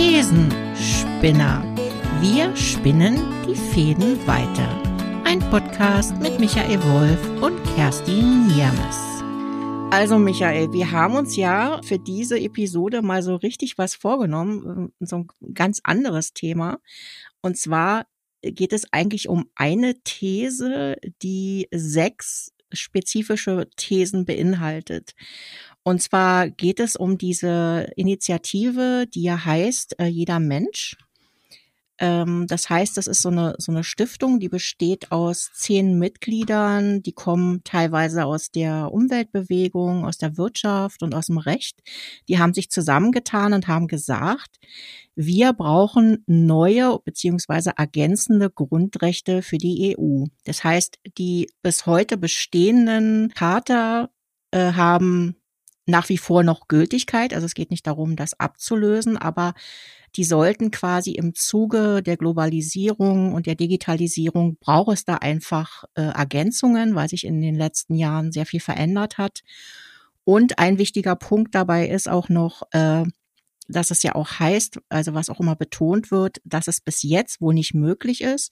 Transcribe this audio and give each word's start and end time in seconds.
Thesenspinner. 0.00 1.62
Wir 2.22 2.56
spinnen 2.56 3.16
die 3.46 3.54
Fäden 3.54 4.16
weiter. 4.26 4.82
Ein 5.26 5.40
Podcast 5.50 6.16
mit 6.22 6.40
Michael 6.40 6.82
Wolf 6.84 7.42
und 7.42 7.62
Kerstin 7.74 8.46
Niermes. 8.46 8.96
Also 9.92 10.18
Michael, 10.18 10.72
wir 10.72 10.90
haben 10.90 11.16
uns 11.16 11.36
ja 11.36 11.82
für 11.84 11.98
diese 11.98 12.40
Episode 12.40 13.02
mal 13.02 13.22
so 13.22 13.36
richtig 13.36 13.76
was 13.76 13.94
vorgenommen, 13.94 14.90
so 15.00 15.16
ein 15.16 15.28
ganz 15.52 15.80
anderes 15.84 16.32
Thema. 16.32 16.78
Und 17.42 17.58
zwar 17.58 18.06
geht 18.40 18.72
es 18.72 18.90
eigentlich 18.94 19.28
um 19.28 19.50
eine 19.54 20.00
These, 20.02 20.96
die 21.20 21.68
sechs 21.72 22.54
spezifische 22.72 23.68
Thesen 23.76 24.24
beinhaltet. 24.24 25.14
Und 25.82 26.02
zwar 26.02 26.50
geht 26.50 26.80
es 26.80 26.96
um 26.96 27.18
diese 27.18 27.90
Initiative, 27.96 29.06
die 29.12 29.22
ja 29.22 29.44
heißt 29.44 29.98
äh, 29.98 30.06
Jeder 30.06 30.38
Mensch. 30.38 30.96
Ähm, 32.00 32.46
das 32.48 32.70
heißt, 32.70 32.96
das 32.96 33.06
ist 33.06 33.20
so 33.20 33.28
eine, 33.28 33.54
so 33.58 33.70
eine 33.72 33.84
Stiftung, 33.84 34.40
die 34.40 34.48
besteht 34.48 35.12
aus 35.12 35.50
zehn 35.54 35.98
Mitgliedern, 35.98 37.02
die 37.02 37.12
kommen 37.12 37.62
teilweise 37.62 38.24
aus 38.24 38.50
der 38.50 38.90
Umweltbewegung, 38.90 40.06
aus 40.06 40.16
der 40.16 40.38
Wirtschaft 40.38 41.02
und 41.02 41.14
aus 41.14 41.26
dem 41.26 41.36
Recht. 41.36 41.80
Die 42.26 42.38
haben 42.38 42.54
sich 42.54 42.70
zusammengetan 42.70 43.52
und 43.52 43.68
haben 43.68 43.86
gesagt, 43.86 44.58
wir 45.14 45.52
brauchen 45.52 46.24
neue 46.26 46.98
beziehungsweise 47.04 47.72
ergänzende 47.76 48.48
Grundrechte 48.48 49.42
für 49.42 49.58
die 49.58 49.94
EU. 49.98 50.24
Das 50.44 50.64
heißt, 50.64 50.98
die 51.18 51.50
bis 51.62 51.84
heute 51.84 52.16
bestehenden 52.16 53.30
Charta 53.34 54.08
äh, 54.52 54.72
haben 54.72 55.36
nach 55.86 56.08
wie 56.08 56.18
vor 56.18 56.42
noch 56.42 56.68
Gültigkeit. 56.68 57.34
Also 57.34 57.46
es 57.46 57.54
geht 57.54 57.70
nicht 57.70 57.86
darum, 57.86 58.16
das 58.16 58.38
abzulösen, 58.38 59.16
aber 59.16 59.54
die 60.16 60.24
sollten 60.24 60.70
quasi 60.70 61.12
im 61.12 61.34
Zuge 61.34 62.02
der 62.02 62.16
Globalisierung 62.16 63.32
und 63.32 63.46
der 63.46 63.54
Digitalisierung 63.54 64.56
braucht 64.58 64.94
es 64.94 65.04
da 65.04 65.16
einfach 65.16 65.84
äh, 65.94 66.02
Ergänzungen, 66.02 66.94
weil 66.94 67.08
sich 67.08 67.24
in 67.24 67.40
den 67.40 67.54
letzten 67.54 67.94
Jahren 67.94 68.32
sehr 68.32 68.46
viel 68.46 68.60
verändert 68.60 69.18
hat. 69.18 69.40
Und 70.24 70.58
ein 70.58 70.78
wichtiger 70.78 71.16
Punkt 71.16 71.54
dabei 71.54 71.88
ist 71.88 72.08
auch 72.08 72.28
noch, 72.28 72.62
äh, 72.72 73.04
dass 73.70 73.90
es 73.90 74.02
ja 74.02 74.14
auch 74.14 74.38
heißt, 74.38 74.80
also 74.88 75.14
was 75.14 75.30
auch 75.30 75.40
immer 75.40 75.56
betont 75.56 76.10
wird, 76.10 76.40
dass 76.44 76.68
es 76.68 76.80
bis 76.80 77.02
jetzt 77.02 77.40
wohl 77.40 77.54
nicht 77.54 77.74
möglich 77.74 78.20
ist, 78.20 78.50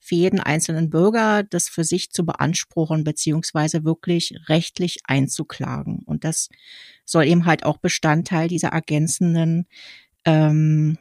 für 0.00 0.14
jeden 0.14 0.40
einzelnen 0.40 0.90
Bürger 0.90 1.42
das 1.42 1.68
für 1.68 1.84
sich 1.84 2.10
zu 2.10 2.24
beanspruchen, 2.24 3.04
beziehungsweise 3.04 3.84
wirklich 3.84 4.34
rechtlich 4.48 5.00
einzuklagen. 5.04 6.02
Und 6.06 6.24
das 6.24 6.48
soll 7.04 7.26
eben 7.26 7.44
halt 7.44 7.64
auch 7.64 7.78
Bestandteil 7.78 8.48
dieser 8.48 8.68
ergänzenden 8.68 9.66
ähm, 10.24 10.98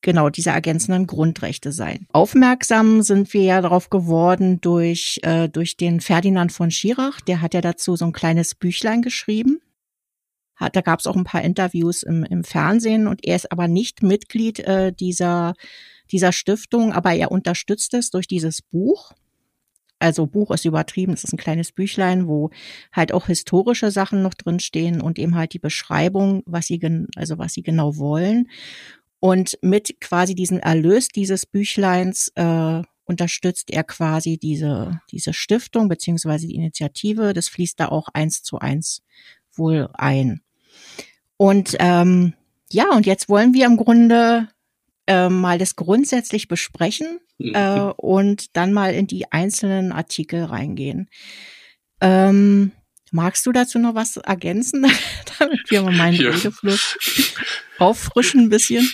genau 0.00 0.30
dieser 0.30 0.52
ergänzenden 0.52 1.06
Grundrechte 1.06 1.72
sein. 1.72 2.06
Aufmerksam 2.12 3.02
sind 3.02 3.32
wir 3.34 3.42
ja 3.42 3.60
darauf 3.60 3.90
geworden 3.90 4.60
durch 4.60 5.18
äh, 5.22 5.48
durch 5.48 5.76
den 5.76 6.00
Ferdinand 6.00 6.52
von 6.52 6.70
Schirach, 6.70 7.20
der 7.20 7.40
hat 7.40 7.54
ja 7.54 7.60
dazu 7.60 7.96
so 7.96 8.04
ein 8.04 8.12
kleines 8.12 8.54
Büchlein 8.54 9.02
geschrieben 9.02 9.60
hat, 10.58 10.76
da 10.76 10.80
gab 10.80 11.00
es 11.00 11.06
auch 11.06 11.16
ein 11.16 11.24
paar 11.24 11.42
Interviews 11.42 12.02
im, 12.02 12.24
im 12.24 12.44
Fernsehen 12.44 13.06
und 13.06 13.24
er 13.24 13.36
ist 13.36 13.50
aber 13.50 13.68
nicht 13.68 14.02
Mitglied 14.02 14.58
äh, 14.60 14.92
dieser, 14.92 15.54
dieser 16.10 16.32
Stiftung, 16.32 16.92
aber 16.92 17.14
er 17.14 17.30
unterstützt 17.30 17.94
es 17.94 18.10
durch 18.10 18.26
dieses 18.26 18.60
Buch. 18.60 19.12
Also 20.00 20.26
Buch 20.26 20.50
ist 20.52 20.64
übertrieben, 20.64 21.12
es 21.12 21.24
ist 21.24 21.32
ein 21.32 21.38
kleines 21.38 21.72
Büchlein, 21.72 22.28
wo 22.28 22.50
halt 22.92 23.12
auch 23.12 23.26
historische 23.26 23.90
Sachen 23.90 24.22
noch 24.22 24.34
drinstehen 24.34 25.00
und 25.00 25.18
eben 25.18 25.34
halt 25.34 25.54
die 25.54 25.58
Beschreibung, 25.58 26.42
was 26.46 26.66
sie, 26.66 26.80
also 27.16 27.38
was 27.38 27.54
sie 27.54 27.62
genau 27.62 27.96
wollen. 27.96 28.48
Und 29.20 29.58
mit 29.62 30.00
quasi 30.00 30.36
diesem 30.36 30.58
Erlös 30.60 31.08
dieses 31.08 31.46
Büchleins 31.46 32.30
äh, 32.36 32.82
unterstützt 33.04 33.70
er 33.72 33.82
quasi 33.82 34.38
diese, 34.38 35.00
diese 35.10 35.32
Stiftung 35.32 35.88
beziehungsweise 35.88 36.46
die 36.46 36.54
Initiative. 36.54 37.32
Das 37.32 37.48
fließt 37.48 37.80
da 37.80 37.88
auch 37.88 38.08
eins 38.12 38.42
zu 38.42 38.58
eins 38.58 39.02
wohl 39.56 39.88
ein. 39.94 40.42
Und 41.38 41.76
ähm, 41.78 42.34
ja, 42.70 42.90
und 42.90 43.06
jetzt 43.06 43.30
wollen 43.30 43.54
wir 43.54 43.64
im 43.64 43.78
Grunde 43.78 44.48
äh, 45.06 45.30
mal 45.30 45.56
das 45.56 45.76
grundsätzlich 45.76 46.48
besprechen 46.48 47.20
mhm. 47.38 47.54
äh, 47.54 47.92
und 47.96 48.54
dann 48.56 48.74
mal 48.74 48.92
in 48.92 49.06
die 49.06 49.32
einzelnen 49.32 49.92
Artikel 49.92 50.44
reingehen. 50.44 51.08
Ähm, 52.02 52.72
magst 53.12 53.46
du 53.46 53.52
dazu 53.52 53.78
noch 53.78 53.94
was 53.94 54.16
ergänzen, 54.16 54.86
damit 55.38 55.70
wir 55.70 55.82
mal 55.82 55.92
meinen 55.92 56.20
ja. 56.20 56.30
Redefluss 56.30 56.96
auffrischen 57.78 58.42
ein 58.42 58.48
bisschen? 58.48 58.90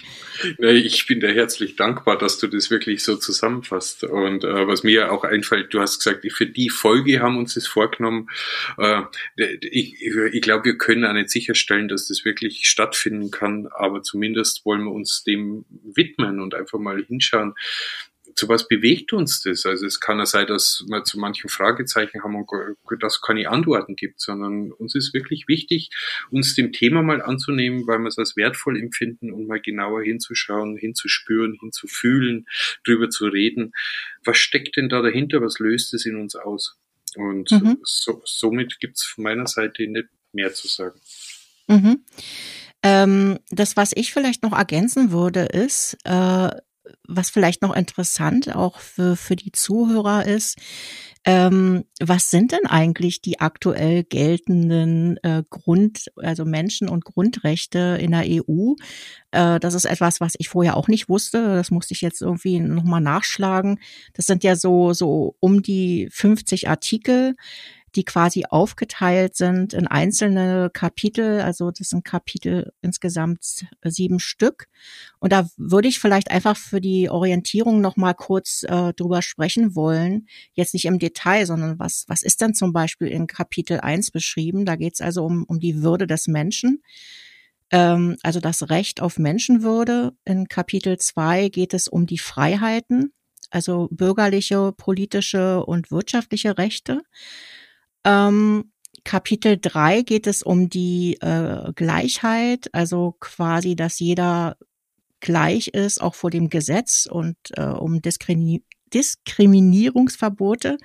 Ich 0.58 1.06
bin 1.06 1.20
dir 1.20 1.32
herzlich 1.32 1.76
dankbar, 1.76 2.19
dass 2.19 2.38
du 2.38 2.48
das 2.48 2.70
wirklich 2.70 3.02
so 3.02 3.16
zusammenfasst. 3.16 4.04
Und 4.04 4.44
äh, 4.44 4.66
was 4.66 4.82
mir 4.82 5.10
auch 5.10 5.25
einfällt, 5.25 5.72
du 5.72 5.80
hast 5.80 5.98
gesagt, 5.98 6.26
für 6.32 6.47
die 6.47 6.69
Folge 6.70 7.20
haben 7.20 7.38
uns 7.38 7.54
das 7.54 7.66
vorgenommen. 7.66 8.28
Äh, 8.78 9.02
ich 9.36 9.97
ich 10.02 10.42
glaube, 10.42 10.64
wir 10.64 10.76
können 10.76 11.04
auch 11.04 11.12
nicht 11.12 11.31
sicherstellen, 11.31 11.88
dass 11.88 12.08
das 12.08 12.25
wirklich 12.25 12.66
stattfinden 12.66 13.31
kann, 13.31 13.69
aber 13.75 14.02
zumindest 14.02 14.64
wollen 14.66 14.84
wir 14.84 14.92
uns 14.92 15.25
dem 15.25 15.64
widmen 15.70 16.41
und 16.41 16.54
einfach 16.54 16.78
mal 16.78 17.02
hinschauen, 17.02 17.54
zu 18.34 18.49
was 18.49 18.69
bewegt 18.69 19.12
uns 19.12 19.43
das? 19.43 19.67
Also 19.67 19.87
es 19.87 20.00
kann 20.00 20.19
ja 20.19 20.27
sein, 20.27 20.47
dass 20.47 20.84
wir 20.89 21.05
zu 21.05 21.19
manchen 21.19 21.49
Fragezeichen 21.49 22.22
haben 22.22 22.34
und 22.37 23.03
dass 23.03 23.21
keine 23.21 23.49
Antworten 23.49 23.97
gibt, 23.97 24.21
sondern 24.21 24.72
uns 24.72 24.95
ist 24.95 25.15
wirklich 25.15 25.47
wichtig, 25.49 25.91
uns 26.31 26.55
dem 26.55 26.73
Thema 26.73 27.03
mal 27.03 27.23
anzunehmen, 27.23 27.87
weil 27.87 27.99
wir 27.99 28.09
es 28.09 28.19
als 28.19 28.37
wertvoll 28.37 28.78
empfinden 28.78 29.33
und 29.33 29.47
mal 29.47 29.61
genauer 29.61 30.03
hinzuschauen, 30.03 30.77
hinzuspüren, 30.77 31.56
hinzufühlen, 31.61 32.47
drüber 32.84 33.11
zu 33.11 33.27
reden. 33.27 33.73
Was 34.25 34.39
steckt 34.39 34.77
denn 34.77 34.89
da 34.89 35.03
dahinter? 35.03 35.41
Was 35.41 35.59
löst 35.59 35.94
es 35.94 36.06
in 36.06 36.17
uns 36.17 36.34
aus? 36.34 36.77
Und 37.17 37.50
mhm. 37.50 37.78
so, 37.83 38.23
somit 38.25 38.81
gibt's 38.81 39.05
von 39.05 39.25
meiner 39.25 39.47
Seite 39.47 39.87
nicht 39.87 40.09
mehr 40.33 40.53
zu 40.53 40.67
sagen. 40.67 41.00
Mhm. 41.69 42.05
Ähm, 42.83 43.39
das, 43.50 43.77
was 43.77 43.93
ich 43.94 44.12
vielleicht 44.12 44.43
noch 44.43 44.53
ergänzen 44.53 45.11
würde, 45.11 45.41
ist, 45.41 45.97
äh, 46.05 46.50
was 47.06 47.31
vielleicht 47.31 47.62
noch 47.62 47.75
interessant 47.75 48.55
auch 48.55 48.78
für, 48.78 49.17
für 49.17 49.37
die 49.37 49.53
Zuhörer 49.53 50.27
ist, 50.27 50.59
ähm, 51.27 51.84
was 52.00 52.31
sind 52.31 52.53
denn 52.53 52.67
eigentlich 52.67 53.22
die 53.22 53.41
aktuell 53.41 54.05
geltenden 54.05 55.17
äh, 55.23 55.43
Grund, 55.49 56.12
also 56.17 56.44
Menschen- 56.44 56.91
und 56.91 57.05
Grundrechte 57.05 57.99
in 58.00 58.11
der 58.11 58.25
EU? 58.27 58.75
Äh, 59.31 59.59
das 59.59 59.73
ist 59.73 59.87
etwas, 59.87 60.21
was 60.21 60.34
ich 60.39 60.50
vorher 60.50 60.77
auch 60.77 60.89
nicht 60.89 61.09
wusste. 61.09 61.55
Das 61.55 61.71
musste 61.71 61.94
ich 61.94 62.03
jetzt 62.03 62.21
irgendwie 62.21 62.61
nochmal 62.61 63.00
nachschlagen. 63.00 63.81
Das 64.12 64.27
sind 64.27 64.44
ja 64.44 64.55
so, 64.55 64.93
so 64.93 65.37
um 65.41 65.62
die 65.62 66.09
50 66.12 66.69
Artikel 66.69 67.37
die 67.97 68.05
quasi 68.05 68.44
aufgeteilt 68.49 69.37
sind 69.37 69.72
in 69.72 69.87
einzelne 69.87 70.71
Kapitel. 70.72 71.41
Also 71.41 71.71
das 71.71 71.91
sind 71.91 72.05
Kapitel 72.05 72.72
insgesamt 72.82 73.66
sieben 73.84 74.21
Stück. 74.21 74.66
Und 75.19 75.32
da 75.32 75.49
würde 75.56 75.88
ich 75.88 75.99
vielleicht 75.99 76.31
einfach 76.31 76.56
für 76.56 76.81
die 76.81 77.09
Orientierung 77.09 77.81
noch 77.81 77.97
mal 77.97 78.15
kurz 78.15 78.65
äh, 78.65 78.93
drüber 78.94 79.22
sprechen 79.22 79.75
wollen. 79.75 80.27
Jetzt 80.53 80.75
nicht 80.75 80.84
im 80.87 80.99
Detail, 80.99 81.47
sondern 81.47 81.78
was, 81.78 82.05
was 82.09 82.22
ist 82.22 82.41
denn 82.41 82.55
zum 82.55 82.72
Beispiel 82.72 83.09
in 83.09 83.27
Kapitel 83.27 83.81
eins 83.81 84.11
beschrieben? 84.11 84.65
Da 84.65 84.76
geht 84.76 84.94
es 84.94 85.00
also 85.00 85.25
um, 85.25 85.44
um 85.44 85.61
die 85.61 85.82
Würde 85.82 86.06
des 86.06 86.26
Menschen 86.26 86.82
ähm, 87.71 88.16
also 88.22 88.41
das 88.41 88.71
Recht 88.71 89.00
auf 89.00 89.19
Menschenwürde. 89.19 90.12
In 90.25 90.49
Kapitel 90.49 90.99
zwei 90.99 91.49
geht 91.49 91.75
es 91.75 91.88
um 91.88 92.06
die 92.06 92.19
Freiheiten, 92.19 93.12
also 93.50 93.88
bürgerliche, 93.91 94.72
politische 94.72 95.65
und 95.65 95.91
wirtschaftliche 95.91 96.59
Rechte. 96.59 97.03
Ähm, 98.04 98.70
Kapitel 99.04 99.59
3 99.60 100.03
geht 100.03 100.26
es 100.26 100.42
um 100.42 100.69
die 100.70 101.19
äh, 101.20 101.72
Gleichheit, 101.75 102.69
also 102.72 103.15
quasi, 103.20 103.76
dass 103.76 103.98
jeder 103.98 104.56
gleich 105.20 105.69
ist, 105.69 106.00
auch 106.00 106.14
vor 106.14 106.31
dem 106.31 106.49
Gesetz 106.49 107.06
und 107.11 107.37
äh, 107.56 107.64
um 107.64 108.00
Diskrimin 108.00 108.62
Diskriminierungsverbote. 108.93 110.79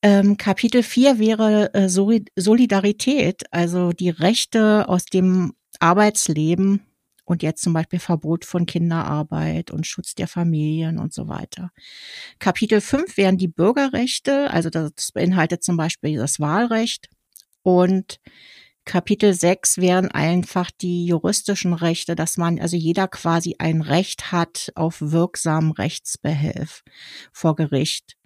Ähm, 0.00 0.36
Kapitel 0.38 0.82
4 0.82 1.18
wäre 1.18 1.74
äh, 1.74 1.88
Solidarität, 1.88 3.42
also 3.50 3.92
die 3.92 4.10
Rechte 4.10 4.88
aus 4.88 5.04
dem 5.04 5.52
Arbeitsleben 5.80 6.87
und 7.28 7.42
jetzt 7.42 7.62
zum 7.62 7.74
Beispiel 7.74 7.98
Verbot 7.98 8.44
von 8.46 8.64
Kinderarbeit 8.64 9.70
und 9.70 9.86
Schutz 9.86 10.14
der 10.14 10.28
Familien 10.28 10.98
und 10.98 11.12
so 11.12 11.28
weiter. 11.28 11.70
Kapitel 12.38 12.80
5 12.80 13.16
wären 13.18 13.36
die 13.36 13.48
Bürgerrechte, 13.48 14.50
also 14.50 14.70
das 14.70 15.12
beinhaltet 15.12 15.62
zum 15.62 15.76
Beispiel 15.76 16.16
das 16.16 16.40
Wahlrecht 16.40 17.10
und 17.62 18.18
Kapitel 18.86 19.34
6 19.34 19.76
wären 19.76 20.10
einfach 20.10 20.70
die 20.70 21.04
juristischen 21.04 21.74
Rechte, 21.74 22.16
dass 22.16 22.38
man, 22.38 22.58
also 22.58 22.74
jeder 22.78 23.06
quasi 23.06 23.56
ein 23.58 23.82
Recht 23.82 24.32
hat 24.32 24.72
auf 24.74 25.02
wirksamen 25.02 25.72
Rechtsbehelf 25.72 26.82
vor 27.30 27.54
Gericht. 27.54 28.16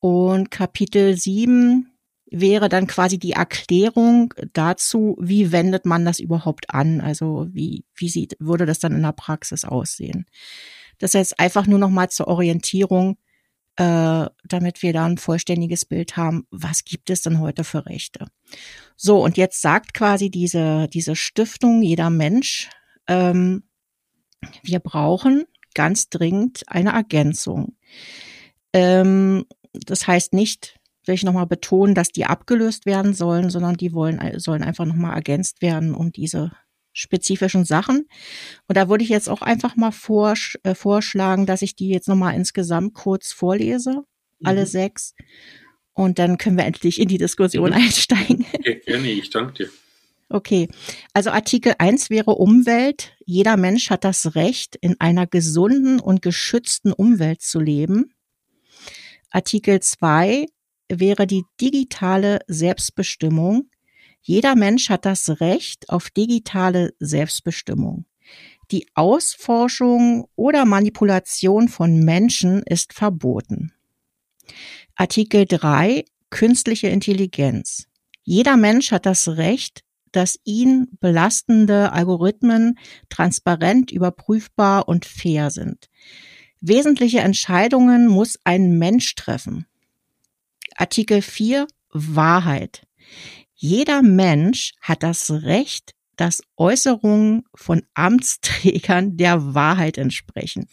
Und 0.00 0.50
Kapitel 0.50 1.14
7 1.18 1.92
wäre 2.40 2.68
dann 2.68 2.86
quasi 2.86 3.18
die 3.18 3.32
Erklärung 3.32 4.34
dazu, 4.52 5.16
wie 5.20 5.52
wendet 5.52 5.86
man 5.86 6.04
das 6.04 6.18
überhaupt 6.18 6.70
an? 6.70 7.00
Also 7.00 7.46
wie, 7.50 7.84
wie 7.94 8.08
sieht, 8.08 8.36
würde 8.38 8.66
das 8.66 8.78
dann 8.78 8.92
in 8.92 9.02
der 9.02 9.12
Praxis 9.12 9.64
aussehen? 9.64 10.26
Das 10.98 11.14
heißt 11.14 11.38
einfach 11.38 11.66
nur 11.66 11.78
noch 11.78 11.90
mal 11.90 12.08
zur 12.08 12.28
Orientierung, 12.28 13.18
äh, 13.76 14.26
damit 14.44 14.82
wir 14.82 14.92
da 14.92 15.04
ein 15.04 15.18
vollständiges 15.18 15.84
Bild 15.84 16.16
haben, 16.16 16.46
was 16.50 16.84
gibt 16.84 17.10
es 17.10 17.20
denn 17.20 17.40
heute 17.40 17.64
für 17.64 17.86
Rechte? 17.86 18.26
So, 18.96 19.22
und 19.22 19.36
jetzt 19.36 19.60
sagt 19.60 19.92
quasi 19.92 20.30
diese, 20.30 20.88
diese 20.88 21.14
Stiftung, 21.14 21.82
jeder 21.82 22.08
Mensch, 22.08 22.70
ähm, 23.06 23.64
wir 24.62 24.80
brauchen 24.80 25.44
ganz 25.74 26.08
dringend 26.08 26.62
eine 26.68 26.92
Ergänzung. 26.92 27.76
Ähm, 28.72 29.44
das 29.72 30.06
heißt 30.06 30.32
nicht, 30.32 30.78
will 31.06 31.14
ich 31.14 31.24
nochmal 31.24 31.46
betonen, 31.46 31.94
dass 31.94 32.10
die 32.10 32.26
abgelöst 32.26 32.86
werden 32.86 33.14
sollen, 33.14 33.50
sondern 33.50 33.76
die 33.76 33.92
wollen, 33.92 34.20
sollen 34.38 34.62
einfach 34.62 34.84
nochmal 34.84 35.14
ergänzt 35.14 35.62
werden 35.62 35.94
um 35.94 36.12
diese 36.12 36.52
spezifischen 36.92 37.64
Sachen. 37.64 38.08
Und 38.68 38.76
da 38.76 38.88
würde 38.88 39.04
ich 39.04 39.10
jetzt 39.10 39.28
auch 39.28 39.42
einfach 39.42 39.76
mal 39.76 39.92
vorsch 39.92 40.58
äh, 40.62 40.74
vorschlagen, 40.74 41.46
dass 41.46 41.62
ich 41.62 41.76
die 41.76 41.88
jetzt 41.88 42.08
nochmal 42.08 42.34
insgesamt 42.34 42.94
kurz 42.94 43.32
vorlese, 43.32 44.04
mhm. 44.38 44.46
alle 44.46 44.66
sechs. 44.66 45.14
Und 45.92 46.18
dann 46.18 46.38
können 46.38 46.56
wir 46.56 46.64
endlich 46.64 47.00
in 47.00 47.08
die 47.08 47.18
Diskussion 47.18 47.70
mhm. 47.70 47.76
einsteigen. 47.76 48.46
Ja, 48.64 48.74
gerne, 48.74 49.08
ich 49.08 49.30
danke 49.30 49.64
dir. 49.64 49.70
Okay, 50.28 50.68
also 51.12 51.30
Artikel 51.30 51.74
1 51.78 52.10
wäre 52.10 52.32
Umwelt. 52.32 53.12
Jeder 53.24 53.56
Mensch 53.56 53.90
hat 53.90 54.02
das 54.02 54.34
Recht, 54.34 54.74
in 54.74 55.00
einer 55.00 55.26
gesunden 55.26 56.00
und 56.00 56.20
geschützten 56.20 56.92
Umwelt 56.92 57.42
zu 57.42 57.60
leben. 57.60 58.12
Artikel 59.30 59.80
2 59.80 60.46
wäre 60.88 61.26
die 61.26 61.44
digitale 61.60 62.40
Selbstbestimmung. 62.46 63.70
Jeder 64.20 64.56
Mensch 64.56 64.90
hat 64.90 65.04
das 65.04 65.40
Recht 65.40 65.88
auf 65.88 66.10
digitale 66.10 66.94
Selbstbestimmung. 66.98 68.06
Die 68.70 68.86
Ausforschung 68.94 70.26
oder 70.34 70.64
Manipulation 70.64 71.68
von 71.68 72.00
Menschen 72.00 72.62
ist 72.64 72.92
verboten. 72.92 73.72
Artikel 74.96 75.44
3 75.46 76.04
Künstliche 76.30 76.88
Intelligenz. 76.88 77.86
Jeder 78.24 78.56
Mensch 78.56 78.90
hat 78.90 79.06
das 79.06 79.28
Recht, 79.28 79.84
dass 80.10 80.38
ihn 80.44 80.88
belastende 81.00 81.92
Algorithmen 81.92 82.78
transparent, 83.08 83.92
überprüfbar 83.92 84.88
und 84.88 85.04
fair 85.04 85.50
sind. 85.50 85.88
Wesentliche 86.60 87.20
Entscheidungen 87.20 88.08
muss 88.08 88.38
ein 88.42 88.78
Mensch 88.78 89.14
treffen. 89.14 89.66
Artikel 90.76 91.22
4 91.22 91.66
Wahrheit. 91.90 92.86
Jeder 93.54 94.02
Mensch 94.02 94.74
hat 94.82 95.02
das 95.02 95.30
Recht, 95.30 95.92
dass 96.16 96.42
Äußerungen 96.58 97.44
von 97.54 97.82
Amtsträgern 97.94 99.16
der 99.16 99.54
Wahrheit 99.54 99.96
entsprechen. 99.96 100.68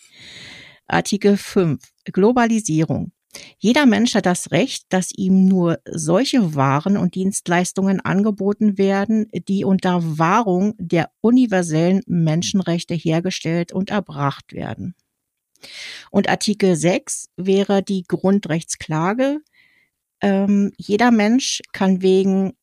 Artikel 0.88 1.38
5. 1.38 1.82
Globalisierung. 2.06 3.14
Jeder 3.58 3.86
Mensch 3.86 4.14
hat 4.14 4.26
das 4.26 4.52
Recht, 4.52 4.86
dass 4.90 5.12
ihm 5.16 5.46
nur 5.46 5.80
solche 5.86 6.54
Waren 6.54 6.98
und 6.98 7.16
Dienstleistungen 7.16 8.02
angeboten 8.02 8.78
werden, 8.78 9.28
die 9.48 9.64
unter 9.64 10.20
Wahrung 10.20 10.76
der 10.78 11.12
universellen 11.22 12.02
Menschenrechte 12.06 12.94
hergestellt 12.94 13.72
und 13.72 13.90
erbracht 13.90 14.52
werden. 14.52 14.96
Und 16.12 16.30
Artikel 16.30 16.76
6 16.76 17.30
wäre 17.38 17.82
die 17.82 18.04
Grundrechtsklage. 18.04 19.40
Ähm, 20.24 20.72
jeder 20.78 21.12
Mensch 21.12 21.62
kann 21.74 22.02
wegen 22.02 22.54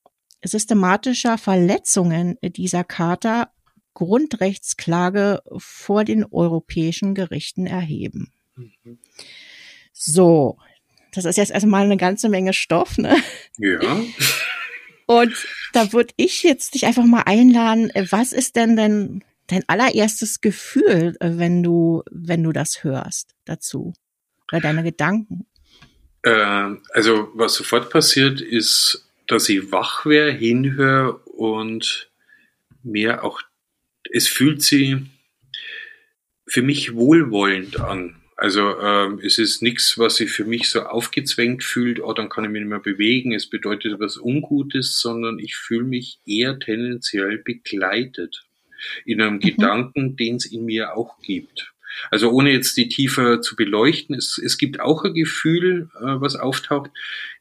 systematischer 0.42 1.36
Verletzungen 1.36 2.38
dieser 2.42 2.84
Charta 2.84 3.52
Grundrechtsklage 3.92 5.42
vor 5.58 6.04
den 6.04 6.24
europäischen 6.24 7.14
Gerichten 7.14 7.66
erheben. 7.66 8.32
Mhm. 8.56 8.98
So, 9.92 10.56
das 11.12 11.26
ist 11.26 11.36
jetzt 11.36 11.50
erstmal 11.50 11.84
eine 11.84 11.98
ganze 11.98 12.30
Menge 12.30 12.54
Stoff, 12.54 12.96
ne? 12.96 13.14
Ja. 13.58 14.00
Und 15.06 15.34
da 15.74 15.92
würde 15.92 16.14
ich 16.16 16.42
jetzt 16.42 16.74
dich 16.74 16.86
einfach 16.86 17.04
mal 17.04 17.24
einladen, 17.26 17.92
was 18.10 18.32
ist 18.32 18.56
denn 18.56 18.76
denn 18.76 19.24
dein 19.48 19.68
allererstes 19.68 20.40
Gefühl, 20.40 21.16
wenn 21.20 21.62
du, 21.62 22.04
wenn 22.10 22.42
du 22.42 22.52
das 22.52 22.84
hörst 22.84 23.34
dazu? 23.44 23.92
Oder 24.50 24.62
deine 24.62 24.82
Gedanken? 24.82 25.46
Äh, 26.22 26.76
also, 26.92 27.30
was 27.34 27.54
sofort 27.54 27.90
passiert, 27.90 28.40
ist 28.40 29.10
dass 29.30 29.48
ich 29.48 29.70
wach 29.70 30.04
wäre, 30.06 30.32
hinhöre 30.32 31.18
und 31.18 32.10
mir 32.82 33.22
auch, 33.22 33.40
es 34.10 34.26
fühlt 34.26 34.60
sich 34.60 34.96
für 36.48 36.62
mich 36.62 36.94
wohlwollend 36.96 37.78
an. 37.78 38.16
Also 38.36 38.80
ähm, 38.80 39.20
es 39.22 39.38
ist 39.38 39.62
nichts, 39.62 39.98
was 39.98 40.16
sich 40.16 40.32
für 40.32 40.44
mich 40.44 40.68
so 40.68 40.82
aufgezwängt 40.82 41.62
fühlt, 41.62 42.00
oh, 42.00 42.12
dann 42.12 42.28
kann 42.28 42.42
ich 42.42 42.50
mich 42.50 42.62
nicht 42.62 42.70
mehr 42.70 42.80
bewegen, 42.80 43.32
es 43.32 43.48
bedeutet 43.48 43.92
etwas 43.92 44.16
Ungutes, 44.16 44.98
sondern 45.00 45.38
ich 45.38 45.54
fühle 45.54 45.84
mich 45.84 46.18
eher 46.26 46.58
tendenziell 46.58 47.38
begleitet 47.38 48.42
in 49.04 49.20
einem 49.20 49.34
mhm. 49.34 49.40
Gedanken, 49.40 50.16
den 50.16 50.36
es 50.36 50.46
in 50.46 50.64
mir 50.64 50.96
auch 50.96 51.20
gibt. 51.20 51.69
Also 52.10 52.30
ohne 52.30 52.52
jetzt 52.52 52.76
die 52.76 52.88
tiefer 52.88 53.40
zu 53.40 53.56
beleuchten, 53.56 54.14
es, 54.16 54.38
es 54.42 54.58
gibt 54.58 54.80
auch 54.80 55.04
ein 55.04 55.14
Gefühl, 55.14 55.90
äh, 55.96 56.20
was 56.20 56.36
auftaucht. 56.36 56.90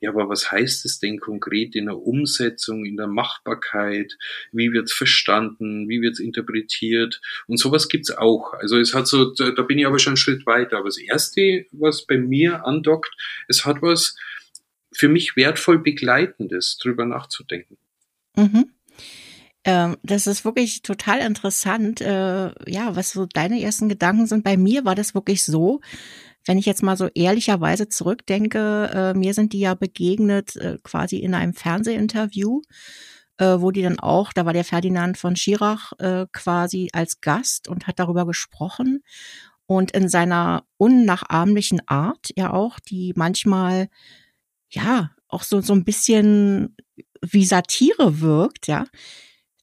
Ja, 0.01 0.12
aber 0.12 0.30
was 0.30 0.51
heißt 0.51 0.86
es 0.86 1.00
denn 1.00 1.19
konkret 1.19 1.75
in 1.75 1.86
der 1.86 1.98
Umsetzung, 1.98 2.86
in 2.86 2.98
der 2.98 3.07
Machbarkeit? 3.07 4.18
Wie 4.51 4.72
wird's 4.72 4.94
verstanden? 4.94 5.90
Wie 5.90 6.01
wird's 6.01 6.19
interpretiert? 6.19 7.22
Und 7.48 7.57
sowas 7.57 7.90
gibt's 7.90 8.12
auch. 8.12 8.54
Also 8.54 8.78
es 8.80 8.94
hat 8.94 9.07
so, 9.07 9.34
da, 9.34 9.51
da 9.51 9.62
bin 9.63 9.78
ich 9.78 9.86
aber 9.86 10.00
schon 10.00 10.12
einen 10.12 10.18
Schritt 10.18 10.46
weiter. 10.46 10.78
Aber 10.78 10.88
das 10.88 10.98
Erste, 10.98 11.66
was 11.72 12.06
bei 12.06 12.18
mir 12.18 12.66
andockt, 12.66 13.16
es 13.48 13.66
hat 13.66 13.81
was 13.81 14.16
für 14.92 15.10
mich 15.10 15.36
wertvoll 15.36 15.80
Begleitendes, 15.80 16.78
drüber 16.81 17.06
nachzudenken. 17.06 17.78
Mhm. 18.36 18.72
Ähm, 19.66 19.98
das 20.04 20.28
ist 20.28 20.46
wirklich 20.46 20.82
total 20.84 21.20
interessant, 21.20 22.02
äh, 22.02 22.52
ja, 22.72 22.96
was 22.96 23.12
so 23.12 23.26
deine 23.26 23.62
ersten 23.62 23.90
Gedanken 23.90 24.26
sind. 24.26 24.44
Bei 24.44 24.56
mir 24.58 24.86
war 24.86 24.96
das 24.96 25.14
wirklich 25.14 25.44
so, 25.44 25.82
wenn 26.46 26.58
ich 26.58 26.66
jetzt 26.66 26.84
mal 26.84 26.96
so 26.98 27.08
ehrlicherweise 27.14 27.90
zurückdenke, 27.90 28.90
äh, 28.94 29.18
mir 29.18 29.34
sind 29.34 29.54
die 29.54 29.60
ja 29.60 29.74
begegnet 29.76 30.56
äh, 30.56 30.78
quasi 30.84 31.18
in 31.18 31.34
einem 31.36 31.54
Fernsehinterview, 31.54 32.62
äh, 33.38 33.58
wo 33.60 33.72
die 33.72 33.82
dann 33.82 34.00
auch, 34.00 34.32
da 34.34 34.46
war 34.46 34.54
der 34.54 34.64
Ferdinand 34.64 35.18
von 35.18 35.36
Schirach 35.36 35.92
äh, 36.00 36.26
quasi 36.32 36.90
als 36.94 37.22
Gast 37.22 37.68
und 37.68 37.88
hat 37.88 38.00
darüber 38.00 38.26
gesprochen 38.26 39.04
und 39.66 39.92
in 39.92 40.10
seiner 40.10 40.63
unnachahmlichen 40.78 41.82
Art 41.88 42.30
ja 42.36 42.54
auch, 42.54 42.80
die 42.80 43.13
manchmal 43.16 43.89
ja 44.70 45.12
auch 45.28 45.44
so 45.44 45.62
so 45.62 45.74
ein 45.74 45.84
bisschen 45.84 46.75
wie 47.22 47.46
Satire 47.46 48.22
wirkt, 48.22 48.68
ja 48.68 48.86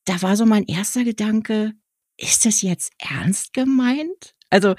da 0.07 0.23
war 0.23 0.37
so 0.37 0.47
mein 0.47 0.65
erster 0.65 1.05
Gedanke, 1.05 1.75
ist 2.17 2.47
das 2.47 2.63
jetzt 2.63 2.93
ernst 2.99 3.53
gemeint? 3.53 4.35
Also, 4.49 4.75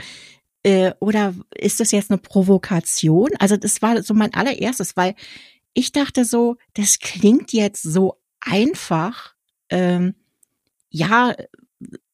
äh, 0.64 0.94
oder 1.00 1.36
ist 1.54 1.80
das 1.80 1.92
jetzt 1.92 2.10
eine 2.10 2.18
Provokation? 2.18 3.30
Also, 3.38 3.58
das 3.58 3.82
war 3.82 4.02
so 4.02 4.14
mein 4.14 4.34
allererstes, 4.34 4.98
weil 4.98 5.16
ich 5.74 5.92
dachte 5.92 6.26
so, 6.26 6.58
das 6.74 7.00
klingt 7.00 7.54
jetzt 7.54 7.84
so 7.84 8.20
einfach. 8.42 9.36
Ähm, 9.70 10.16
ja, 10.90 11.36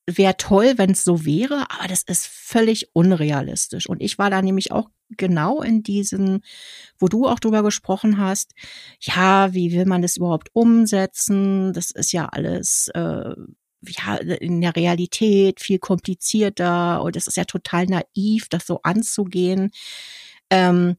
wäre 0.05 0.35
toll, 0.37 0.73
wenn 0.77 0.91
es 0.91 1.03
so 1.03 1.23
wäre, 1.23 1.69
aber 1.71 1.87
das 1.87 2.03
ist 2.03 2.27
völlig 2.27 2.93
unrealistisch. 2.93 3.87
Und 3.87 4.01
ich 4.01 4.17
war 4.17 4.29
da 4.29 4.41
nämlich 4.41 4.71
auch 4.71 4.89
genau 5.17 5.61
in 5.61 5.83
diesen, 5.83 6.43
wo 6.97 7.07
du 7.07 7.27
auch 7.27 7.39
drüber 7.39 7.63
gesprochen 7.63 8.17
hast, 8.17 8.53
ja, 8.99 9.53
wie 9.53 9.71
will 9.71 9.85
man 9.85 10.01
das 10.01 10.17
überhaupt 10.17 10.49
umsetzen? 10.53 11.73
Das 11.73 11.91
ist 11.91 12.11
ja 12.11 12.27
alles 12.27 12.89
äh, 12.93 13.33
ja 13.85 14.15
in 14.15 14.61
der 14.61 14.75
Realität 14.75 15.59
viel 15.59 15.79
komplizierter 15.79 17.01
und 17.01 17.15
es 17.15 17.27
ist 17.27 17.37
ja 17.37 17.45
total 17.45 17.85
naiv, 17.85 18.47
das 18.49 18.65
so 18.65 18.79
anzugehen. 18.83 19.71
Ähm, 20.49 20.97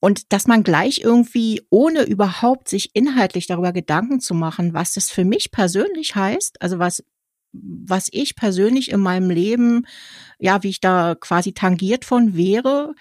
und 0.00 0.32
dass 0.32 0.48
man 0.48 0.64
gleich 0.64 1.00
irgendwie, 1.04 1.62
ohne 1.70 2.02
überhaupt 2.02 2.68
sich 2.68 2.90
inhaltlich 2.94 3.46
darüber 3.46 3.72
Gedanken 3.72 4.20
zu 4.20 4.34
machen, 4.34 4.74
was 4.74 4.94
das 4.94 5.10
für 5.10 5.24
mich 5.24 5.52
persönlich 5.52 6.16
heißt, 6.16 6.60
also 6.60 6.78
was 6.78 7.04
was 7.52 8.08
ich 8.12 8.34
persönlich 8.34 8.90
in 8.90 9.00
meinem 9.00 9.30
Leben, 9.30 9.86
ja, 10.38 10.62
wie 10.62 10.70
ich 10.70 10.80
da 10.80 11.14
quasi 11.14 11.52
tangiert 11.52 12.04
von 12.04 12.34
wäre. 12.34 12.94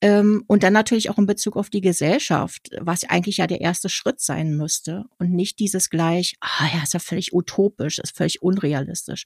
Ähm, 0.00 0.44
und 0.46 0.62
dann 0.62 0.72
natürlich 0.72 1.10
auch 1.10 1.18
in 1.18 1.26
Bezug 1.26 1.56
auf 1.56 1.70
die 1.70 1.80
Gesellschaft, 1.80 2.70
was 2.80 3.04
eigentlich 3.04 3.38
ja 3.38 3.46
der 3.46 3.60
erste 3.60 3.88
Schritt 3.88 4.20
sein 4.20 4.56
müsste. 4.56 5.06
Und 5.18 5.32
nicht 5.32 5.58
dieses 5.58 5.90
gleich, 5.90 6.36
ah 6.40 6.68
ja, 6.72 6.82
ist 6.82 6.94
ja 6.94 7.00
völlig 7.00 7.32
utopisch, 7.32 7.98
ist 7.98 8.16
völlig 8.16 8.42
unrealistisch. 8.42 9.24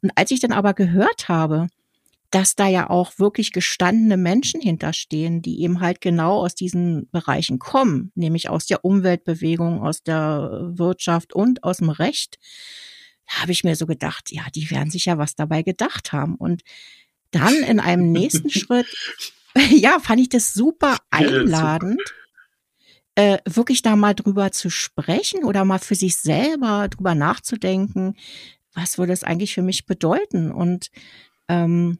Und 0.00 0.12
als 0.14 0.30
ich 0.30 0.40
dann 0.40 0.52
aber 0.52 0.74
gehört 0.74 1.28
habe, 1.28 1.66
dass 2.32 2.54
da 2.54 2.66
ja 2.66 2.88
auch 2.88 3.18
wirklich 3.18 3.52
gestandene 3.52 4.16
Menschen 4.16 4.60
hinterstehen, 4.60 5.42
die 5.42 5.60
eben 5.60 5.80
halt 5.80 6.00
genau 6.00 6.38
aus 6.38 6.54
diesen 6.54 7.10
Bereichen 7.10 7.58
kommen, 7.58 8.10
nämlich 8.14 8.48
aus 8.48 8.64
der 8.64 8.86
Umweltbewegung, 8.86 9.82
aus 9.82 10.02
der 10.02 10.70
Wirtschaft 10.74 11.34
und 11.34 11.62
aus 11.62 11.76
dem 11.76 11.90
Recht. 11.90 12.38
Da 13.26 13.42
habe 13.42 13.52
ich 13.52 13.64
mir 13.64 13.76
so 13.76 13.86
gedacht, 13.86 14.30
ja, 14.30 14.44
die 14.54 14.70
werden 14.70 14.90
sich 14.90 15.04
ja 15.04 15.18
was 15.18 15.34
dabei 15.34 15.62
gedacht 15.62 16.12
haben. 16.12 16.36
Und 16.36 16.62
dann 17.32 17.54
in 17.54 17.80
einem 17.80 18.12
nächsten 18.12 18.48
Schritt, 18.48 18.86
ja, 19.70 19.98
fand 20.00 20.20
ich 20.20 20.28
das 20.28 20.54
super 20.54 20.98
einladend. 21.10 22.00
Äh, 23.14 23.38
wirklich 23.46 23.82
da 23.82 23.94
mal 23.94 24.14
drüber 24.14 24.52
zu 24.52 24.70
sprechen 24.70 25.44
oder 25.44 25.66
mal 25.66 25.78
für 25.78 25.94
sich 25.94 26.16
selber 26.16 26.88
drüber 26.88 27.14
nachzudenken, 27.14 28.16
was 28.74 28.96
würde 28.96 29.12
es 29.12 29.22
eigentlich 29.22 29.52
für 29.52 29.60
mich 29.60 29.84
bedeuten? 29.84 30.50
Und 30.50 30.90
ähm, 31.48 31.98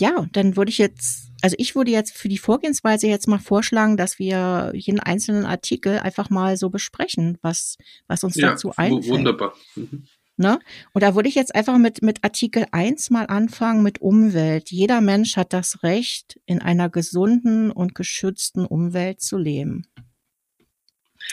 ja, 0.00 0.26
dann 0.32 0.56
würde 0.56 0.70
ich 0.70 0.78
jetzt, 0.78 1.30
also 1.42 1.54
ich 1.58 1.76
würde 1.76 1.92
jetzt 1.92 2.16
für 2.16 2.28
die 2.28 2.38
Vorgehensweise 2.38 3.06
jetzt 3.06 3.28
mal 3.28 3.38
vorschlagen, 3.38 3.96
dass 3.96 4.18
wir 4.18 4.72
jeden 4.74 4.98
einzelnen 4.98 5.46
Artikel 5.46 6.00
einfach 6.00 6.30
mal 6.30 6.56
so 6.56 6.70
besprechen, 6.70 7.38
was, 7.42 7.76
was 8.08 8.24
uns 8.24 8.34
ja, 8.34 8.50
dazu 8.50 8.72
einfällt. 8.76 9.08
Wunderbar. 9.08 9.54
Mhm. 9.76 10.06
Ne? 10.40 10.58
Und 10.94 11.02
da 11.02 11.14
würde 11.14 11.28
ich 11.28 11.34
jetzt 11.34 11.54
einfach 11.54 11.76
mit, 11.76 12.00
mit 12.00 12.24
Artikel 12.24 12.64
1 12.72 13.10
mal 13.10 13.26
anfangen, 13.26 13.82
mit 13.82 14.00
Umwelt. 14.00 14.70
Jeder 14.70 15.02
Mensch 15.02 15.36
hat 15.36 15.52
das 15.52 15.82
Recht, 15.82 16.40
in 16.46 16.62
einer 16.62 16.88
gesunden 16.88 17.70
und 17.70 17.94
geschützten 17.94 18.64
Umwelt 18.64 19.20
zu 19.20 19.36
leben. 19.36 19.86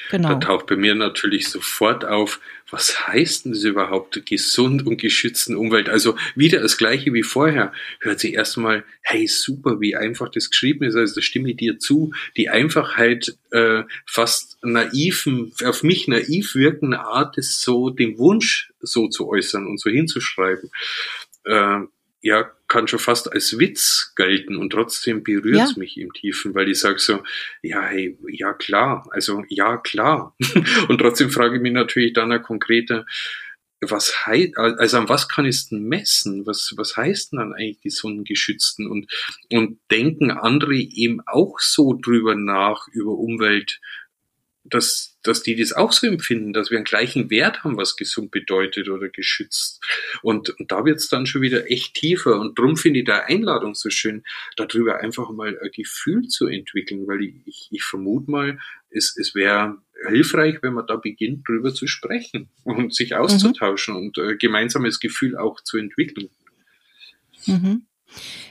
Genau. 0.09 0.29
Da 0.29 0.35
taucht 0.35 0.67
bei 0.67 0.75
mir 0.75 0.95
natürlich 0.95 1.49
sofort 1.49 2.05
auf, 2.05 2.39
was 2.69 3.07
heißt 3.07 3.45
denn 3.45 3.53
das 3.53 3.63
überhaupt, 3.63 4.25
gesund 4.25 4.85
und 4.85 4.97
geschützten 4.97 5.55
Umwelt? 5.55 5.89
Also 5.89 6.17
wieder 6.35 6.59
das 6.59 6.77
gleiche 6.77 7.13
wie 7.13 7.23
vorher. 7.23 7.71
Hört 7.99 8.19
sich 8.19 8.33
erstmal, 8.33 8.83
hey, 9.01 9.27
super, 9.27 9.79
wie 9.79 9.95
einfach 9.95 10.29
das 10.29 10.49
geschrieben 10.49 10.85
ist. 10.85 10.95
Also 10.95 11.15
da 11.15 11.21
stimme 11.21 11.51
ich 11.51 11.57
dir 11.57 11.79
zu. 11.79 12.13
Die 12.35 12.49
Einfachheit 12.49 13.37
äh, 13.51 13.83
fast 14.05 14.57
naiven, 14.63 15.53
auf 15.63 15.83
mich 15.83 16.07
naiv 16.07 16.55
wirkende 16.55 16.99
Art 16.99 17.37
ist 17.37 17.61
so, 17.61 17.89
den 17.89 18.17
Wunsch 18.17 18.73
so 18.81 19.07
zu 19.07 19.27
äußern 19.27 19.65
und 19.65 19.79
so 19.79 19.89
hinzuschreiben. 19.89 20.69
Äh, 21.45 21.79
ja, 22.27 22.51
kann 22.67 22.89
schon 22.89 22.99
fast 22.99 23.31
als 23.31 23.57
Witz 23.57 24.11
gelten 24.17 24.57
und 24.57 24.71
trotzdem 24.71 25.23
berührt 25.23 25.61
es 25.63 25.71
ja. 25.71 25.77
mich 25.77 25.97
im 25.97 26.11
Tiefen, 26.11 26.53
weil 26.53 26.67
ich 26.69 26.79
sage 26.79 26.99
so, 26.99 27.23
ja, 27.61 27.81
hey, 27.81 28.17
ja 28.27 28.51
klar, 28.51 29.07
also 29.11 29.43
ja 29.47 29.77
klar. 29.77 30.35
und 30.89 30.97
trotzdem 30.97 31.29
frage 31.29 31.55
ich 31.55 31.61
mich 31.61 31.71
natürlich 31.71 32.11
dann 32.11 32.33
eine 32.33 32.41
konkrete, 32.41 33.05
was 33.79 34.25
heißt, 34.25 34.57
also 34.57 34.97
an 34.97 35.07
was 35.07 35.29
kann 35.29 35.45
ich 35.45 35.69
denn 35.69 35.83
messen? 35.83 36.45
Was, 36.45 36.73
was 36.75 36.97
heißt 36.97 37.31
denn 37.31 37.39
dann 37.39 37.53
eigentlich 37.53 37.81
gesunden 37.81 38.25
Geschützten? 38.25 38.89
Und, 38.89 39.09
und 39.53 39.79
denken 39.89 40.31
andere 40.31 40.75
eben 40.75 41.21
auch 41.27 41.59
so 41.59 41.93
drüber 41.93 42.35
nach, 42.35 42.89
über 42.91 43.11
Umwelt, 43.11 43.79
dass, 44.73 45.17
dass 45.23 45.43
die 45.43 45.55
das 45.55 45.73
auch 45.73 45.91
so 45.91 46.07
empfinden, 46.07 46.53
dass 46.53 46.69
wir 46.71 46.77
einen 46.77 46.85
gleichen 46.85 47.29
Wert 47.29 47.63
haben, 47.63 47.77
was 47.77 47.95
gesund 47.95 48.31
bedeutet 48.31 48.89
oder 48.89 49.09
geschützt. 49.09 49.83
Und, 50.21 50.49
und 50.59 50.71
da 50.71 50.85
wird's 50.85 51.09
dann 51.09 51.25
schon 51.25 51.41
wieder 51.41 51.69
echt 51.71 51.95
tiefer. 51.95 52.39
Und 52.39 52.57
drum 52.57 52.77
finde 52.77 52.99
ich 52.99 53.05
da 53.05 53.19
Einladung 53.19 53.75
so 53.75 53.89
schön, 53.89 54.23
darüber 54.55 54.99
einfach 54.99 55.29
mal 55.31 55.57
ein 55.61 55.71
Gefühl 55.71 56.27
zu 56.27 56.47
entwickeln, 56.47 57.07
weil 57.07 57.21
ich, 57.21 57.35
ich, 57.45 57.67
ich 57.71 57.83
vermute 57.83 58.29
mal, 58.31 58.59
es, 58.89 59.15
es 59.17 59.35
wäre 59.35 59.77
hilfreich, 60.07 60.59
wenn 60.61 60.73
man 60.73 60.87
da 60.87 60.95
beginnt, 60.95 61.47
drüber 61.47 61.73
zu 61.73 61.87
sprechen 61.87 62.49
und 62.63 62.93
sich 62.93 63.15
auszutauschen 63.15 63.95
mhm. 63.95 63.99
und 63.99 64.17
äh, 64.17 64.35
gemeinsames 64.35 64.99
Gefühl 64.99 65.37
auch 65.37 65.61
zu 65.61 65.77
entwickeln. 65.77 66.29
Mhm. 67.45 67.83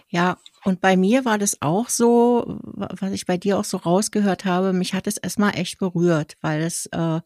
Ja, 0.08 0.38
und 0.66 0.80
bei 0.80 0.96
mir 0.96 1.25
war 1.25 1.38
das 1.38 1.62
auch 1.62 1.88
so, 1.88 2.58
was 2.64 3.12
ich 3.12 3.25
bei 3.25 3.37
dir 3.37 3.56
auch 3.56 3.64
so 3.64 3.76
rausgehört 3.76 4.44
habe, 4.44 4.73
mich 4.73 4.94
hat 4.94 5.06
es 5.06 5.16
erstmal 5.16 5.56
echt 5.56 5.78
berührt, 5.78 6.37
weil 6.40 6.61
es, 6.61 6.87
äh, 6.87 7.20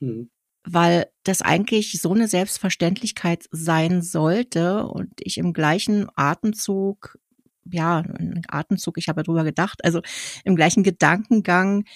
mhm. 0.00 0.28
weil 0.64 1.06
das 1.24 1.40
eigentlich 1.40 1.98
so 1.98 2.12
eine 2.12 2.28
Selbstverständlichkeit 2.28 3.46
sein 3.50 4.02
sollte 4.02 4.86
und 4.86 5.08
ich 5.20 5.38
im 5.38 5.54
gleichen 5.54 6.08
Atemzug, 6.14 7.18
ja, 7.64 8.04
Atemzug, 8.48 8.98
ich 8.98 9.08
habe 9.08 9.22
darüber 9.22 9.44
gedacht, 9.44 9.82
also 9.82 10.02
im 10.44 10.54
gleichen 10.54 10.82
Gedankengang 10.82 11.86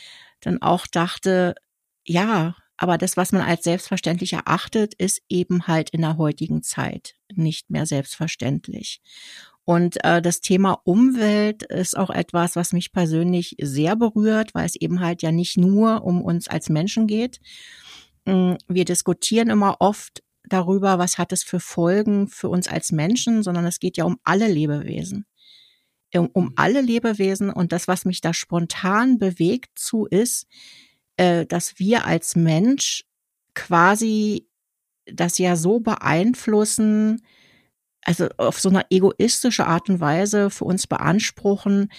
dann 0.40 0.62
auch 0.62 0.86
dachte, 0.86 1.54
ja, 2.06 2.56
aber 2.78 2.96
das, 2.96 3.18
was 3.18 3.32
man 3.32 3.42
als 3.42 3.64
selbstverständlich 3.64 4.32
erachtet, 4.32 4.94
ist 4.94 5.20
eben 5.28 5.66
halt 5.66 5.90
in 5.90 6.00
der 6.00 6.16
heutigen 6.16 6.62
Zeit 6.62 7.14
nicht 7.34 7.68
mehr 7.68 7.84
selbstverständlich. 7.84 9.02
Und 9.64 10.04
äh, 10.04 10.20
das 10.20 10.40
Thema 10.40 10.80
Umwelt 10.84 11.62
ist 11.62 11.96
auch 11.96 12.10
etwas, 12.10 12.56
was 12.56 12.72
mich 12.72 12.92
persönlich 12.92 13.56
sehr 13.60 13.94
berührt, 13.94 14.54
weil 14.54 14.66
es 14.66 14.74
eben 14.74 15.00
halt 15.00 15.22
ja 15.22 15.30
nicht 15.30 15.56
nur 15.56 16.02
um 16.04 16.20
uns 16.22 16.48
als 16.48 16.68
Menschen 16.68 17.06
geht. 17.06 17.40
Mm, 18.24 18.54
wir 18.68 18.84
diskutieren 18.84 19.50
immer 19.50 19.76
oft 19.78 20.22
darüber, 20.44 20.98
was 20.98 21.18
hat 21.18 21.32
es 21.32 21.44
für 21.44 21.60
Folgen 21.60 22.28
für 22.28 22.48
uns 22.48 22.66
als 22.68 22.90
Menschen, 22.90 23.42
sondern 23.42 23.64
es 23.64 23.78
geht 23.78 23.96
ja 23.96 24.04
um 24.04 24.18
alle 24.24 24.48
Lebewesen. 24.48 25.26
Um, 26.14 26.28
um 26.32 26.44
mhm. 26.46 26.52
alle 26.56 26.80
Lebewesen 26.82 27.50
und 27.50 27.72
das, 27.72 27.88
was 27.88 28.04
mich 28.04 28.20
da 28.20 28.34
spontan 28.34 29.18
bewegt 29.18 29.78
zu, 29.78 30.06
ist, 30.06 30.46
äh, 31.16 31.46
dass 31.46 31.78
wir 31.78 32.04
als 32.04 32.36
Mensch 32.36 33.04
quasi 33.54 34.46
das 35.06 35.38
ja 35.38 35.56
so 35.56 35.80
beeinflussen, 35.80 37.22
also 38.04 38.28
auf 38.36 38.58
so 38.60 38.68
eine 38.68 38.84
egoistische 38.90 39.66
Art 39.66 39.88
und 39.88 40.00
Weise 40.00 40.50
für 40.50 40.64
uns 40.64 40.86
beanspruchen, 40.86 41.90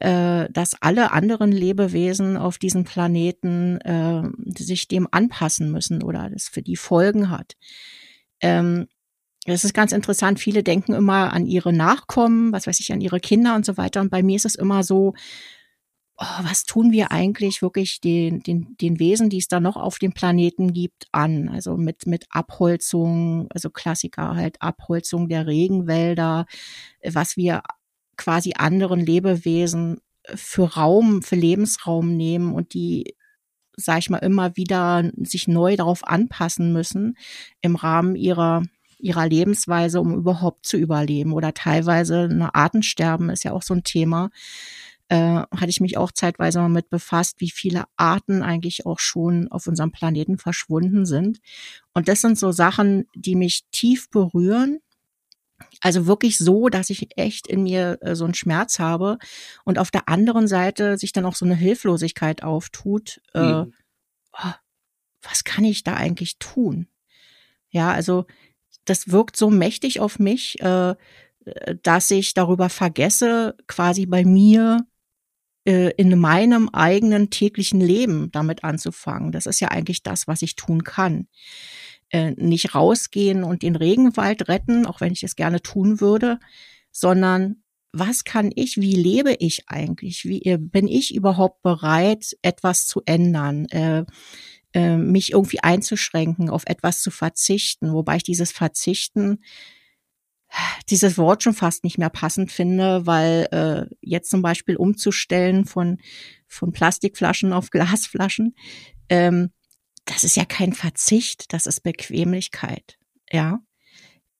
äh, 0.00 0.48
dass 0.50 0.80
alle 0.80 1.10
anderen 1.12 1.50
Lebewesen 1.50 2.36
auf 2.36 2.58
diesem 2.58 2.84
Planeten 2.84 3.80
äh, 3.80 4.22
sich 4.56 4.88
dem 4.88 5.08
anpassen 5.10 5.70
müssen 5.72 6.02
oder 6.02 6.30
das 6.30 6.48
für 6.48 6.62
die 6.62 6.76
Folgen 6.76 7.30
hat. 7.30 7.54
Ähm, 8.40 8.86
das 9.46 9.64
ist 9.64 9.74
ganz 9.74 9.92
interessant. 9.92 10.38
Viele 10.38 10.62
denken 10.62 10.92
immer 10.92 11.32
an 11.32 11.46
ihre 11.46 11.72
Nachkommen, 11.72 12.52
was 12.52 12.66
weiß 12.66 12.80
ich, 12.80 12.92
an 12.92 13.00
ihre 13.00 13.18
Kinder 13.18 13.54
und 13.54 13.64
so 13.64 13.76
weiter. 13.76 14.00
Und 14.00 14.10
bei 14.10 14.22
mir 14.22 14.36
ist 14.36 14.44
es 14.44 14.54
immer 14.54 14.82
so, 14.82 15.14
oh, 16.18 16.42
was 16.42 16.64
tun 16.64 16.90
wir 16.92 17.12
eigentlich 17.12 17.62
wirklich 17.62 18.00
den, 18.00 18.40
den, 18.40 18.76
den 18.80 18.98
Wesen, 18.98 19.30
die 19.30 19.38
es 19.38 19.48
da 19.48 19.60
noch 19.60 19.76
auf 19.76 19.98
dem 19.98 20.12
Planeten 20.12 20.72
gibt, 20.72 21.06
an? 21.12 21.48
Also 21.48 21.76
mit, 21.76 22.06
mit 22.06 22.26
Abholzung, 22.30 23.46
also 23.50 23.70
Klassiker 23.70 24.34
halt, 24.34 24.60
Abholzung 24.60 25.28
der 25.28 25.46
Regenwälder, 25.46 26.46
was 27.04 27.36
wir 27.36 27.62
quasi 28.16 28.54
anderen 28.56 29.00
Lebewesen 29.00 30.00
für 30.34 30.74
Raum, 30.74 31.22
für 31.22 31.36
Lebensraum 31.36 32.16
nehmen 32.16 32.52
und 32.52 32.74
die 32.74 33.14
sag 33.80 34.00
ich 34.00 34.10
mal, 34.10 34.18
immer 34.18 34.56
wieder 34.56 35.08
sich 35.18 35.46
neu 35.46 35.76
darauf 35.76 36.04
anpassen 36.04 36.72
müssen 36.72 37.16
im 37.60 37.76
Rahmen 37.76 38.16
ihrer 38.16 38.64
ihrer 39.00 39.28
Lebensweise, 39.28 40.00
um 40.00 40.12
überhaupt 40.14 40.66
zu 40.66 40.76
überleben. 40.76 41.32
Oder 41.32 41.54
teilweise 41.54 42.22
eine 42.22 42.54
Artensterben 42.56 43.30
ist 43.30 43.44
ja 43.44 43.52
auch 43.52 43.62
so 43.62 43.74
ein 43.74 43.84
Thema 43.84 44.30
äh, 45.08 45.16
hatte 45.16 45.70
ich 45.70 45.80
mich 45.80 45.96
auch 45.96 46.12
zeitweise 46.12 46.60
mal 46.60 46.68
mit 46.68 46.90
befasst, 46.90 47.40
wie 47.40 47.50
viele 47.50 47.84
Arten 47.96 48.42
eigentlich 48.42 48.84
auch 48.86 48.98
schon 48.98 49.48
auf 49.48 49.66
unserem 49.66 49.90
Planeten 49.90 50.38
verschwunden 50.38 51.06
sind. 51.06 51.40
Und 51.94 52.08
das 52.08 52.20
sind 52.20 52.38
so 52.38 52.52
Sachen, 52.52 53.06
die 53.14 53.34
mich 53.34 53.64
tief 53.70 54.10
berühren. 54.10 54.80
Also 55.80 56.06
wirklich 56.06 56.38
so, 56.38 56.68
dass 56.68 56.90
ich 56.90 57.18
echt 57.18 57.46
in 57.46 57.62
mir 57.62 57.98
äh, 58.02 58.14
so 58.14 58.24
einen 58.24 58.34
Schmerz 58.34 58.78
habe 58.78 59.18
und 59.64 59.78
auf 59.78 59.90
der 59.90 60.08
anderen 60.08 60.46
Seite 60.46 60.98
sich 60.98 61.12
dann 61.12 61.24
auch 61.24 61.34
so 61.34 61.44
eine 61.44 61.56
Hilflosigkeit 61.56 62.42
auftut. 62.42 63.20
Äh, 63.34 63.64
mhm. 63.64 63.74
oh, 64.34 64.52
was 65.22 65.44
kann 65.44 65.64
ich 65.64 65.82
da 65.82 65.94
eigentlich 65.94 66.38
tun? 66.38 66.86
Ja, 67.70 67.90
also 67.92 68.26
das 68.84 69.10
wirkt 69.10 69.36
so 69.36 69.50
mächtig 69.50 70.00
auf 70.00 70.18
mich, 70.18 70.60
äh, 70.60 70.94
dass 71.82 72.10
ich 72.10 72.34
darüber 72.34 72.68
vergesse, 72.68 73.56
quasi 73.66 74.06
bei 74.06 74.24
mir 74.24 74.86
äh, 75.68 75.90
in 75.98 76.18
meinem 76.18 76.70
eigenen 76.70 77.28
täglichen 77.28 77.82
Leben 77.82 78.30
damit 78.32 78.64
anzufangen. 78.64 79.32
Das 79.32 79.44
ist 79.44 79.60
ja 79.60 79.68
eigentlich 79.68 80.02
das, 80.02 80.26
was 80.26 80.40
ich 80.40 80.56
tun 80.56 80.82
kann. 80.82 81.28
Äh, 82.08 82.30
nicht 82.38 82.74
rausgehen 82.74 83.44
und 83.44 83.60
den 83.60 83.76
Regenwald 83.76 84.48
retten, 84.48 84.86
auch 84.86 85.02
wenn 85.02 85.12
ich 85.12 85.24
es 85.24 85.36
gerne 85.36 85.60
tun 85.60 86.00
würde, 86.00 86.38
sondern 86.90 87.64
was 87.92 88.24
kann 88.24 88.50
ich, 88.54 88.78
wie 88.78 88.94
lebe 88.94 89.34
ich 89.40 89.68
eigentlich? 89.68 90.24
Wie 90.24 90.40
äh, 90.46 90.56
bin 90.58 90.88
ich 90.88 91.14
überhaupt 91.14 91.60
bereit, 91.60 92.34
etwas 92.40 92.86
zu 92.86 93.02
ändern? 93.04 93.66
Mich 94.74 95.32
irgendwie 95.32 95.60
einzuschränken, 95.60 96.50
auf 96.50 96.62
etwas 96.66 97.00
zu 97.00 97.10
verzichten, 97.10 97.92
wobei 97.94 98.16
ich 98.16 98.22
dieses 98.22 98.52
Verzichten 98.52 99.40
dieses 100.88 101.18
Wort 101.18 101.42
schon 101.42 101.54
fast 101.54 101.84
nicht 101.84 101.98
mehr 101.98 102.10
passend 102.10 102.50
finde, 102.52 103.06
weil 103.06 103.48
äh, 103.52 103.94
jetzt 104.00 104.30
zum 104.30 104.42
Beispiel 104.42 104.76
umzustellen 104.76 105.64
von, 105.64 105.98
von 106.46 106.72
Plastikflaschen 106.72 107.52
auf 107.52 107.70
Glasflaschen, 107.70 108.54
ähm, 109.08 109.50
das 110.04 110.24
ist 110.24 110.36
ja 110.36 110.44
kein 110.44 110.72
Verzicht, 110.72 111.52
das 111.52 111.66
ist 111.66 111.82
Bequemlichkeit, 111.82 112.98
ja. 113.30 113.60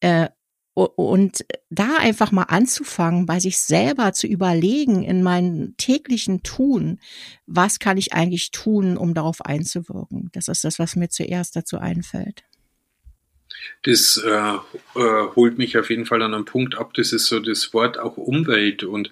Äh, 0.01 0.29
und 0.75 1.45
da 1.71 1.97
einfach 1.99 2.31
mal 2.31 2.45
anzufangen, 2.45 3.27
bei 3.27 3.41
sich 3.41 3.59
selber 3.59 4.13
zu 4.13 4.29
überlegen, 4.29 5.03
in 5.03 5.25
meinem 5.25 5.77
täglichen 5.77 6.45
Tun, 6.45 7.01
was 7.47 7.81
kann 7.81 7.97
ich 7.97 8.13
eigentlich 8.13 8.53
tun, 8.53 8.97
um 8.97 9.13
darauf 9.13 9.45
einzuwirken? 9.45 10.29
Das 10.33 10.47
ist 10.47 10.63
das, 10.63 10.79
was 10.79 10.95
mir 10.95 11.09
zuerst 11.09 11.57
dazu 11.57 11.79
einfällt 11.79 12.48
das 13.83 14.23
äh, 14.25 14.31
äh, 14.31 15.29
holt 15.37 15.59
mich 15.59 15.79
auf 15.79 15.91
jeden 15.91 16.07
Fall 16.07 16.23
an 16.23 16.35
einen 16.35 16.45
Punkt 16.45 16.77
ab. 16.77 16.95
Das 16.95 17.13
ist 17.13 17.27
so 17.27 17.41
das 17.41 17.73
Wort 17.73 17.99
auch 17.99 18.17
Umwelt 18.17 18.83
und 18.83 19.11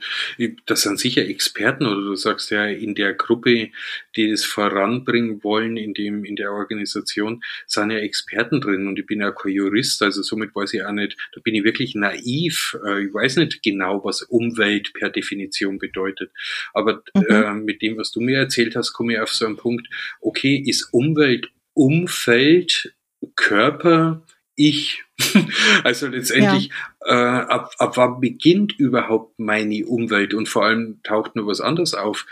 das 0.67 0.83
sind 0.83 0.99
sicher 0.99 1.27
Experten 1.27 1.87
oder 1.87 2.03
du 2.03 2.15
sagst 2.17 2.51
ja 2.51 2.67
in 2.67 2.95
der 2.95 3.15
Gruppe, 3.15 3.71
die 4.17 4.31
das 4.31 4.45
voranbringen 4.45 5.43
wollen 5.45 5.77
in 5.77 5.95
dem 5.95 6.25
in 6.25 6.37
der 6.37 6.53
Organisation, 6.53 7.43
sind 7.67 7.91
ja 7.91 7.99
Experten 7.99 8.61
drin 8.61 8.87
und 8.87 8.99
ich 8.99 9.07
bin 9.07 9.21
ja 9.21 9.31
kein 9.31 9.53
Jurist, 9.53 10.03
also 10.03 10.23
somit 10.23 10.55
weiß 10.55 10.75
ich 10.75 10.85
auch 10.85 10.93
nicht. 10.93 11.17
Da 11.35 11.41
bin 11.41 11.55
ich 11.55 11.65
wirklich 11.65 11.95
naiv. 11.95 12.77
Äh, 12.85 13.07
ich 13.07 13.15
weiß 13.15 13.37
nicht 13.37 13.63
genau, 13.63 14.05
was 14.05 14.23
Umwelt 14.23 14.93
per 14.95 15.11
Definition 15.11 15.79
bedeutet. 15.79 16.31
Aber 16.73 17.03
mhm. 17.15 17.25
äh, 17.29 17.55
mit 17.55 17.83
dem, 17.83 17.97
was 17.97 18.11
du 18.11 18.21
mir 18.21 18.39
erzählt 18.39 18.77
hast, 18.77 18.93
komme 18.93 19.15
ich 19.15 19.21
auf 19.21 19.33
so 19.33 19.47
einen 19.47 19.57
Punkt. 19.57 19.89
Okay, 20.21 20.63
ist 20.67 20.93
Umwelt 20.93 21.51
Umfeld 21.77 22.95
Körper 23.35 24.23
ich. 24.57 25.05
also 25.85 26.09
letztendlich, 26.09 26.71
ja. 27.07 27.41
äh, 27.41 27.43
ab, 27.45 27.73
ab 27.79 27.97
wann 27.97 28.21
beginnt 28.21 28.79
überhaupt 28.79 29.39
meine 29.39 29.87
Umwelt? 29.87 30.35
Und 30.35 30.49
vor 30.49 30.65
allem 30.65 31.01
taucht 31.03 31.37
nur 31.37 31.47
was 31.47 31.61
anderes 31.61 31.95
auf. 31.95 32.27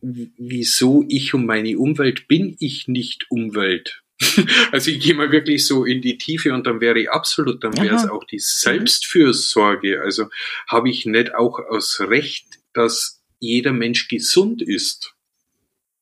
Wieso 0.00 1.04
ich 1.08 1.34
und 1.34 1.46
meine 1.46 1.78
Umwelt 1.78 2.28
bin 2.28 2.56
ich 2.60 2.88
nicht 2.88 3.26
Umwelt? 3.30 4.02
also 4.72 4.90
ich 4.90 5.00
gehe 5.00 5.14
mal 5.14 5.30
wirklich 5.30 5.66
so 5.66 5.84
in 5.84 6.00
die 6.00 6.16
Tiefe 6.16 6.54
und 6.54 6.66
dann 6.66 6.80
wäre 6.80 6.98
ich 6.98 7.10
absolut, 7.10 7.62
dann 7.62 7.76
wäre 7.76 7.96
es 7.96 8.08
auch 8.08 8.24
die 8.24 8.38
Selbstfürsorge. 8.38 10.00
Also 10.00 10.28
habe 10.68 10.88
ich 10.88 11.04
nicht 11.04 11.34
auch 11.34 11.58
aus 11.58 12.00
Recht, 12.00 12.46
dass 12.72 13.22
jeder 13.38 13.72
Mensch 13.72 14.08
gesund 14.08 14.62
ist. 14.62 15.15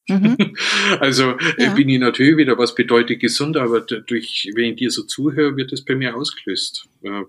Mhm. 0.09 0.37
Also 1.01 1.31
äh, 1.31 1.65
ja. 1.65 1.75
bin 1.75 1.89
ich 1.89 1.99
natürlich 1.99 2.37
wieder, 2.37 2.59
was 2.59 2.75
bedeutet 2.75 3.21
gesund, 3.21 3.57
aber 3.57 3.81
durch, 3.81 4.51
wenn 4.55 4.71
ich 4.73 4.77
dir 4.77 4.91
so 4.91 5.03
zuhöre, 5.05 5.57
wird 5.57 5.73
es 5.73 5.85
bei 5.85 5.95
mir 5.95 6.15
ausgelöst. 6.15 6.89
Ja. 7.03 7.25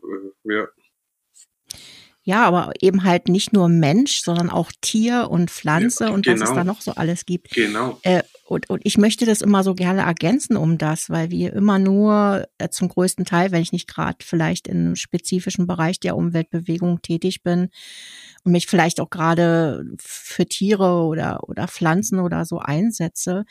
Ja, 2.27 2.44
aber 2.46 2.72
eben 2.82 3.03
halt 3.03 3.27
nicht 3.27 3.53
nur 3.53 3.70
Mensch, 3.70 4.22
sondern 4.24 4.50
auch 4.50 4.72
Tier 4.82 5.27
und 5.29 5.51
Pflanze 5.51 6.05
ja, 6.05 6.10
und 6.12 6.25
genau. 6.25 6.34
was 6.34 6.41
es 6.41 6.50
genau. 6.50 6.60
da 6.60 6.63
noch 6.63 6.82
so 6.82 6.91
alles 6.94 7.25
gibt. 7.25 7.51
Genau. 7.51 8.00
Äh, 8.01 8.24
und, 8.48 8.67
und 8.70 8.82
ich 8.84 8.98
möchte 8.98 9.25
das 9.25 9.41
immer 9.41 9.63
so 9.63 9.75
gerne 9.75 10.01
ergänzen 10.01 10.58
um 10.58 10.79
das, 10.79 11.10
weil 11.12 11.29
wir 11.29 11.53
immer 11.53 11.77
nur 11.77 12.48
äh, 12.58 12.70
zum 12.70 12.89
größten 12.89 13.25
Teil, 13.25 13.51
wenn 13.51 13.62
ich 13.62 13.72
nicht 13.72 13.88
gerade 13.88 14.17
vielleicht 14.22 14.67
in 14.67 14.77
einem 14.77 14.96
spezifischen 14.96 15.67
Bereich 15.67 16.00
der 16.00 16.17
Umweltbewegung 16.17 17.03
tätig 17.03 17.44
bin, 17.44 17.70
und 18.46 18.51
mich 18.51 18.67
vielleicht 18.67 19.00
auch 19.01 19.10
gerade 19.10 19.84
für 20.00 20.46
Tiere 20.46 21.05
oder, 21.05 21.50
oder 21.50 21.67
Pflanzen 21.67 22.20
oder 22.20 22.46
so 22.46 22.60
einsetze, 22.60 23.46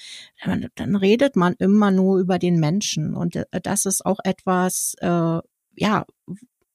dann, 0.44 0.68
dann 0.76 0.96
redet 0.96 1.34
man 1.36 1.54
immer 1.58 1.90
nur 1.90 2.18
über 2.18 2.38
den 2.38 2.60
Menschen. 2.60 3.14
Und 3.14 3.36
äh, 3.36 3.44
das 3.62 3.86
ist 3.86 4.06
auch 4.06 4.20
etwas, 4.22 4.94
äh, 5.00 5.40
ja, 5.76 6.06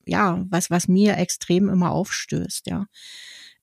ja, 0.09 0.45
was, 0.49 0.69
was 0.69 0.87
mir 0.87 1.17
extrem 1.17 1.69
immer 1.69 1.91
aufstößt, 1.91 2.67
ja. 2.67 2.87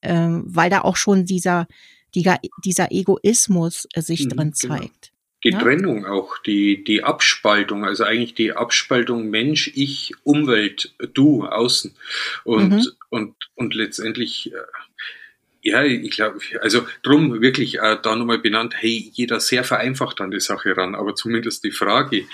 Ähm, 0.03 0.45
weil 0.47 0.71
da 0.71 0.83
auch 0.83 0.97
schon 0.97 1.25
dieser, 1.25 1.67
dieser, 2.15 2.39
dieser 2.65 2.93
Egoismus 2.93 3.89
äh, 3.93 4.03
sich 4.03 4.25
mhm, 4.25 4.29
drin 4.31 4.53
genau. 4.59 4.77
zeigt 4.77 5.13
die 5.47 5.53
ja. 5.53 5.61
Trennung 5.61 6.07
auch, 6.07 6.39
die, 6.39 6.83
die 6.83 7.05
Abspaltung, 7.05 7.85
also 7.85 8.03
eigentlich 8.03 8.35
die 8.35 8.53
Abspaltung 8.53 9.31
Mensch, 9.31 9.71
ich, 9.77 10.13
Umwelt, 10.25 10.93
du, 11.15 11.45
außen. 11.45 11.95
Und, 12.43 12.71
mhm. 12.71 12.87
und, 13.11 13.35
und 13.55 13.75
letztendlich, 13.75 14.53
äh, 14.53 14.57
ja, 15.67 15.83
ich 15.83 16.11
glaube, 16.11 16.39
also 16.61 16.87
drum 17.03 17.43
wirklich 17.43 17.81
äh, 17.81 17.99
da 18.01 18.15
nochmal 18.15 18.39
benannt, 18.39 18.75
hey, 18.77 19.11
jeder 19.13 19.41
sehr 19.41 19.65
vereinfacht 19.65 20.21
an 20.21 20.31
die 20.31 20.39
Sache 20.39 20.77
ran, 20.77 20.95
aber 20.95 21.17
zumindest 21.17 21.65
die 21.65 21.73
Frage, 21.73 22.25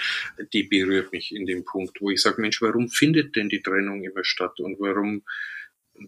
die 0.53 0.65
berührt 0.65 1.13
mich 1.13 1.35
in 1.35 1.47
dem 1.47 1.65
Punkt, 1.65 1.99
wo 2.03 2.11
ich 2.11 2.21
sage, 2.21 2.43
Mensch, 2.43 2.61
warum 2.61 2.91
findet 2.91 3.35
denn 3.35 3.49
die 3.49 3.63
Trennung 3.63 4.05
immer 4.05 4.23
statt 4.23 4.61
und 4.61 4.79
warum 4.79 5.23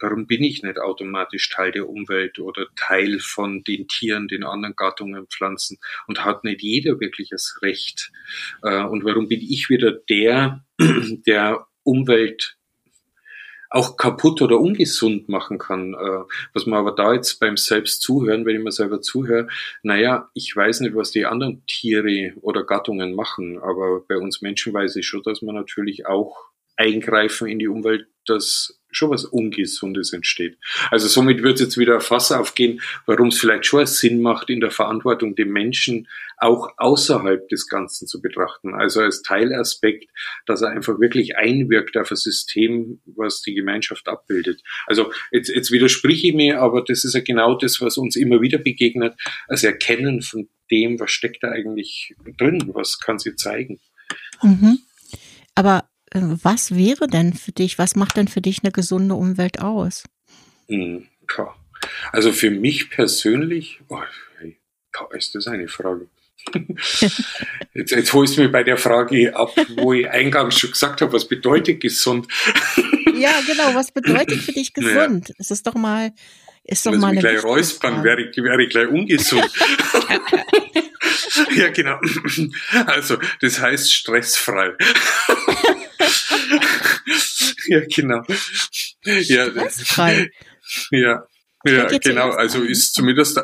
warum 0.00 0.26
bin 0.26 0.42
ich 0.42 0.62
nicht 0.62 0.78
automatisch 0.78 1.48
Teil 1.50 1.70
der 1.70 1.88
Umwelt 1.88 2.38
oder 2.38 2.66
Teil 2.74 3.20
von 3.20 3.62
den 3.64 3.86
Tieren, 3.86 4.28
den 4.28 4.42
anderen 4.42 4.74
Gattungen, 4.76 5.26
Pflanzen 5.28 5.78
und 6.06 6.24
hat 6.24 6.42
nicht 6.42 6.62
jeder 6.62 7.00
wirklich 7.00 7.28
das 7.30 7.58
Recht? 7.62 8.10
Äh, 8.62 8.82
und 8.82 9.04
warum 9.04 9.28
bin 9.28 9.40
ich 9.40 9.68
wieder 9.70 9.92
der, 9.92 10.64
der 11.26 11.66
Umwelt 11.84 12.56
auch 13.74 13.96
kaputt 13.96 14.40
oder 14.40 14.60
ungesund 14.60 15.28
machen 15.28 15.58
kann. 15.58 15.94
Äh, 15.94 16.24
was 16.52 16.64
man 16.66 16.78
aber 16.78 16.92
da 16.92 17.12
jetzt 17.12 17.40
beim 17.40 17.56
selbst 17.56 18.02
zuhören, 18.02 18.46
wenn 18.46 18.56
ich 18.56 18.62
mir 18.62 18.70
selber 18.70 19.00
zuhöre, 19.00 19.48
naja, 19.82 20.30
ich 20.32 20.54
weiß 20.54 20.80
nicht, 20.80 20.94
was 20.94 21.10
die 21.10 21.26
anderen 21.26 21.66
Tiere 21.66 22.34
oder 22.40 22.64
Gattungen 22.64 23.14
machen, 23.14 23.58
aber 23.58 24.00
bei 24.06 24.16
uns 24.16 24.42
Menschen 24.42 24.72
weiß 24.72 24.94
ich 24.96 25.06
schon, 25.06 25.22
dass 25.24 25.42
man 25.42 25.56
natürlich 25.56 26.06
auch 26.06 26.36
eingreifen 26.76 27.48
in 27.48 27.58
die 27.58 27.68
Umwelt, 27.68 28.06
dass 28.26 28.80
schon 28.96 29.10
was 29.10 29.24
Ungesundes 29.24 30.12
entsteht. 30.12 30.58
Also 30.90 31.08
somit 31.08 31.42
wird 31.42 31.60
jetzt 31.60 31.78
wieder 31.78 32.00
Fass 32.00 32.32
aufgehen, 32.32 32.80
warum 33.06 33.28
es 33.28 33.38
vielleicht 33.38 33.66
schon 33.66 33.86
Sinn 33.86 34.22
macht, 34.22 34.50
in 34.50 34.60
der 34.60 34.70
Verantwortung 34.70 35.34
den 35.34 35.50
Menschen 35.50 36.08
auch 36.36 36.68
außerhalb 36.76 37.48
des 37.48 37.68
Ganzen 37.68 38.06
zu 38.06 38.20
betrachten. 38.20 38.74
Also 38.74 39.00
als 39.00 39.22
Teilaspekt, 39.22 40.10
dass 40.46 40.62
er 40.62 40.70
einfach 40.70 41.00
wirklich 41.00 41.36
einwirkt 41.36 41.96
auf 41.96 42.10
ein 42.10 42.16
System, 42.16 43.00
was 43.06 43.42
die 43.42 43.54
Gemeinschaft 43.54 44.08
abbildet. 44.08 44.62
Also 44.86 45.12
jetzt, 45.30 45.48
jetzt 45.48 45.70
widerspreche 45.70 46.28
ich 46.28 46.34
mir, 46.34 46.60
aber 46.60 46.82
das 46.82 47.04
ist 47.04 47.14
ja 47.14 47.20
genau 47.20 47.56
das, 47.56 47.80
was 47.80 47.96
uns 47.96 48.16
immer 48.16 48.40
wieder 48.40 48.58
begegnet, 48.58 49.14
als 49.48 49.64
Erkennen 49.64 50.22
von 50.22 50.48
dem, 50.70 50.98
was 50.98 51.10
steckt 51.10 51.42
da 51.42 51.50
eigentlich 51.50 52.14
drin, 52.38 52.70
was 52.74 52.98
kann 52.98 53.18
sie 53.18 53.36
zeigen. 53.36 53.80
Mhm. 54.42 54.78
Aber 55.54 55.88
was 56.14 56.74
wäre 56.74 57.08
denn 57.08 57.34
für 57.34 57.52
dich, 57.52 57.78
was 57.78 57.96
macht 57.96 58.16
denn 58.16 58.28
für 58.28 58.40
dich 58.40 58.60
eine 58.62 58.72
gesunde 58.72 59.14
Umwelt 59.14 59.60
aus? 59.60 60.04
Hm, 60.68 61.06
also 62.12 62.32
für 62.32 62.50
mich 62.50 62.90
persönlich, 62.90 63.80
oh, 63.88 64.00
ist 65.12 65.34
das 65.34 65.48
eine 65.48 65.68
Frage. 65.68 66.08
Jetzt, 67.72 67.90
jetzt 67.90 68.12
holst 68.12 68.36
du 68.36 68.42
mir 68.42 68.50
bei 68.50 68.62
der 68.62 68.76
Frage 68.76 69.34
ab, 69.34 69.56
wo 69.76 69.94
ich 69.94 70.10
eingangs 70.10 70.58
schon 70.58 70.72
gesagt 70.72 71.00
habe, 71.00 71.14
was 71.14 71.26
bedeutet 71.26 71.80
gesund? 71.80 72.28
Ja, 73.16 73.30
genau, 73.46 73.76
was 73.76 73.92
bedeutet 73.92 74.40
für 74.40 74.50
dich 74.50 74.74
gesund? 74.74 75.28
Ja. 75.28 75.34
Es 75.38 75.52
ist 75.52 75.64
doch 75.68 75.74
mal, 75.74 76.10
ist 76.64 76.84
doch 76.84 76.90
Lass 76.90 77.00
mal 77.00 77.12
eine 77.12 77.20
gleich 77.20 77.44
räuspern, 77.44 78.02
wäre, 78.02 78.18
wäre 78.18 78.64
ich 78.64 78.70
gleich 78.70 78.88
ungesund. 78.88 79.44
ja, 81.54 81.68
genau. 81.68 82.00
Also, 82.86 83.18
das 83.40 83.60
heißt 83.60 83.94
stressfrei. 83.94 84.72
ja, 87.68 87.80
genau. 87.94 88.22
Ja, 89.04 89.50
stressfrei. 89.50 90.30
Ja, 90.90 91.26
ja, 91.64 91.86
genau. 91.98 92.30
Also 92.30 92.62
ist 92.62 92.94
zumindest 92.94 93.40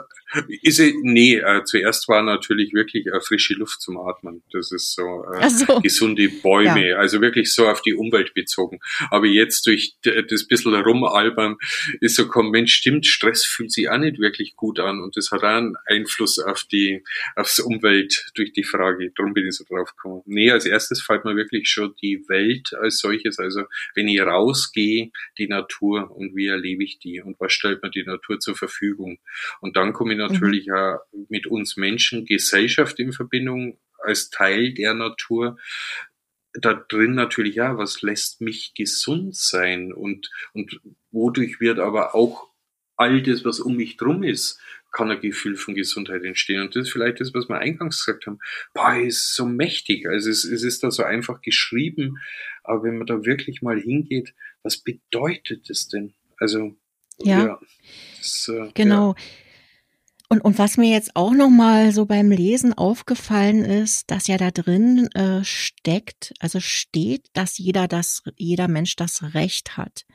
ist 0.62 0.80
nee, 1.02 1.36
äh, 1.36 1.64
zuerst 1.64 2.08
war 2.08 2.22
natürlich 2.22 2.72
wirklich 2.72 3.06
äh, 3.06 3.20
frische 3.20 3.54
Luft 3.54 3.80
zum 3.80 3.98
Atmen. 3.98 4.42
Das 4.52 4.72
ist 4.72 4.94
so, 4.94 5.24
äh, 5.34 5.48
so. 5.48 5.80
gesunde 5.80 6.28
Bäume, 6.28 6.90
ja. 6.90 6.96
also 6.96 7.20
wirklich 7.20 7.52
so 7.52 7.68
auf 7.68 7.82
die 7.82 7.94
Umwelt 7.94 8.34
bezogen. 8.34 8.80
Aber 9.10 9.26
jetzt 9.26 9.66
durch 9.66 9.96
das 10.02 10.46
bisschen 10.46 10.74
rumalbern 10.74 11.56
ist 12.00 12.16
so 12.16 12.28
komm, 12.28 12.50
Mensch, 12.50 12.74
stimmt, 12.74 13.06
Stress 13.06 13.44
fühlt 13.44 13.72
sich 13.72 13.88
auch 13.88 13.98
nicht 13.98 14.18
wirklich 14.18 14.56
gut 14.56 14.78
an 14.78 15.00
und 15.00 15.16
das 15.16 15.30
hat 15.30 15.42
auch 15.42 15.48
einen 15.48 15.76
Einfluss 15.86 16.38
auf 16.38 16.64
die, 16.64 17.02
aufs 17.36 17.58
Umwelt 17.58 18.30
durch 18.34 18.52
die 18.52 18.64
Frage. 18.64 19.12
Darum 19.16 19.34
bin 19.34 19.46
ich 19.46 19.56
so 19.56 19.64
drauf 19.64 19.94
gekommen. 19.96 20.22
Nee, 20.26 20.50
als 20.50 20.66
erstes 20.66 21.02
fällt 21.02 21.24
mir 21.24 21.36
wirklich 21.36 21.68
schon 21.68 21.94
die 22.00 22.24
Welt 22.28 22.72
als 22.74 22.98
solches. 22.98 23.38
Also 23.38 23.64
wenn 23.94 24.08
ich 24.08 24.20
rausgehe, 24.20 25.10
die 25.38 25.48
Natur 25.48 26.10
und 26.10 26.36
wie 26.36 26.46
erlebe 26.46 26.84
ich 26.84 26.98
die 26.98 27.20
und 27.20 27.38
was 27.40 27.52
stellt 27.52 27.82
mir 27.82 27.90
die 27.90 28.04
Natur 28.04 28.38
zur 28.38 28.56
Verfügung? 28.56 29.18
Und 29.60 29.76
dann 29.76 29.92
komme 29.92 30.12
ich 30.12 30.18
natürlich 30.20 30.66
mhm. 30.66 30.74
ja 30.74 31.00
mit 31.28 31.46
uns 31.46 31.76
Menschen, 31.76 32.24
Gesellschaft 32.24 32.98
in 32.98 33.12
Verbindung 33.12 33.78
als 33.98 34.30
Teil 34.30 34.72
der 34.74 34.94
Natur. 34.94 35.58
Da 36.52 36.74
drin 36.74 37.14
natürlich, 37.14 37.56
ja, 37.56 37.76
was 37.78 38.02
lässt 38.02 38.40
mich 38.40 38.74
gesund 38.74 39.36
sein 39.36 39.92
und, 39.92 40.30
und 40.52 40.80
wodurch 41.12 41.60
wird 41.60 41.78
aber 41.78 42.14
auch 42.14 42.48
all 42.96 43.22
das, 43.22 43.44
was 43.44 43.60
um 43.60 43.76
mich 43.76 43.96
drum 43.96 44.22
ist, 44.22 44.60
kann 44.92 45.10
ein 45.10 45.20
Gefühl 45.20 45.56
von 45.56 45.74
Gesundheit 45.74 46.24
entstehen. 46.24 46.60
Und 46.60 46.74
das 46.74 46.86
ist 46.86 46.92
vielleicht 46.92 47.20
das, 47.20 47.32
was 47.32 47.48
wir 47.48 47.58
eingangs 47.58 48.04
gesagt 48.04 48.26
haben. 48.26 48.38
Boah, 48.74 48.96
ist 48.96 49.34
so 49.34 49.46
mächtig. 49.46 50.06
Also 50.06 50.30
es, 50.30 50.44
es 50.44 50.62
ist 50.64 50.82
da 50.82 50.90
so 50.90 51.04
einfach 51.04 51.40
geschrieben. 51.42 52.18
Aber 52.64 52.82
wenn 52.82 52.98
man 52.98 53.06
da 53.06 53.24
wirklich 53.24 53.62
mal 53.62 53.80
hingeht, 53.80 54.34
was 54.62 54.78
bedeutet 54.78 55.70
das 55.70 55.88
denn? 55.88 56.14
Also, 56.38 56.76
ja. 57.18 57.46
ja 57.46 57.60
das, 58.18 58.50
äh, 58.52 58.70
genau. 58.74 59.14
Ja. 59.16 59.24
Und, 60.32 60.42
und 60.42 60.58
was 60.58 60.76
mir 60.76 60.90
jetzt 60.90 61.16
auch 61.16 61.32
noch 61.32 61.50
mal 61.50 61.90
so 61.90 62.06
beim 62.06 62.30
Lesen 62.30 62.72
aufgefallen 62.72 63.64
ist, 63.64 64.12
dass 64.12 64.28
ja 64.28 64.36
da 64.36 64.52
drin 64.52 65.08
äh, 65.14 65.42
steckt, 65.42 66.32
also 66.38 66.60
steht, 66.60 67.26
dass 67.32 67.58
jeder 67.58 67.88
das, 67.88 68.22
jeder 68.36 68.68
Mensch 68.68 68.94
das 68.94 69.34
Recht 69.34 69.76
hat. 69.76 70.06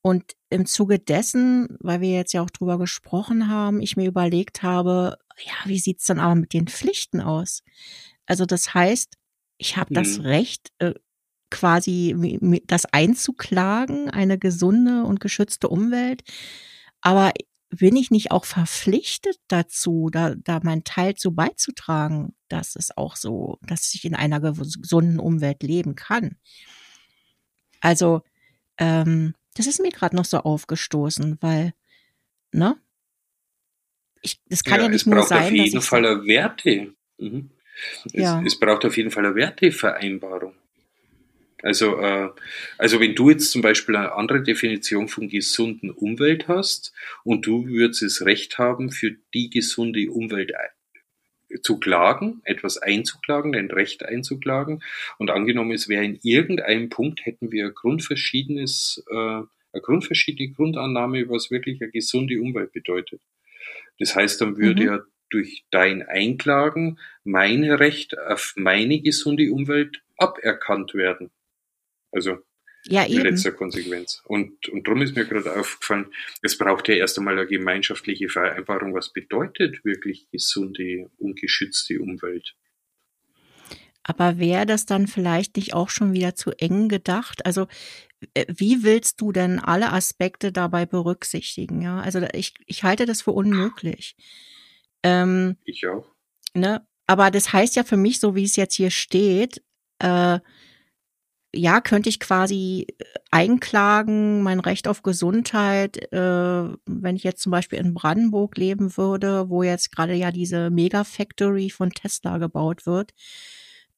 Und 0.00 0.32
im 0.48 0.64
Zuge 0.64 0.98
dessen, 0.98 1.76
weil 1.80 2.00
wir 2.00 2.12
jetzt 2.12 2.32
ja 2.32 2.40
auch 2.40 2.48
drüber 2.48 2.78
gesprochen 2.78 3.48
haben, 3.48 3.82
ich 3.82 3.94
mir 3.94 4.06
überlegt 4.06 4.62
habe, 4.62 5.18
ja, 5.44 5.52
wie 5.66 5.78
sieht's 5.78 6.06
dann 6.06 6.18
aber 6.18 6.36
mit 6.36 6.54
den 6.54 6.66
Pflichten 6.66 7.20
aus? 7.20 7.62
Also 8.24 8.46
das 8.46 8.72
heißt, 8.72 9.16
ich 9.58 9.76
habe 9.76 9.92
das 9.92 10.16
mhm. 10.16 10.24
Recht, 10.24 10.72
äh, 10.78 10.94
quasi 11.50 12.38
das 12.64 12.86
einzuklagen, 12.86 14.08
eine 14.08 14.38
gesunde 14.38 15.04
und 15.04 15.20
geschützte 15.20 15.68
Umwelt. 15.68 16.22
Aber 17.02 17.32
bin 17.70 17.96
ich 17.96 18.10
nicht 18.10 18.30
auch 18.30 18.44
verpflichtet 18.44 19.38
dazu, 19.48 20.08
da, 20.10 20.34
da 20.34 20.60
mein 20.62 20.84
Teil 20.84 21.14
zu 21.14 21.34
beizutragen, 21.34 22.34
dass 22.48 22.76
es 22.76 22.96
auch 22.96 23.16
so, 23.16 23.58
dass 23.62 23.94
ich 23.94 24.04
in 24.04 24.14
einer 24.14 24.40
gesunden 24.40 25.18
Umwelt 25.18 25.62
leben 25.62 25.94
kann? 25.94 26.36
Also, 27.80 28.22
ähm, 28.78 29.34
das 29.54 29.66
ist 29.66 29.80
mir 29.80 29.90
gerade 29.90 30.16
noch 30.16 30.24
so 30.24 30.38
aufgestoßen, 30.38 31.38
weil, 31.40 31.74
ne? 32.52 32.76
Ich, 34.22 34.40
das 34.46 34.64
kann 34.64 34.78
ja, 34.78 34.86
ja 34.86 34.88
nicht 34.88 35.06
nur 35.06 35.22
sein. 35.22 35.54
Es 35.54 35.60
braucht 35.60 35.66
auf 35.66 35.66
jeden 35.66 35.80
Fall 35.82 36.06
eine 36.06 36.24
Werte. 36.24 36.94
Mhm. 37.18 37.50
Es, 38.06 38.12
ja. 38.12 38.42
es 38.44 38.58
braucht 38.58 38.84
auf 38.84 38.96
jeden 38.96 39.10
Fall 39.10 39.26
eine 39.26 39.34
Wertevereinbarung. 39.34 40.54
Also, 41.62 41.98
äh, 41.98 42.30
also 42.76 43.00
wenn 43.00 43.14
du 43.14 43.30
jetzt 43.30 43.50
zum 43.50 43.62
Beispiel 43.62 43.96
eine 43.96 44.12
andere 44.12 44.42
Definition 44.42 45.08
von 45.08 45.28
gesunden 45.28 45.90
Umwelt 45.90 46.46
hast 46.46 46.92
und 47.24 47.46
du 47.46 47.66
würdest 47.66 48.02
das 48.02 48.24
Recht 48.24 48.58
haben, 48.58 48.90
für 48.90 49.16
die 49.34 49.50
gesunde 49.50 50.10
Umwelt 50.10 50.52
zu 51.62 51.78
klagen, 51.78 52.40
etwas 52.44 52.78
einzuklagen, 52.78 53.52
dein 53.52 53.70
Recht 53.70 54.04
einzuklagen. 54.04 54.82
Und 55.18 55.30
angenommen, 55.30 55.72
es 55.72 55.88
wäre 55.88 56.04
in 56.04 56.18
irgendeinem 56.22 56.90
Punkt, 56.90 57.24
hätten 57.24 57.50
wir 57.50 57.66
ein 57.66 57.74
grundverschiedenes, 57.74 59.04
äh, 59.10 59.14
eine 59.14 59.82
grundverschiedene 59.82 60.52
Grundannahme, 60.52 61.28
was 61.28 61.50
wirklich 61.50 61.80
eine 61.80 61.90
gesunde 61.90 62.40
Umwelt 62.40 62.72
bedeutet. 62.72 63.20
Das 63.98 64.14
heißt, 64.14 64.40
dann 64.40 64.58
würde 64.58 64.82
mhm. 64.82 64.88
ja 64.88 65.00
durch 65.30 65.64
dein 65.70 66.02
Einklagen 66.02 66.98
mein 67.24 67.64
Recht 67.64 68.18
auf 68.18 68.54
meine 68.56 69.00
gesunde 69.00 69.52
Umwelt 69.52 70.02
aberkannt 70.16 70.94
werden. 70.94 71.30
Also 72.10 72.38
ja, 72.84 73.02
in 73.04 73.20
letzter 73.20 73.52
Konsequenz. 73.52 74.22
Und, 74.24 74.68
und 74.68 74.86
darum 74.86 75.02
ist 75.02 75.16
mir 75.16 75.26
gerade 75.26 75.58
aufgefallen, 75.58 76.06
es 76.42 76.56
braucht 76.56 76.88
ja 76.88 76.94
erst 76.94 77.18
einmal 77.18 77.38
eine 77.38 77.46
gemeinschaftliche 77.46 78.28
Vereinbarung, 78.28 78.94
was 78.94 79.12
bedeutet 79.12 79.84
wirklich 79.84 80.28
gesunde 80.30 81.10
und 81.18 81.40
geschützte 81.40 82.00
Umwelt. 82.00 82.54
Aber 84.04 84.38
wäre 84.38 84.64
das 84.64 84.86
dann 84.86 85.06
vielleicht 85.06 85.56
nicht 85.56 85.74
auch 85.74 85.90
schon 85.90 86.14
wieder 86.14 86.34
zu 86.34 86.52
eng 86.52 86.88
gedacht? 86.88 87.44
Also 87.44 87.66
äh, 88.32 88.46
wie 88.48 88.82
willst 88.82 89.20
du 89.20 89.32
denn 89.32 89.58
alle 89.58 89.92
Aspekte 89.92 90.50
dabei 90.50 90.86
berücksichtigen? 90.86 91.82
Ja, 91.82 92.00
also 92.00 92.26
ich, 92.32 92.54
ich 92.64 92.84
halte 92.84 93.04
das 93.04 93.20
für 93.20 93.32
unmöglich. 93.32 94.16
Ähm, 95.02 95.58
ich 95.64 95.86
auch. 95.86 96.06
Ne? 96.54 96.86
Aber 97.06 97.30
das 97.30 97.52
heißt 97.52 97.76
ja 97.76 97.84
für 97.84 97.98
mich, 97.98 98.18
so 98.18 98.34
wie 98.34 98.44
es 98.44 98.56
jetzt 98.56 98.74
hier 98.74 98.90
steht, 98.90 99.62
äh, 99.98 100.38
ja, 101.54 101.80
könnte 101.80 102.08
ich 102.08 102.20
quasi 102.20 102.86
äh, 102.98 103.04
einklagen, 103.30 104.42
mein 104.42 104.60
Recht 104.60 104.86
auf 104.88 105.02
Gesundheit, 105.02 106.12
äh, 106.12 106.68
wenn 106.86 107.16
ich 107.16 107.24
jetzt 107.24 107.42
zum 107.42 107.52
Beispiel 107.52 107.78
in 107.78 107.94
Brandenburg 107.94 108.56
leben 108.56 108.96
würde, 108.96 109.48
wo 109.48 109.62
jetzt 109.62 109.92
gerade 109.92 110.14
ja 110.14 110.30
diese 110.30 110.70
Mega-Factory 110.70 111.70
von 111.70 111.90
Tesla 111.90 112.38
gebaut 112.38 112.86
wird, 112.86 113.12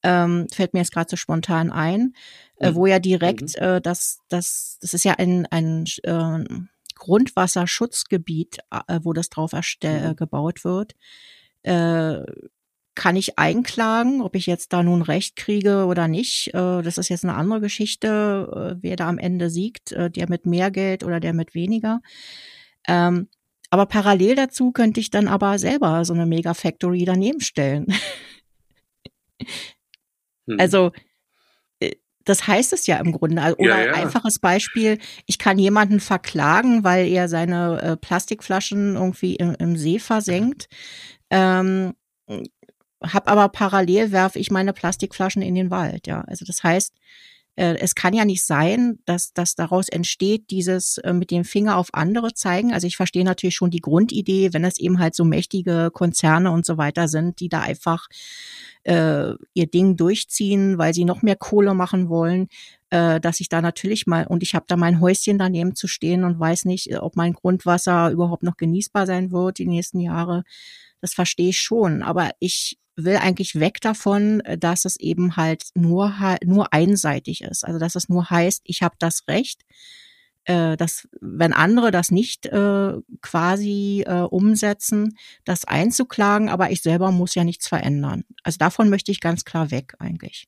ähm, 0.03 0.47
fällt 0.53 0.73
mir 0.73 0.81
jetzt 0.81 0.93
gerade 0.93 1.11
so 1.11 1.17
spontan 1.17 1.71
ein, 1.71 2.15
äh, 2.57 2.71
mhm. 2.71 2.75
wo 2.77 2.87
ja 2.87 2.99
direkt 2.99 3.59
mhm. 3.61 3.65
äh, 3.65 3.81
das, 3.81 4.21
das, 4.29 4.79
das 4.81 4.95
ist 4.95 5.05
ja 5.05 5.15
ein, 5.15 5.47
ein 5.47 5.85
äh, 6.05 6.45
Grundwasserschutzgebiet, 6.95 8.59
äh, 8.87 9.01
wo 9.03 9.13
das 9.13 9.29
drauf 9.29 9.53
erstell, 9.53 10.11
mhm. 10.11 10.17
gebaut 10.17 10.65
wird. 10.65 10.95
Äh, 11.63 12.23
kann 12.95 13.17
ich 13.17 13.39
einklagen, 13.39 14.21
ob 14.21 14.35
ich 14.35 14.47
jetzt 14.47 14.73
da 14.73 14.83
nun 14.83 15.03
Recht 15.03 15.37
kriege 15.37 15.87
oder 15.87 16.09
nicht. 16.09 16.49
Äh, 16.49 16.83
das 16.83 16.99
ist 16.99 17.09
jetzt 17.09 17.25
eine 17.25 17.35
andere 17.35 17.61
Geschichte, 17.61 18.77
äh, 18.79 18.83
wer 18.83 18.97
da 18.97 19.09
am 19.09 19.19
Ende 19.19 19.51
siegt, 19.51 19.93
äh, 19.93 20.11
der 20.11 20.29
mit 20.29 20.47
mehr 20.47 20.71
Geld 20.71 21.05
oder 21.05 21.21
der 21.21 21.33
mit 21.33 21.55
weniger. 21.55 22.01
Ähm, 22.87 23.29
aber 23.71 23.87
parallel 23.87 24.35
dazu 24.35 24.73
könnte 24.73 25.01
ich 25.01 25.11
dann 25.11 25.29
aber 25.29 25.59
selber 25.59 26.05
so 26.05 26.13
eine 26.13 26.27
Mega 26.27 26.55
Factory 26.55 27.05
daneben 27.05 27.41
stellen. 27.41 27.87
hm. 30.47 30.57
Also 30.59 30.91
das 32.25 32.47
heißt 32.47 32.73
es 32.73 32.87
ja 32.87 32.99
im 32.99 33.13
Grunde. 33.13 33.43
Also, 33.43 33.57
oder 33.59 33.79
ja, 33.79 33.87
ja. 33.87 33.93
einfaches 33.95 34.39
Beispiel, 34.39 34.99
ich 35.27 35.39
kann 35.39 35.59
jemanden 35.59 36.01
verklagen, 36.01 36.85
weil 36.85 37.09
er 37.09 37.29
seine 37.29 37.81
äh, 37.83 37.97
Plastikflaschen 37.97 38.95
irgendwie 38.95 39.37
im, 39.37 39.55
im 39.59 39.77
See 39.77 39.99
versenkt. 39.99 40.69
Ähm, 41.31 41.95
hab 43.03 43.31
aber 43.31 43.49
parallel 43.49 44.13
werfe 44.13 44.39
ich 44.39 44.51
meine 44.51 44.73
Plastikflaschen 44.73 45.43
in 45.43 45.55
den 45.55 45.71
Wald, 45.71 46.07
ja. 46.07 46.23
Also 46.23 46.45
das 46.45 46.63
heißt, 46.63 46.95
äh, 47.57 47.77
es 47.79 47.95
kann 47.95 48.15
ja 48.15 48.25
nicht 48.25 48.45
sein, 48.45 49.01
dass, 49.05 49.33
dass 49.33 49.55
daraus 49.55 49.89
entsteht, 49.89 50.51
dieses 50.51 50.99
äh, 50.99 51.13
mit 51.13 51.31
dem 51.31 51.45
Finger 51.45 51.77
auf 51.77 51.89
andere 51.93 52.33
zeigen. 52.33 52.73
Also 52.73 52.87
ich 52.87 52.97
verstehe 52.97 53.25
natürlich 53.25 53.57
schon 53.57 53.71
die 53.71 53.81
Grundidee, 53.81 54.53
wenn 54.53 54.65
es 54.65 54.79
eben 54.79 54.99
halt 54.99 55.15
so 55.15 55.25
mächtige 55.25 55.91
Konzerne 55.93 56.53
und 56.53 56.65
so 56.65 56.79
weiter 56.79 57.09
sind, 57.09 57.41
die 57.41 57.49
da 57.49 57.61
einfach 57.61 58.09
äh, 58.85 59.33
ihr 59.53 59.67
Ding 59.67 59.97
durchziehen, 59.97 60.79
weil 60.79 60.95
sie 60.95 61.05
noch 61.05 61.23
mehr 61.23 61.37
Kohle 61.37 61.75
machen 61.75 62.09
wollen, 62.09 62.49
äh, 62.91 63.21
dass 63.21 63.41
ich 63.41 63.49
da 63.49 63.61
natürlich 63.61 64.07
mal, 64.07 64.27
und 64.27 64.43
ich 64.43 64.55
habe 64.55 64.65
da 64.69 64.77
mein 64.77 65.01
Häuschen 65.01 65.39
daneben 65.39 65.75
zu 65.75 65.87
stehen 65.87 66.25
und 66.25 66.41
weiß 66.41 66.65
nicht, 66.65 66.97
ob 66.99 67.17
mein 67.17 67.35
Grundwasser 67.35 68.11
überhaupt 68.11 68.43
noch 68.43 68.57
genießbar 68.57 69.07
sein 69.07 69.33
wird 69.33 69.59
die 69.59 69.67
nächsten 69.67 70.01
Jahre. 70.01 70.45
Das 71.03 71.15
verstehe 71.15 71.51
ich 71.51 71.61
schon. 71.61 72.03
Aber 72.03 72.31
ich 72.39 72.79
will 72.97 73.17
eigentlich 73.17 73.59
weg 73.59 73.81
davon, 73.81 74.41
äh, 74.41 74.59
dass 74.59 74.85
es 74.85 74.99
eben 74.99 75.37
halt 75.37 75.65
nur, 75.75 76.15
nur 76.45 76.73
einseitig 76.73 77.43
ist. 77.43 77.65
Also 77.65 77.79
dass 77.79 77.95
es 77.95 78.09
nur 78.09 78.31
heißt, 78.31 78.63
ich 78.65 78.83
habe 78.83 78.97
das 78.99 79.27
Recht, 79.29 79.63
äh, 80.45 80.77
dass 80.77 81.09
wenn 81.21 81.53
andere 81.53 81.91
das 81.91 82.11
nicht 82.11 82.47
äh, 82.47 82.93
quasi 83.23 84.05
umsetzen, 84.31 85.17
das 85.45 85.65
einzuklagen, 85.65 86.49
aber 86.49 86.71
ich 86.71 86.83
selber 86.83 87.11
muss 87.13 87.35
ja 87.35 87.45
nichts 87.45 87.69
verändern. 87.69 88.25
Also 88.43 88.59
davon 88.59 88.89
möchte 88.91 89.13
ich 89.13 89.21
ganz 89.21 89.45
klar 89.45 89.71
weg 89.71 89.95
eigentlich. 89.99 90.47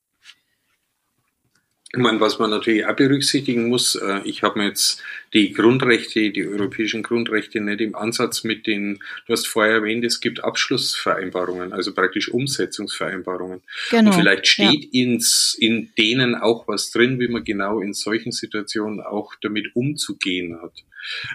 Ich 1.94 2.00
meine, 2.00 2.20
was 2.20 2.38
man 2.38 2.48
natürlich 2.48 2.86
auch 2.86 2.96
berücksichtigen 2.96 3.68
muss, 3.68 3.96
äh, 3.96 4.20
ich 4.24 4.42
habe 4.42 4.58
mir 4.58 4.68
jetzt 4.68 5.02
die 5.34 5.52
Grundrechte, 5.52 6.30
die 6.30 6.46
europäischen 6.46 7.02
Grundrechte 7.02 7.60
nicht 7.60 7.82
im 7.82 7.94
Ansatz 7.94 8.44
mit 8.44 8.66
den, 8.66 8.98
du 9.26 9.32
hast 9.32 9.46
vorher 9.46 9.74
erwähnt, 9.74 10.02
es 10.02 10.20
gibt 10.20 10.42
Abschlussvereinbarungen, 10.42 11.74
also 11.74 11.92
praktisch 11.92 12.30
Umsetzungsvereinbarungen. 12.30 13.60
Genau. 13.90 14.10
Und 14.10 14.16
vielleicht 14.16 14.46
steht 14.46 14.84
ja. 14.90 15.02
ins, 15.02 15.54
in 15.58 15.90
denen 15.98 16.34
auch 16.34 16.66
was 16.66 16.90
drin, 16.92 17.20
wie 17.20 17.28
man 17.28 17.44
genau 17.44 17.80
in 17.80 17.92
solchen 17.92 18.32
Situationen 18.32 19.00
auch 19.00 19.34
damit 19.42 19.76
umzugehen 19.76 20.62
hat. 20.62 20.72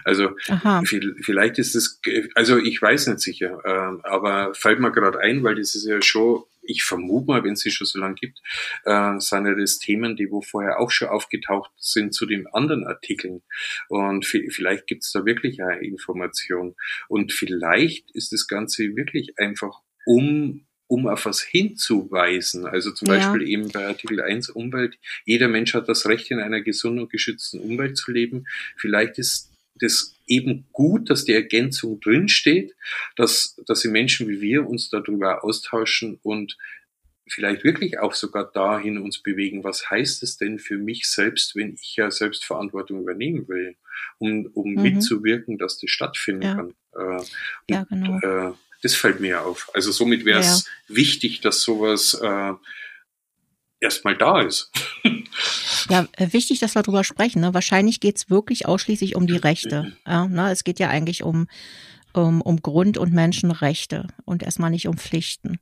Also 0.04 0.30
Aha. 0.48 0.82
vielleicht 0.84 1.58
ist 1.58 1.74
es, 1.74 2.00
also 2.34 2.58
ich 2.58 2.80
weiß 2.80 3.08
nicht 3.08 3.20
sicher, 3.20 3.60
äh, 3.64 4.08
aber 4.08 4.54
fällt 4.54 4.80
mir 4.80 4.92
gerade 4.92 5.20
ein, 5.20 5.42
weil 5.42 5.56
das 5.56 5.74
ist 5.74 5.86
ja 5.86 6.00
schon 6.02 6.44
ich 6.68 6.84
vermute 6.84 7.26
mal, 7.26 7.44
wenn 7.44 7.54
es 7.54 7.60
sie 7.60 7.70
schon 7.70 7.86
so 7.86 7.98
lange 7.98 8.14
gibt, 8.14 8.40
äh, 8.84 9.18
sind 9.18 9.46
ja 9.46 9.54
das 9.54 9.78
Themen, 9.78 10.16
die 10.16 10.30
wo 10.30 10.42
vorher 10.42 10.78
auch 10.78 10.90
schon 10.90 11.08
aufgetaucht 11.08 11.70
sind 11.78 12.14
zu 12.14 12.26
den 12.26 12.46
anderen 12.46 12.86
Artikeln. 12.86 13.42
Und 13.88 14.26
vielleicht 14.26 14.86
gibt 14.86 15.02
es 15.02 15.10
da 15.10 15.24
wirklich 15.24 15.62
eine 15.62 15.80
Information. 15.80 16.76
Und 17.08 17.32
vielleicht 17.32 18.10
ist 18.12 18.32
das 18.32 18.46
Ganze 18.46 18.94
wirklich 18.96 19.38
einfach 19.38 19.80
um 20.04 20.64
um 20.90 21.06
auf 21.06 21.26
was 21.26 21.42
hinzuweisen. 21.42 22.66
Also 22.66 22.92
zum 22.92 23.08
ja. 23.08 23.16
Beispiel 23.16 23.46
eben 23.46 23.70
bei 23.70 23.86
Artikel 23.86 24.22
1 24.22 24.48
Umwelt. 24.48 24.98
Jeder 25.26 25.46
Mensch 25.46 25.74
hat 25.74 25.86
das 25.86 26.06
Recht, 26.06 26.30
in 26.30 26.40
einer 26.40 26.62
gesunden 26.62 27.02
und 27.02 27.12
geschützten 27.12 27.60
Umwelt 27.60 27.98
zu 27.98 28.10
leben. 28.10 28.46
Vielleicht 28.78 29.18
ist 29.18 29.50
das 29.80 30.14
eben 30.26 30.66
gut, 30.72 31.10
dass 31.10 31.24
die 31.24 31.32
Ergänzung 31.32 32.00
drinsteht, 32.00 32.74
dass, 33.16 33.56
dass 33.66 33.80
die 33.80 33.88
Menschen 33.88 34.28
wie 34.28 34.40
wir 34.40 34.66
uns 34.68 34.90
darüber 34.90 35.44
austauschen 35.44 36.18
und 36.22 36.56
vielleicht 37.30 37.64
wirklich 37.64 37.98
auch 37.98 38.14
sogar 38.14 38.50
dahin 38.50 38.98
uns 38.98 39.22
bewegen, 39.22 39.64
was 39.64 39.90
heißt 39.90 40.22
es 40.22 40.36
denn 40.36 40.58
für 40.58 40.78
mich 40.78 41.08
selbst, 41.08 41.56
wenn 41.56 41.74
ich 41.74 41.96
ja 41.96 42.10
Selbstverantwortung 42.10 43.02
übernehmen 43.02 43.48
will, 43.48 43.76
um, 44.18 44.46
um 44.54 44.72
mhm. 44.72 44.82
mitzuwirken, 44.82 45.58
dass 45.58 45.78
das 45.78 45.90
stattfinden 45.90 46.42
ja. 46.42 46.54
kann. 46.54 46.74
Äh, 46.96 47.24
ja, 47.70 47.84
genau. 47.84 48.50
äh, 48.50 48.54
das 48.82 48.94
fällt 48.94 49.20
mir 49.20 49.42
auf. 49.42 49.70
Also 49.74 49.92
somit 49.92 50.24
wäre 50.24 50.40
es 50.40 50.66
ja. 50.88 50.96
wichtig, 50.96 51.40
dass 51.40 51.62
sowas 51.62 52.14
äh, 52.14 52.52
erstmal 53.80 54.16
da 54.16 54.42
ist. 54.42 54.70
Ja, 55.88 56.06
äh, 56.16 56.32
wichtig, 56.32 56.58
dass 56.58 56.74
wir 56.74 56.82
darüber 56.82 57.04
sprechen. 57.04 57.40
Ne? 57.40 57.54
Wahrscheinlich 57.54 58.00
geht 58.00 58.16
es 58.16 58.30
wirklich 58.30 58.66
ausschließlich 58.66 59.16
um 59.16 59.26
die 59.26 59.36
Rechte. 59.36 59.92
Ja, 60.06 60.26
ne? 60.26 60.50
Es 60.50 60.64
geht 60.64 60.78
ja 60.78 60.88
eigentlich 60.88 61.22
um 61.22 61.46
um, 62.12 62.40
um 62.40 62.60
Grund- 62.62 62.98
und 62.98 63.12
Menschenrechte 63.12 64.06
und 64.24 64.42
erstmal 64.42 64.70
nicht 64.70 64.88
um 64.88 64.96
Pflichten. 64.96 65.58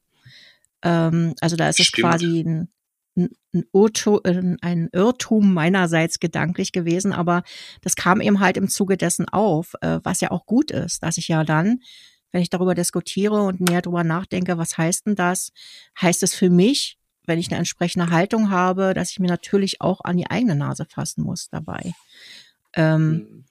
Ähm, 0.82 1.34
also 1.40 1.56
da 1.56 1.68
ist 1.68 1.80
es 1.80 1.92
quasi 1.92 2.40
ein, 2.40 2.68
ein, 3.16 3.64
Irrtum, 3.72 4.20
ein 4.60 4.88
Irrtum 4.92 5.52
meinerseits 5.52 6.20
gedanklich 6.20 6.72
gewesen, 6.72 7.12
aber 7.12 7.42
das 7.80 7.96
kam 7.96 8.20
eben 8.20 8.40
halt 8.40 8.56
im 8.56 8.68
Zuge 8.68 8.96
dessen 8.96 9.28
auf, 9.28 9.74
äh, 9.80 10.00
was 10.02 10.20
ja 10.20 10.30
auch 10.30 10.46
gut 10.46 10.70
ist, 10.70 11.02
dass 11.02 11.16
ich 11.18 11.28
ja 11.28 11.44
dann, 11.44 11.80
wenn 12.32 12.42
ich 12.42 12.50
darüber 12.50 12.74
diskutiere 12.74 13.42
und 13.42 13.60
näher 13.60 13.82
darüber 13.82 14.04
nachdenke, 14.04 14.58
was 14.58 14.76
heißt 14.76 15.06
denn 15.06 15.14
das, 15.14 15.52
heißt 16.00 16.22
es 16.22 16.34
für 16.34 16.50
mich, 16.50 16.98
wenn 17.26 17.38
ich 17.38 17.48
eine 17.48 17.58
entsprechende 17.58 18.10
Haltung 18.10 18.50
habe, 18.50 18.94
dass 18.94 19.10
ich 19.10 19.18
mir 19.18 19.28
natürlich 19.28 19.80
auch 19.80 20.00
an 20.02 20.16
die 20.16 20.30
eigene 20.30 20.56
Nase 20.56 20.86
fassen 20.86 21.22
muss 21.22 21.48
dabei. 21.50 21.92
Ähm, 22.74 23.10
mhm. 23.10 23.44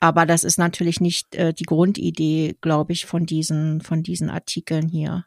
Aber 0.00 0.26
das 0.26 0.44
ist 0.44 0.58
natürlich 0.58 1.00
nicht 1.00 1.34
äh, 1.34 1.54
die 1.54 1.64
Grundidee, 1.64 2.56
glaube 2.60 2.92
ich, 2.92 3.06
von 3.06 3.24
diesen, 3.24 3.80
von 3.80 4.02
diesen 4.02 4.28
Artikeln 4.28 4.88
hier. 4.88 5.24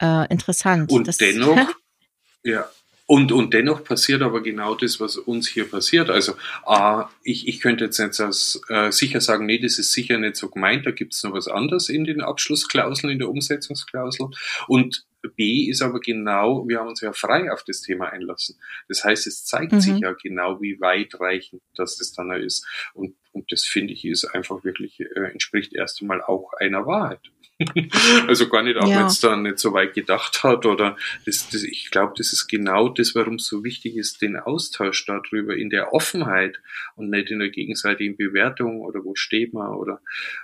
Äh, 0.00 0.26
interessant. 0.30 0.90
Und 0.90 1.06
das, 1.06 1.18
dennoch, 1.18 1.56
ja, 2.42 2.68
und, 3.10 3.32
und 3.32 3.52
dennoch 3.54 3.82
passiert 3.82 4.22
aber 4.22 4.40
genau 4.40 4.76
das, 4.76 5.00
was 5.00 5.16
uns 5.16 5.48
hier 5.48 5.68
passiert. 5.68 6.10
Also 6.10 6.34
A, 6.64 7.08
ich, 7.24 7.48
ich 7.48 7.60
könnte 7.60 7.86
jetzt 7.86 7.98
nicht 7.98 8.20
als, 8.20 8.60
äh, 8.68 8.92
sicher 8.92 9.20
sagen, 9.20 9.46
nee, 9.46 9.58
das 9.58 9.80
ist 9.80 9.92
sicher 9.92 10.16
nicht 10.16 10.36
so 10.36 10.48
gemeint, 10.48 10.86
da 10.86 10.92
gibt 10.92 11.14
es 11.14 11.24
noch 11.24 11.32
was 11.32 11.48
anderes 11.48 11.88
in 11.88 12.04
den 12.04 12.20
Abschlussklauseln, 12.20 13.12
in 13.12 13.18
der 13.18 13.28
Umsetzungsklausel. 13.28 14.28
Und 14.68 15.06
B 15.28 15.68
ist 15.68 15.82
aber 15.82 16.00
genau, 16.00 16.66
wir 16.68 16.78
haben 16.78 16.88
uns 16.88 17.00
ja 17.00 17.12
frei 17.12 17.52
auf 17.52 17.62
das 17.64 17.82
Thema 17.82 18.10
einlassen. 18.10 18.58
Das 18.88 19.04
heißt, 19.04 19.26
es 19.26 19.44
zeigt 19.44 19.72
mhm. 19.72 19.80
sich 19.80 19.98
ja 19.98 20.12
genau, 20.12 20.60
wie 20.60 20.80
weitreichend 20.80 21.62
das 21.74 21.96
das 21.96 22.12
dann 22.12 22.30
ist. 22.32 22.66
Und, 22.94 23.16
und 23.32 23.52
das 23.52 23.64
finde 23.64 23.92
ich 23.92 24.04
ist 24.04 24.24
einfach 24.24 24.64
wirklich, 24.64 25.00
äh, 25.00 25.30
entspricht 25.30 25.74
erst 25.74 26.00
einmal 26.00 26.22
auch 26.22 26.52
einer 26.54 26.86
Wahrheit. 26.86 27.20
also 28.26 28.48
gar 28.48 28.62
nicht, 28.62 28.78
auch 28.78 28.88
ja. 28.88 29.00
wenn 29.00 29.06
es 29.06 29.20
dann 29.20 29.42
nicht 29.42 29.58
so 29.58 29.72
weit 29.72 29.94
gedacht 29.94 30.42
hat 30.42 30.64
oder 30.64 30.96
das, 31.26 31.48
das, 31.50 31.62
ich 31.62 31.90
glaube, 31.90 32.14
das 32.16 32.32
ist 32.32 32.48
genau 32.48 32.88
das, 32.88 33.14
warum 33.14 33.34
es 33.34 33.46
so 33.46 33.64
wichtig 33.64 33.96
ist, 33.96 34.22
den 34.22 34.36
Austausch 34.36 35.04
darüber 35.04 35.54
in 35.54 35.68
der 35.68 35.92
Offenheit 35.92 36.60
und 36.96 37.10
nicht 37.10 37.30
in 37.30 37.38
der 37.38 37.50
gegenseitigen 37.50 38.16
Bewertung 38.16 38.80
oder 38.80 39.04
wo 39.04 39.14
steht 39.14 39.52
man 39.52 39.74
oder 39.74 40.00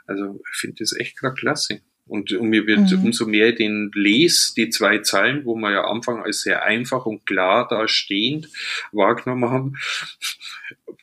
also 0.07 0.41
ich 0.53 0.59
finde 0.59 0.77
das 0.81 0.93
echt 0.93 1.19
gerade 1.19 1.35
klasse. 1.35 1.81
Und, 2.07 2.33
und 2.33 2.49
mir 2.49 2.67
wird 2.67 2.91
mhm. 2.93 3.07
umso 3.07 3.27
mehr 3.27 3.53
den 3.53 3.91
Les, 3.95 4.55
die 4.55 4.71
zwei 4.71 4.99
Zeilen, 4.99 5.45
wo 5.45 5.57
wir 5.57 5.73
ja 5.73 5.85
am 5.85 5.97
Anfang 5.97 6.23
als 6.23 6.43
sehr 6.43 6.63
einfach 6.63 7.05
und 7.05 7.27
klar 7.27 7.67
da 7.69 7.89
stehend 7.89 8.49
wahrgenommen 8.93 9.51
haben, 9.51 9.77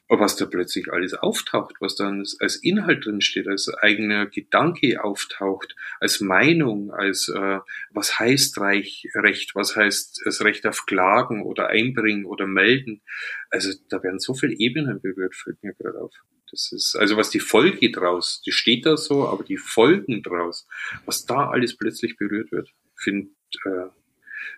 was 0.08 0.36
da 0.38 0.46
plötzlich 0.46 0.92
alles 0.92 1.14
auftaucht, 1.14 1.76
was 1.80 1.96
dann 1.96 2.24
als 2.40 2.56
Inhalt 2.58 3.06
drin 3.06 3.20
steht, 3.20 3.48
als 3.48 3.70
eigener 3.82 4.28
Gedanke 4.28 5.04
auftaucht, 5.04 5.76
als 6.00 6.22
Meinung, 6.22 6.92
als 6.92 7.28
äh, 7.28 7.60
was 7.92 8.20
heißt 8.20 8.60
Reich, 8.60 9.08
Recht, 9.14 9.56
was 9.56 9.76
heißt 9.76 10.22
das 10.26 10.42
Recht 10.42 10.66
auf 10.66 10.86
Klagen 10.86 11.44
oder 11.44 11.68
Einbringen 11.68 12.26
oder 12.26 12.48
Melden. 12.48 13.02
Also 13.50 13.74
da 13.90 14.02
werden 14.04 14.20
so 14.20 14.34
viele 14.34 14.56
Ebenen 14.58 15.02
berührt, 15.02 15.36
fällt 15.36 15.62
mir 15.64 15.74
gerade 15.74 16.00
auf. 16.00 16.14
Das 16.54 16.72
ist, 16.72 16.96
also 16.96 17.18
was 17.18 17.32
die 17.32 17.40
Folge 17.40 17.90
draus, 17.90 18.44
die 18.46 18.52
steht 18.52 18.86
da 18.86 18.96
so, 18.96 19.28
aber 19.28 19.44
die 19.44 19.58
Folgen 19.58 20.22
draus, 20.22 20.68
was 21.08 21.26
da 21.26 21.50
alles 21.50 21.76
plötzlich 21.76 22.16
berührt 22.16 22.52
wird, 22.52 22.70
finde 22.96 23.32
äh, 23.66 23.88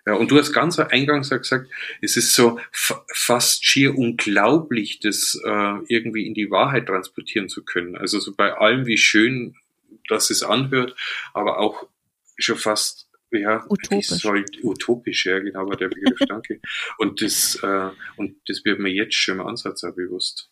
ja, 0.04 0.12
und 0.12 0.30
du 0.30 0.36
hast 0.36 0.52
ganz 0.52 0.78
eingangs 0.78 1.30
gesagt, 1.30 1.70
es 2.02 2.18
ist 2.18 2.34
so 2.34 2.60
fast 2.70 3.64
schier 3.64 3.96
unglaublich, 3.96 5.00
das 5.00 5.40
äh, 5.42 5.78
irgendwie 5.88 6.26
in 6.26 6.34
die 6.34 6.50
Wahrheit 6.50 6.86
transportieren 6.86 7.48
zu 7.48 7.64
können. 7.64 7.96
Also 7.96 8.20
so 8.20 8.34
bei 8.34 8.52
allem, 8.52 8.84
wie 8.86 8.98
schön 8.98 9.56
das 10.08 10.28
es 10.28 10.42
anhört, 10.42 10.94
aber 11.32 11.58
auch 11.60 11.88
schon 12.36 12.58
fast 12.58 13.08
ja, 13.30 13.64
utopisch. 13.68 14.06
Soll, 14.08 14.44
utopisch, 14.62 15.26
ja, 15.26 15.38
genau 15.38 15.66
war 15.66 15.76
der 15.76 15.88
Begriff, 15.88 16.18
danke. 16.28 16.60
Und 16.98 17.22
das, 17.22 17.56
äh, 17.62 17.90
und 18.16 18.36
das 18.46 18.64
wird 18.64 18.80
mir 18.80 18.92
jetzt 18.92 19.14
schon 19.14 19.40
im 19.40 19.46
Ansatz 19.46 19.82
auch 19.82 19.94
bewusst. 19.94 20.50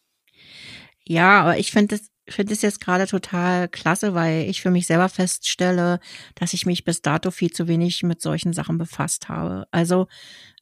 Ja, 1.06 1.40
aber 1.40 1.58
ich 1.58 1.72
finde 1.72 1.96
es 1.96 2.10
finde 2.28 2.54
es 2.54 2.62
jetzt 2.62 2.80
gerade 2.80 3.06
total 3.06 3.68
klasse, 3.68 4.14
weil 4.14 4.48
ich 4.48 4.62
für 4.62 4.70
mich 4.70 4.86
selber 4.86 5.08
feststelle, 5.08 6.00
dass 6.34 6.54
ich 6.54 6.66
mich 6.66 6.84
bis 6.84 7.02
dato 7.02 7.30
viel 7.30 7.50
zu 7.50 7.68
wenig 7.68 8.02
mit 8.02 8.22
solchen 8.22 8.52
Sachen 8.52 8.78
befasst 8.78 9.28
habe. 9.28 9.66
Also 9.70 10.06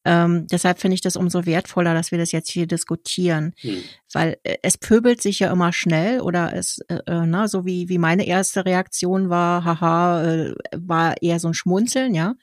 ähm, 0.05 0.49
deshalb 0.49 0.81
finde 0.81 0.97
ich 0.97 1.01
das 1.01 1.15
umso 1.15 1.47
wertvoller, 1.47 1.95
dass 1.95 2.11
wir 2.11 2.19
das 2.19 2.33
jetzt 2.33 2.51
hier 2.51 2.67
diskutieren, 2.67 3.55
hm. 3.61 3.83
weil 4.13 4.37
äh, 4.43 4.57
es 4.63 4.77
pöbelt 4.77 5.23
sich 5.23 5.39
ja 5.39 5.53
immer 5.53 5.73
schnell 5.73 6.21
oder 6.21 6.53
es, 6.53 6.79
äh, 6.89 6.99
äh, 7.07 7.25
na, 7.25 7.47
so 7.47 7.65
wie 7.65 7.89
wie 7.89 7.99
meine 7.99 8.27
erste 8.27 8.65
Reaktion 8.65 9.31
war, 9.31 9.65
haha, 9.65 10.25
äh, 10.25 10.55
war 10.77 11.23
eher 11.23 11.39
so 11.39 11.49
ein 11.49 11.55
Schmunzeln, 11.55 12.15
ja. 12.15 12.35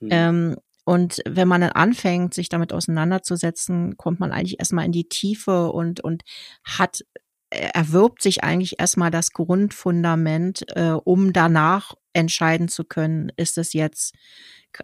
Hm. 0.00 0.08
Ähm, 0.10 0.56
und 0.86 1.20
wenn 1.28 1.48
man 1.48 1.60
dann 1.60 1.72
anfängt, 1.72 2.32
sich 2.32 2.48
damit 2.48 2.72
auseinanderzusetzen, 2.72 3.96
kommt 3.96 4.20
man 4.20 4.30
eigentlich 4.32 4.60
erstmal 4.60 4.84
in 4.86 4.92
die 4.92 5.08
Tiefe 5.08 5.72
und, 5.72 6.00
und 6.00 6.22
hat 6.62 7.00
erwirbt 7.50 8.22
sich 8.22 8.42
eigentlich 8.42 8.80
erstmal 8.80 9.10
das 9.10 9.32
Grundfundament, 9.32 10.64
äh, 10.76 10.90
um 10.90 11.32
danach 11.32 11.94
entscheiden 12.12 12.68
zu 12.68 12.84
können, 12.84 13.30
ist 13.36 13.58
es 13.58 13.72
jetzt, 13.72 14.14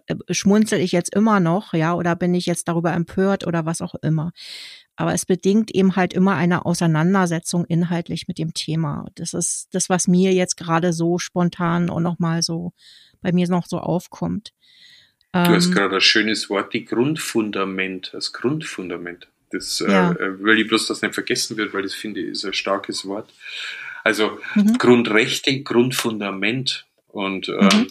äh, 0.07 0.15
schmunzel 0.29 0.79
ich 0.79 0.91
jetzt 0.91 1.13
immer 1.13 1.39
noch, 1.39 1.73
ja, 1.73 1.93
oder 1.93 2.15
bin 2.15 2.33
ich 2.33 2.45
jetzt 2.45 2.67
darüber 2.67 2.93
empört 2.93 3.45
oder 3.45 3.65
was 3.65 3.81
auch 3.81 3.95
immer. 3.95 4.31
Aber 4.95 5.13
es 5.13 5.25
bedingt 5.25 5.71
eben 5.71 5.95
halt 5.95 6.13
immer 6.13 6.35
eine 6.35 6.65
Auseinandersetzung 6.65 7.65
inhaltlich 7.65 8.27
mit 8.27 8.37
dem 8.37 8.53
Thema. 8.53 9.07
Das 9.15 9.33
ist 9.33 9.69
das, 9.71 9.89
was 9.89 10.07
mir 10.07 10.33
jetzt 10.33 10.55
gerade 10.55 10.93
so 10.93 11.17
spontan 11.17 11.89
und 11.89 12.03
nochmal 12.03 12.43
so 12.43 12.73
bei 13.21 13.31
mir 13.31 13.47
noch 13.49 13.65
so 13.65 13.79
aufkommt. 13.79 14.53
Du 15.31 15.39
hast 15.39 15.67
ähm, 15.67 15.71
gerade 15.73 15.95
ein 15.95 16.01
schönes 16.01 16.49
Wort, 16.51 16.73
die 16.73 16.85
Grundfundament, 16.85 18.11
das 18.13 18.33
Grundfundament. 18.33 19.27
Das 19.53 19.81
äh, 19.81 19.91
ja. 19.91 20.11
äh, 20.13 20.39
will 20.43 20.59
ich 20.59 20.67
bloß, 20.67 20.87
dass 20.87 21.03
nicht 21.03 21.13
vergessen 21.13 21.57
wird, 21.57 21.73
weil 21.73 21.83
das 21.83 21.93
finde 21.93 22.21
ich 22.21 22.29
ist 22.29 22.43
ein 22.43 22.53
starkes 22.53 23.05
Wort. 23.05 23.31
Also 24.03 24.39
mhm. 24.55 24.77
Grundrechte, 24.79 25.61
Grundfundament 25.61 26.87
und 27.07 27.47
ähm, 27.49 27.59
mhm. 27.61 27.87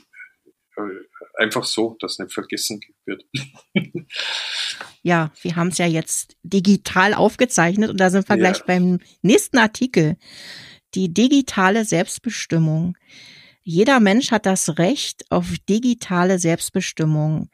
äh, 0.77 1.41
einfach 1.43 1.65
so, 1.65 1.97
dass 2.01 2.19
nicht 2.19 2.33
vergessen 2.33 2.81
wird. 3.07 3.25
ja, 5.03 5.31
wir 5.41 5.57
haben 5.57 5.69
es 5.69 5.79
ja 5.79 5.87
jetzt 5.87 6.37
digital 6.43 7.15
aufgezeichnet 7.15 7.91
und 7.91 7.99
da 7.99 8.11
sind 8.11 8.29
wir 8.29 8.37
ja. 8.37 8.41
gleich 8.41 8.65
beim 8.65 8.99
nächsten 9.23 9.59
Artikel. 9.59 10.17
Die 10.95 11.15
digitale 11.15 11.85
Selbstbestimmung. 11.85 12.99
Jeder 13.63 14.01
Mensch 14.01 14.33
hat 14.33 14.47
das 14.47 14.79
Recht 14.79 15.25
auf 15.31 15.47
digitale 15.69 16.41
Selbstbestimmung. 16.41 17.49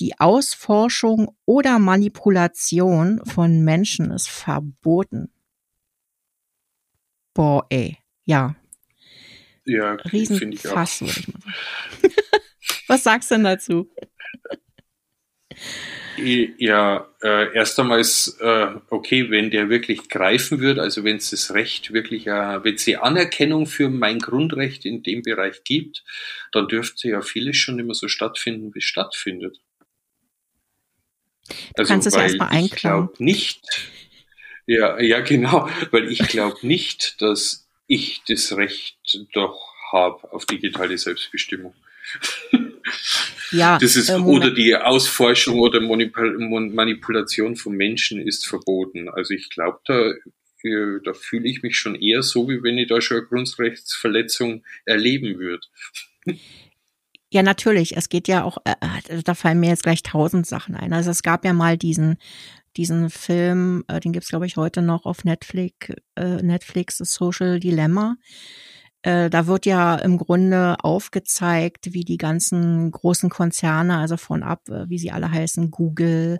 Die 0.00 0.18
Ausforschung 0.18 1.36
oder 1.44 1.78
Manipulation 1.78 3.20
von 3.26 3.62
Menschen 3.62 4.10
ist 4.10 4.30
verboten. 4.30 5.30
Boah, 7.34 7.66
ey, 7.68 7.98
ja. 8.24 8.56
Ja, 9.66 9.98
finde 10.08 10.54
ich 10.54 10.66
auch. 10.66 10.74
Was 12.88 13.04
sagst 13.04 13.30
du 13.30 13.34
denn 13.34 13.44
dazu? 13.44 13.90
Ja, 16.16 17.06
äh, 17.22 17.54
erst 17.54 17.78
einmal 17.78 18.00
ist 18.00 18.40
äh, 18.40 18.68
okay, 18.88 19.30
wenn 19.30 19.50
der 19.50 19.68
wirklich 19.68 20.08
greifen 20.08 20.60
wird, 20.60 20.78
also 20.78 21.04
wenn 21.04 21.16
es 21.16 21.30
das 21.30 21.52
Recht 21.52 21.92
wirklich, 21.92 22.26
äh, 22.26 22.64
wenn 22.64 22.74
es 22.74 22.84
die 22.84 22.96
Anerkennung 22.96 23.66
für 23.66 23.90
mein 23.90 24.18
Grundrecht 24.18 24.86
in 24.86 25.02
dem 25.02 25.22
Bereich 25.22 25.62
gibt, 25.64 26.04
dann 26.52 26.68
dürfte 26.68 27.08
ja 27.08 27.20
vieles 27.20 27.58
schon 27.58 27.78
immer 27.78 27.94
so 27.94 28.08
stattfinden, 28.08 28.74
wie 28.74 28.78
es 28.78 28.84
stattfindet. 28.84 29.60
Du 31.50 31.82
also, 31.82 31.92
kannst 31.92 32.06
es 32.06 32.14
ja 32.14 32.22
erstmal 32.22 32.48
einklauen. 32.48 33.08
Ich 33.14 33.20
nicht, 33.20 33.90
ja, 34.66 35.00
ja, 35.00 35.20
genau, 35.20 35.68
weil 35.90 36.10
ich 36.10 36.20
glaube 36.28 36.58
nicht, 36.62 37.20
dass 37.20 37.68
ich 37.86 38.22
das 38.28 38.56
Recht 38.56 38.98
doch 39.32 39.74
habe 39.92 40.32
auf 40.32 40.46
digitale 40.46 40.96
Selbstbestimmung. 40.96 41.74
Ja, 43.52 43.78
das 43.78 43.96
ist, 43.96 44.10
äh, 44.10 44.14
oder 44.14 44.52
die 44.52 44.76
Ausforschung 44.76 45.58
oder 45.58 45.80
Manipulation 45.80 47.56
von 47.56 47.76
Menschen 47.76 48.20
ist 48.20 48.46
verboten. 48.46 49.08
Also 49.08 49.34
ich 49.34 49.50
glaube, 49.50 49.80
da, 49.86 50.12
äh, 50.62 51.00
da 51.04 51.12
fühle 51.14 51.48
ich 51.48 51.62
mich 51.62 51.76
schon 51.76 51.96
eher 51.96 52.22
so, 52.22 52.48
wie 52.48 52.62
wenn 52.62 52.78
ich 52.78 52.88
da 52.88 53.00
schon 53.00 53.18
eine 53.18 53.26
Grundrechtsverletzung 53.26 54.64
erleben 54.84 55.38
würde. 55.38 55.66
Ja, 57.32 57.42
natürlich. 57.42 57.96
Es 57.96 58.08
geht 58.08 58.26
ja 58.26 58.42
auch, 58.42 58.58
äh, 58.64 58.74
äh, 59.08 59.22
da 59.22 59.34
fallen 59.34 59.60
mir 59.60 59.68
jetzt 59.70 59.84
gleich 59.84 60.02
tausend 60.02 60.46
Sachen 60.46 60.74
ein. 60.74 60.92
Also 60.92 61.10
es 61.10 61.22
gab 61.22 61.44
ja 61.44 61.52
mal 61.52 61.78
diesen, 61.78 62.16
diesen 62.76 63.08
Film, 63.08 63.84
äh, 63.86 64.00
den 64.00 64.12
gibt's 64.12 64.28
glaube 64.30 64.46
ich 64.46 64.56
heute 64.56 64.82
noch 64.82 65.04
auf 65.06 65.24
Netflix, 65.24 65.90
äh, 66.16 66.42
Netflix, 66.42 66.98
The 66.98 67.04
Social 67.04 67.60
Dilemma. 67.60 68.16
Äh, 69.02 69.30
da 69.30 69.46
wird 69.46 69.64
ja 69.64 69.94
im 69.94 70.18
Grunde 70.18 70.76
aufgezeigt, 70.82 71.94
wie 71.94 72.04
die 72.04 72.18
ganzen 72.18 72.90
großen 72.90 73.30
Konzerne, 73.30 73.98
also 73.98 74.16
von 74.16 74.42
ab, 74.42 74.68
äh, 74.68 74.88
wie 74.88 74.98
sie 74.98 75.12
alle 75.12 75.30
heißen, 75.30 75.70
Google, 75.70 76.38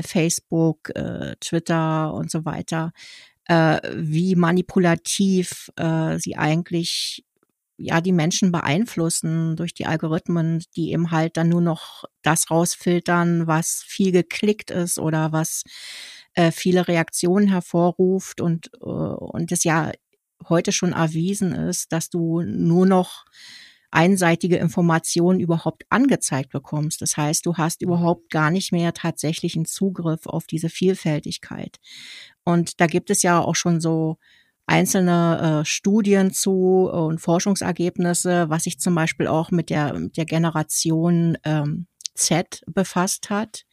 Facebook, 0.00 0.90
Twitter 1.40 2.14
und 2.14 2.30
so 2.30 2.44
weiter, 2.44 2.92
wie 3.46 4.34
manipulativ 4.36 5.70
sie 6.16 6.36
eigentlich 6.36 7.24
ja 7.76 8.00
die 8.00 8.12
Menschen 8.12 8.52
beeinflussen 8.52 9.56
durch 9.56 9.74
die 9.74 9.86
Algorithmen, 9.86 10.62
die 10.76 10.92
eben 10.92 11.10
halt 11.10 11.36
dann 11.36 11.48
nur 11.48 11.60
noch 11.60 12.04
das 12.22 12.50
rausfiltern, 12.50 13.46
was 13.46 13.82
viel 13.86 14.12
geklickt 14.12 14.70
ist 14.70 14.98
oder 14.98 15.32
was 15.32 15.64
äh, 16.34 16.50
viele 16.52 16.88
Reaktionen 16.88 17.48
hervorruft 17.48 18.40
und 18.40 18.70
äh, 18.82 18.86
und 18.86 19.52
es 19.52 19.64
ja 19.64 19.92
heute 20.48 20.72
schon 20.72 20.92
erwiesen 20.92 21.52
ist, 21.52 21.92
dass 21.92 22.10
du 22.10 22.42
nur 22.42 22.86
noch 22.86 23.24
einseitige 23.90 24.56
Informationen 24.56 25.38
überhaupt 25.40 25.84
angezeigt 25.88 26.50
bekommst. 26.50 27.00
Das 27.00 27.16
heißt, 27.16 27.46
du 27.46 27.56
hast 27.56 27.80
überhaupt 27.80 28.28
gar 28.30 28.50
nicht 28.50 28.72
mehr 28.72 28.92
tatsächlichen 28.92 29.64
Zugriff 29.66 30.26
auf 30.26 30.46
diese 30.48 30.68
Vielfältigkeit. 30.68 31.78
Und 32.44 32.80
da 32.80 32.86
gibt 32.86 33.10
es 33.10 33.22
ja 33.22 33.40
auch 33.40 33.54
schon 33.54 33.80
so 33.80 34.18
einzelne 34.66 35.60
äh, 35.60 35.64
Studien 35.64 36.32
zu 36.32 36.88
und 36.90 37.20
Forschungsergebnisse, 37.20 38.48
was 38.48 38.64
sich 38.64 38.78
zum 38.78 38.94
Beispiel 38.94 39.26
auch 39.26 39.50
mit 39.50 39.70
der, 39.70 39.98
mit 39.98 40.16
der 40.16 40.24
Generation 40.24 41.36
ähm, 41.44 41.86
Z 42.14 42.62
befasst 42.66 43.30
hat, 43.30 43.64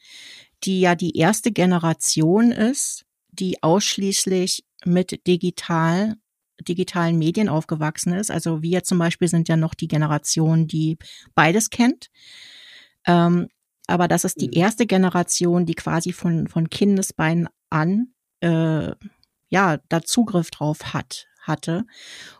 die 0.64 0.80
ja 0.80 0.94
die 0.94 1.16
erste 1.16 1.52
Generation 1.52 2.52
ist, 2.52 3.04
die 3.30 3.62
ausschließlich 3.62 4.64
mit 4.84 5.26
digital 5.26 6.16
digitalen 6.60 7.18
Medien 7.18 7.48
aufgewachsen 7.48 8.12
ist. 8.12 8.30
Also 8.30 8.62
wir 8.62 8.84
zum 8.84 8.98
Beispiel 8.98 9.28
sind 9.28 9.48
ja 9.48 9.56
noch 9.56 9.74
die 9.74 9.88
Generation, 9.88 10.68
die 10.68 10.96
beides 11.34 11.70
kennt. 11.70 12.08
Ähm, 13.06 13.48
aber 13.86 14.06
das 14.06 14.24
ist 14.24 14.40
die 14.40 14.46
mhm. 14.48 14.54
erste 14.54 14.86
Generation, 14.86 15.66
die 15.66 15.74
quasi 15.74 16.12
von, 16.12 16.46
von 16.46 16.70
Kindesbeinen 16.70 17.48
an 17.68 18.12
äh, 18.40 18.92
ja 19.52 19.78
da 19.88 20.02
Zugriff 20.02 20.50
drauf 20.50 20.94
hat, 20.94 21.28
hatte. 21.40 21.84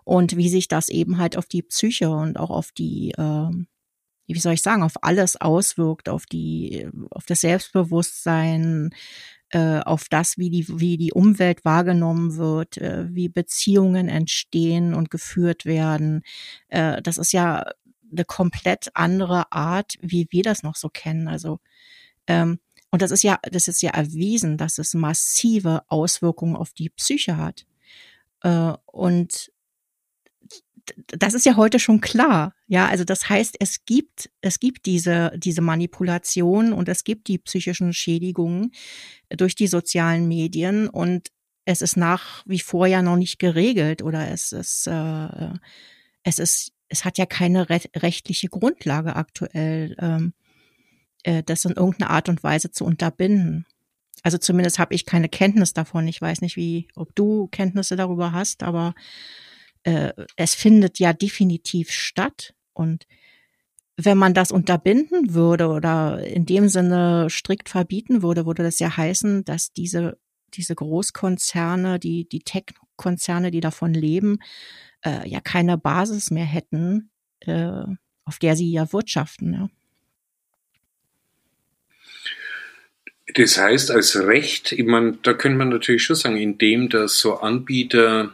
Und 0.02 0.36
wie 0.36 0.48
sich 0.48 0.66
das 0.66 0.88
eben 0.88 1.18
halt 1.18 1.36
auf 1.36 1.46
die 1.46 1.62
Psyche 1.62 2.10
und 2.10 2.38
auch 2.38 2.50
auf 2.50 2.72
die, 2.72 3.12
äh, 3.12 3.50
wie 4.26 4.40
soll 4.40 4.54
ich 4.54 4.62
sagen, 4.62 4.82
auf 4.82 4.94
alles 5.02 5.40
auswirkt, 5.40 6.08
auf 6.08 6.24
die, 6.26 6.88
auf 7.10 7.26
das 7.26 7.42
Selbstbewusstsein, 7.42 8.90
äh, 9.50 9.80
auf 9.80 10.08
das, 10.08 10.38
wie 10.38 10.48
die, 10.48 10.66
wie 10.80 10.96
die 10.96 11.12
Umwelt 11.12 11.66
wahrgenommen 11.66 12.36
wird, 12.36 12.78
äh, 12.78 13.04
wie 13.10 13.28
Beziehungen 13.28 14.08
entstehen 14.08 14.94
und 14.94 15.10
geführt 15.10 15.66
werden. 15.66 16.22
Äh, 16.68 17.02
das 17.02 17.18
ist 17.18 17.32
ja 17.32 17.66
eine 18.10 18.24
komplett 18.24 18.88
andere 18.94 19.52
Art, 19.52 19.94
wie 20.00 20.26
wir 20.30 20.42
das 20.42 20.62
noch 20.62 20.76
so 20.76 20.88
kennen. 20.88 21.28
Also 21.28 21.58
ähm, 22.26 22.58
und 22.92 23.00
das 23.00 23.10
ist 23.10 23.22
ja, 23.22 23.38
das 23.50 23.68
ist 23.68 23.80
ja 23.82 23.90
erwiesen, 23.90 24.58
dass 24.58 24.78
es 24.78 24.92
massive 24.92 25.82
Auswirkungen 25.88 26.56
auf 26.56 26.72
die 26.74 26.90
Psyche 26.90 27.38
hat. 27.38 27.66
Äh, 28.42 28.74
und 28.86 29.50
das 31.06 31.32
ist 31.32 31.46
ja 31.46 31.56
heute 31.56 31.78
schon 31.78 32.02
klar. 32.02 32.54
Ja, 32.66 32.88
also 32.88 33.04
das 33.04 33.30
heißt, 33.30 33.56
es 33.60 33.86
gibt, 33.86 34.30
es 34.42 34.60
gibt 34.60 34.84
diese, 34.84 35.32
diese 35.36 35.62
Manipulation 35.62 36.74
und 36.74 36.88
es 36.88 37.04
gibt 37.04 37.28
die 37.28 37.38
psychischen 37.38 37.94
Schädigungen 37.94 38.72
durch 39.30 39.54
die 39.54 39.68
sozialen 39.68 40.28
Medien 40.28 40.88
und 40.88 41.28
es 41.64 41.80
ist 41.80 41.96
nach 41.96 42.42
wie 42.46 42.58
vor 42.58 42.86
ja 42.86 43.00
noch 43.00 43.16
nicht 43.16 43.38
geregelt 43.38 44.02
oder 44.02 44.28
es 44.30 44.52
ist, 44.52 44.86
äh, 44.86 45.52
es 46.24 46.38
ist, 46.38 46.72
es 46.88 47.06
hat 47.06 47.16
ja 47.16 47.24
keine 47.24 47.70
rechtliche 47.70 48.48
Grundlage 48.48 49.16
aktuell, 49.16 49.96
ähm, 49.98 50.34
äh, 51.22 51.42
das 51.42 51.64
in 51.64 51.72
irgendeiner 51.72 52.10
Art 52.10 52.28
und 52.28 52.42
Weise 52.42 52.70
zu 52.70 52.84
unterbinden. 52.84 53.66
Also 54.22 54.38
zumindest 54.38 54.78
habe 54.78 54.94
ich 54.94 55.04
keine 55.04 55.28
Kenntnis 55.28 55.72
davon. 55.72 56.06
Ich 56.06 56.20
weiß 56.20 56.40
nicht, 56.42 56.56
wie, 56.56 56.88
ob 56.94 57.14
du 57.14 57.48
Kenntnisse 57.48 57.96
darüber 57.96 58.32
hast, 58.32 58.62
aber 58.62 58.94
äh, 59.82 60.12
es 60.36 60.54
findet 60.54 60.98
ja 60.98 61.12
definitiv 61.12 61.90
statt. 61.90 62.54
Und 62.72 63.06
wenn 63.96 64.16
man 64.18 64.34
das 64.34 64.52
unterbinden 64.52 65.34
würde 65.34 65.68
oder 65.68 66.24
in 66.24 66.46
dem 66.46 66.68
Sinne 66.68 67.28
strikt 67.30 67.68
verbieten 67.68 68.22
würde, 68.22 68.46
würde 68.46 68.62
das 68.62 68.78
ja 68.78 68.96
heißen, 68.96 69.44
dass 69.44 69.72
diese, 69.72 70.18
diese 70.54 70.74
Großkonzerne, 70.74 71.98
die, 71.98 72.28
die 72.28 72.40
Tech-Konzerne, 72.40 73.50
die 73.50 73.60
davon 73.60 73.92
leben, 73.92 74.38
äh, 75.04 75.28
ja 75.28 75.40
keine 75.40 75.78
Basis 75.78 76.30
mehr 76.30 76.44
hätten, 76.44 77.10
äh, 77.40 77.84
auf 78.24 78.38
der 78.38 78.56
sie 78.56 78.70
ja 78.70 78.92
wirtschaften. 78.92 79.52
Ja. 79.52 79.68
Das 83.34 83.58
heißt, 83.58 83.90
als 83.90 84.16
Recht, 84.16 84.72
ich 84.72 84.84
meine, 84.84 85.18
da 85.22 85.32
könnte 85.32 85.58
man 85.58 85.68
natürlich 85.68 86.04
schon 86.04 86.16
sagen, 86.16 86.36
indem 86.36 86.88
dass 86.88 87.18
so 87.18 87.36
Anbieter 87.36 88.32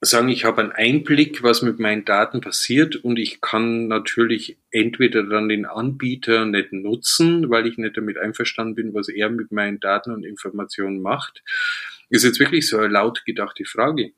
sagen, 0.00 0.28
ich 0.30 0.44
habe 0.44 0.62
einen 0.62 0.72
Einblick, 0.72 1.42
was 1.42 1.62
mit 1.62 1.78
meinen 1.78 2.04
Daten 2.04 2.40
passiert 2.40 2.96
und 2.96 3.18
ich 3.18 3.40
kann 3.40 3.86
natürlich 3.86 4.56
entweder 4.70 5.24
dann 5.24 5.48
den 5.48 5.66
Anbieter 5.66 6.46
nicht 6.46 6.72
nutzen, 6.72 7.50
weil 7.50 7.66
ich 7.66 7.76
nicht 7.76 7.96
damit 7.96 8.16
einverstanden 8.16 8.74
bin, 8.74 8.94
was 8.94 9.08
er 9.08 9.28
mit 9.28 9.52
meinen 9.52 9.78
Daten 9.78 10.12
und 10.12 10.24
Informationen 10.24 11.02
macht. 11.02 11.42
Ist 12.08 12.24
jetzt 12.24 12.40
wirklich 12.40 12.66
so 12.66 12.78
eine 12.78 12.88
laut 12.88 13.24
gedachte 13.26 13.64
Frage. 13.66 14.12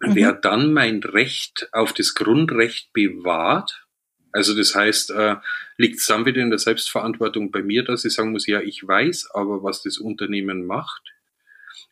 Mhm. 0.00 0.14
Wer 0.14 0.32
dann 0.32 0.72
mein 0.72 1.00
Recht 1.00 1.68
auf 1.72 1.92
das 1.92 2.14
Grundrecht 2.14 2.92
bewahrt, 2.92 3.85
also 4.32 4.56
das 4.56 4.74
heißt, 4.74 5.10
äh, 5.10 5.36
liegt 5.76 5.98
es 5.98 6.06
dann 6.06 6.26
wieder 6.26 6.42
in 6.42 6.50
der 6.50 6.58
Selbstverantwortung 6.58 7.50
bei 7.50 7.62
mir, 7.62 7.84
dass 7.84 8.04
ich 8.04 8.12
sagen 8.12 8.32
muss, 8.32 8.46
ja, 8.46 8.60
ich 8.60 8.86
weiß 8.86 9.30
aber, 9.32 9.62
was 9.62 9.82
das 9.82 9.98
Unternehmen 9.98 10.66
macht. 10.66 11.02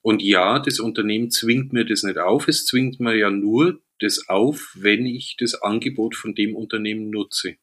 Und 0.03 0.23
ja, 0.23 0.59
das 0.59 0.81
Unternehmen 0.81 1.31
zwingt 1.31 1.73
mir 1.73 1.85
das 1.85 2.03
nicht 2.03 2.19
auf. 2.19 2.47
Es 2.49 2.67
zwingt 2.67 3.01
mir 3.01 3.17
ja 3.17 3.31
nur 3.31 3.81
das 4.01 4.29
auf, 4.29 4.73
wenn 4.75 5.07
ich 5.07 5.37
das 5.39 5.63
Angebot 5.63 6.15
von 6.15 6.35
dem 6.35 6.55
Unternehmen 6.55 7.11
nutze. 7.11 7.57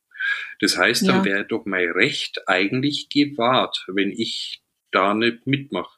Das 0.60 0.77
heißt, 0.77 1.07
dann 1.07 1.17
ja. 1.17 1.25
wäre 1.25 1.45
doch 1.45 1.65
mein 1.65 1.89
Recht 1.89 2.47
eigentlich 2.47 3.10
gewahrt, 3.10 3.86
wenn 3.88 4.12
ich 4.12 4.62
da 4.91 5.13
nicht 5.13 5.45
mitmache. 5.47 5.97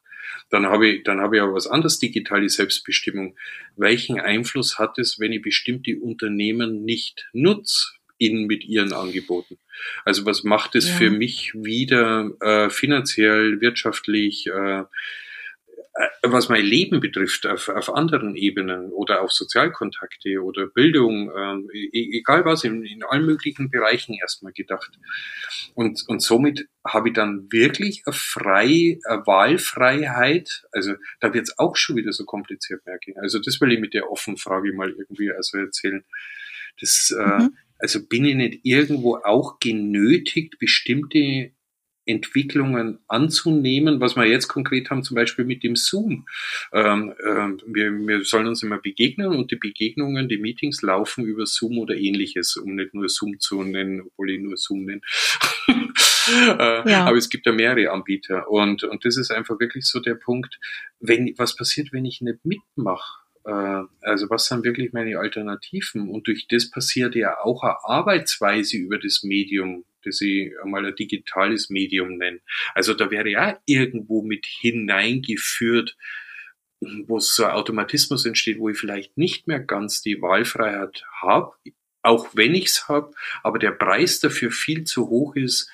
Dann 0.50 0.66
habe 0.66 0.88
ich, 0.88 1.04
dann 1.04 1.20
habe 1.20 1.38
ich 1.38 1.42
aber 1.42 1.54
was 1.54 1.68
anderes, 1.68 2.00
digitale 2.00 2.50
Selbstbestimmung. 2.50 3.36
Welchen 3.76 4.20
Einfluss 4.20 4.80
hat 4.80 5.00
es, 5.00 5.20
wenn 5.20 5.32
ich 5.32 5.42
bestimmte 5.42 5.98
Unternehmen 6.00 6.84
nicht 6.84 7.28
nutze? 7.34 7.94
In 8.26 8.46
mit 8.46 8.64
ihren 8.64 8.94
Angeboten. 8.94 9.58
Also 10.06 10.26
was 10.26 10.44
macht 10.44 10.76
es 10.76 10.90
ja. 10.90 10.96
für 10.96 11.10
mich 11.10 11.54
wieder 11.54 12.32
äh, 12.42 12.70
finanziell, 12.70 13.62
wirtschaftlich, 13.62 14.48
äh, 14.48 14.84
äh, 15.96 16.08
was 16.24 16.50
mein 16.50 16.66
Leben 16.66 17.00
betrifft, 17.00 17.46
auf, 17.46 17.70
auf 17.70 17.94
anderen 17.94 18.36
Ebenen 18.36 18.92
oder 18.92 19.22
auf 19.22 19.32
Sozialkontakte 19.32 20.42
oder 20.42 20.66
Bildung, 20.66 21.30
äh, 21.30 21.90
egal 21.92 22.46
was, 22.46 22.64
in, 22.64 22.84
in 22.84 23.04
allen 23.04 23.26
möglichen 23.26 23.70
Bereichen 23.70 24.16
erstmal 24.16 24.54
gedacht. 24.54 24.98
Und, 25.76 26.04
und 26.08 26.22
somit 26.24 26.68
habe 26.84 27.10
ich 27.10 27.14
dann 27.14 27.52
wirklich 27.52 28.04
eine, 28.06 28.14
frei, 28.14 29.00
eine 29.06 29.28
Wahlfreiheit. 29.28 30.64
Also 30.72 30.96
da 31.20 31.32
wird 31.34 31.44
es 31.44 31.60
auch 31.60 31.76
schon 31.76 31.96
wieder 31.96 32.12
so 32.12 32.26
kompliziert, 32.26 32.84
merke 32.88 33.12
ich. 33.12 33.18
Also 33.18 33.40
das 33.40 33.62
will 33.62 33.72
ich 33.72 33.80
mit 33.80 33.94
der 33.94 34.10
offenen 34.12 34.38
Frage 34.38 34.74
mal 34.74 34.90
irgendwie 34.90 35.32
also 35.32 35.60
erzählen. 35.60 36.04
Das, 36.82 37.16
äh, 37.16 37.44
mhm. 37.44 37.58
Also 37.84 38.00
bin 38.08 38.24
ich 38.24 38.36
nicht 38.36 38.60
irgendwo 38.64 39.18
auch 39.18 39.60
genötigt, 39.60 40.58
bestimmte 40.58 41.52
Entwicklungen 42.06 43.00
anzunehmen, 43.10 44.00
was 44.00 44.16
wir 44.16 44.26
jetzt 44.26 44.48
konkret 44.48 44.90
haben, 44.90 45.04
zum 45.04 45.16
Beispiel 45.16 45.44
mit 45.44 45.64
dem 45.64 45.76
Zoom. 45.76 46.26
Ähm, 46.72 47.14
äh, 47.20 47.50
wir, 47.66 47.92
wir 47.92 48.24
sollen 48.24 48.48
uns 48.48 48.64
immer 48.64 48.78
begegnen 48.78 49.28
und 49.28 49.52
die 49.52 49.58
Begegnungen, 49.58 50.30
die 50.30 50.38
Meetings 50.38 50.82
laufen 50.82 51.26
über 51.26 51.46
Zoom 51.46 51.78
oder 51.78 51.96
ähnliches, 51.96 52.56
um 52.56 52.76
nicht 52.76 52.94
nur 52.94 53.10
Zoom 53.10 53.38
zu 53.40 53.64
nennen, 53.64 54.02
obwohl 54.02 54.32
ich 54.32 54.40
nur 54.40 54.56
Zoom 54.56 54.86
nenne. 54.86 55.02
äh, 55.68 56.90
ja. 56.90 57.06
Aber 57.06 57.18
es 57.18 57.30
gibt 57.30 57.46
ja 57.46 57.52
mehrere 57.52 57.92
Anbieter 57.92 58.50
und, 58.50 58.86
und 58.86 59.04
das 59.04 59.18
ist 59.18 59.32
einfach 59.32 59.60
wirklich 59.60 59.86
so 59.86 60.00
der 60.00 60.16
Punkt, 60.16 60.58
wenn, 61.02 61.34
was 61.38 61.56
passiert, 61.58 61.92
wenn 61.92 62.06
ich 62.06 62.22
nicht 62.22 62.46
mitmache? 62.46 63.23
Äh, 63.46 63.84
also 64.02 64.30
was 64.30 64.46
sind 64.46 64.64
wirklich 64.64 64.94
meine 64.94 65.18
Alternativen? 65.18 66.10
Und 66.10 66.28
durch 66.28 66.48
das 66.48 66.70
passiert 66.70 67.16
ja 67.16 67.40
auch 67.40 67.64
eine 67.64 67.84
Arbeitsweise 67.84 68.78
über 68.78 68.98
das 68.98 69.24
Medium 69.24 69.86
das 70.06 70.22
ich 70.22 70.52
einmal 70.62 70.86
ein 70.86 70.96
digitales 70.96 71.70
Medium 71.70 72.18
nenne. 72.18 72.42
Also 72.76 72.94
da 72.94 73.10
wäre 73.10 73.30
ja 73.30 73.60
irgendwo 73.66 74.22
mit 74.22 74.46
hineingeführt, 74.46 75.96
wo 77.08 77.20
so 77.20 77.46
ein 77.46 77.52
Automatismus 77.52 78.26
entsteht, 78.26 78.60
wo 78.60 78.70
ich 78.70 78.78
vielleicht 78.78 79.18
nicht 79.18 79.48
mehr 79.48 79.60
ganz 79.60 80.02
die 80.02 80.22
Wahlfreiheit 80.22 81.06
habe, 81.22 81.54
auch 82.02 82.36
wenn 82.36 82.54
ich 82.54 82.66
es 82.66 82.90
habe, 82.90 83.14
aber 83.44 83.60
der 83.60 83.72
Preis 83.72 84.20
dafür 84.20 84.52
viel 84.52 84.84
zu 84.84 85.08
hoch 85.10 85.36
ist, 85.36 85.72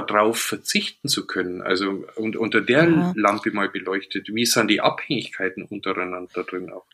darauf 0.00 0.38
verzichten 0.38 1.08
zu 1.08 1.26
können. 1.26 1.60
Also 1.60 2.04
und 2.16 2.36
unter 2.36 2.60
der 2.60 2.88
ja. 2.88 3.12
Lampe 3.14 3.50
mal 3.50 3.68
beleuchtet, 3.68 4.28
wie 4.34 4.46
sind 4.46 4.68
die 4.68 4.80
Abhängigkeiten 4.80 5.64
untereinander 5.64 6.44
drin 6.44 6.70
auch? 6.70 6.86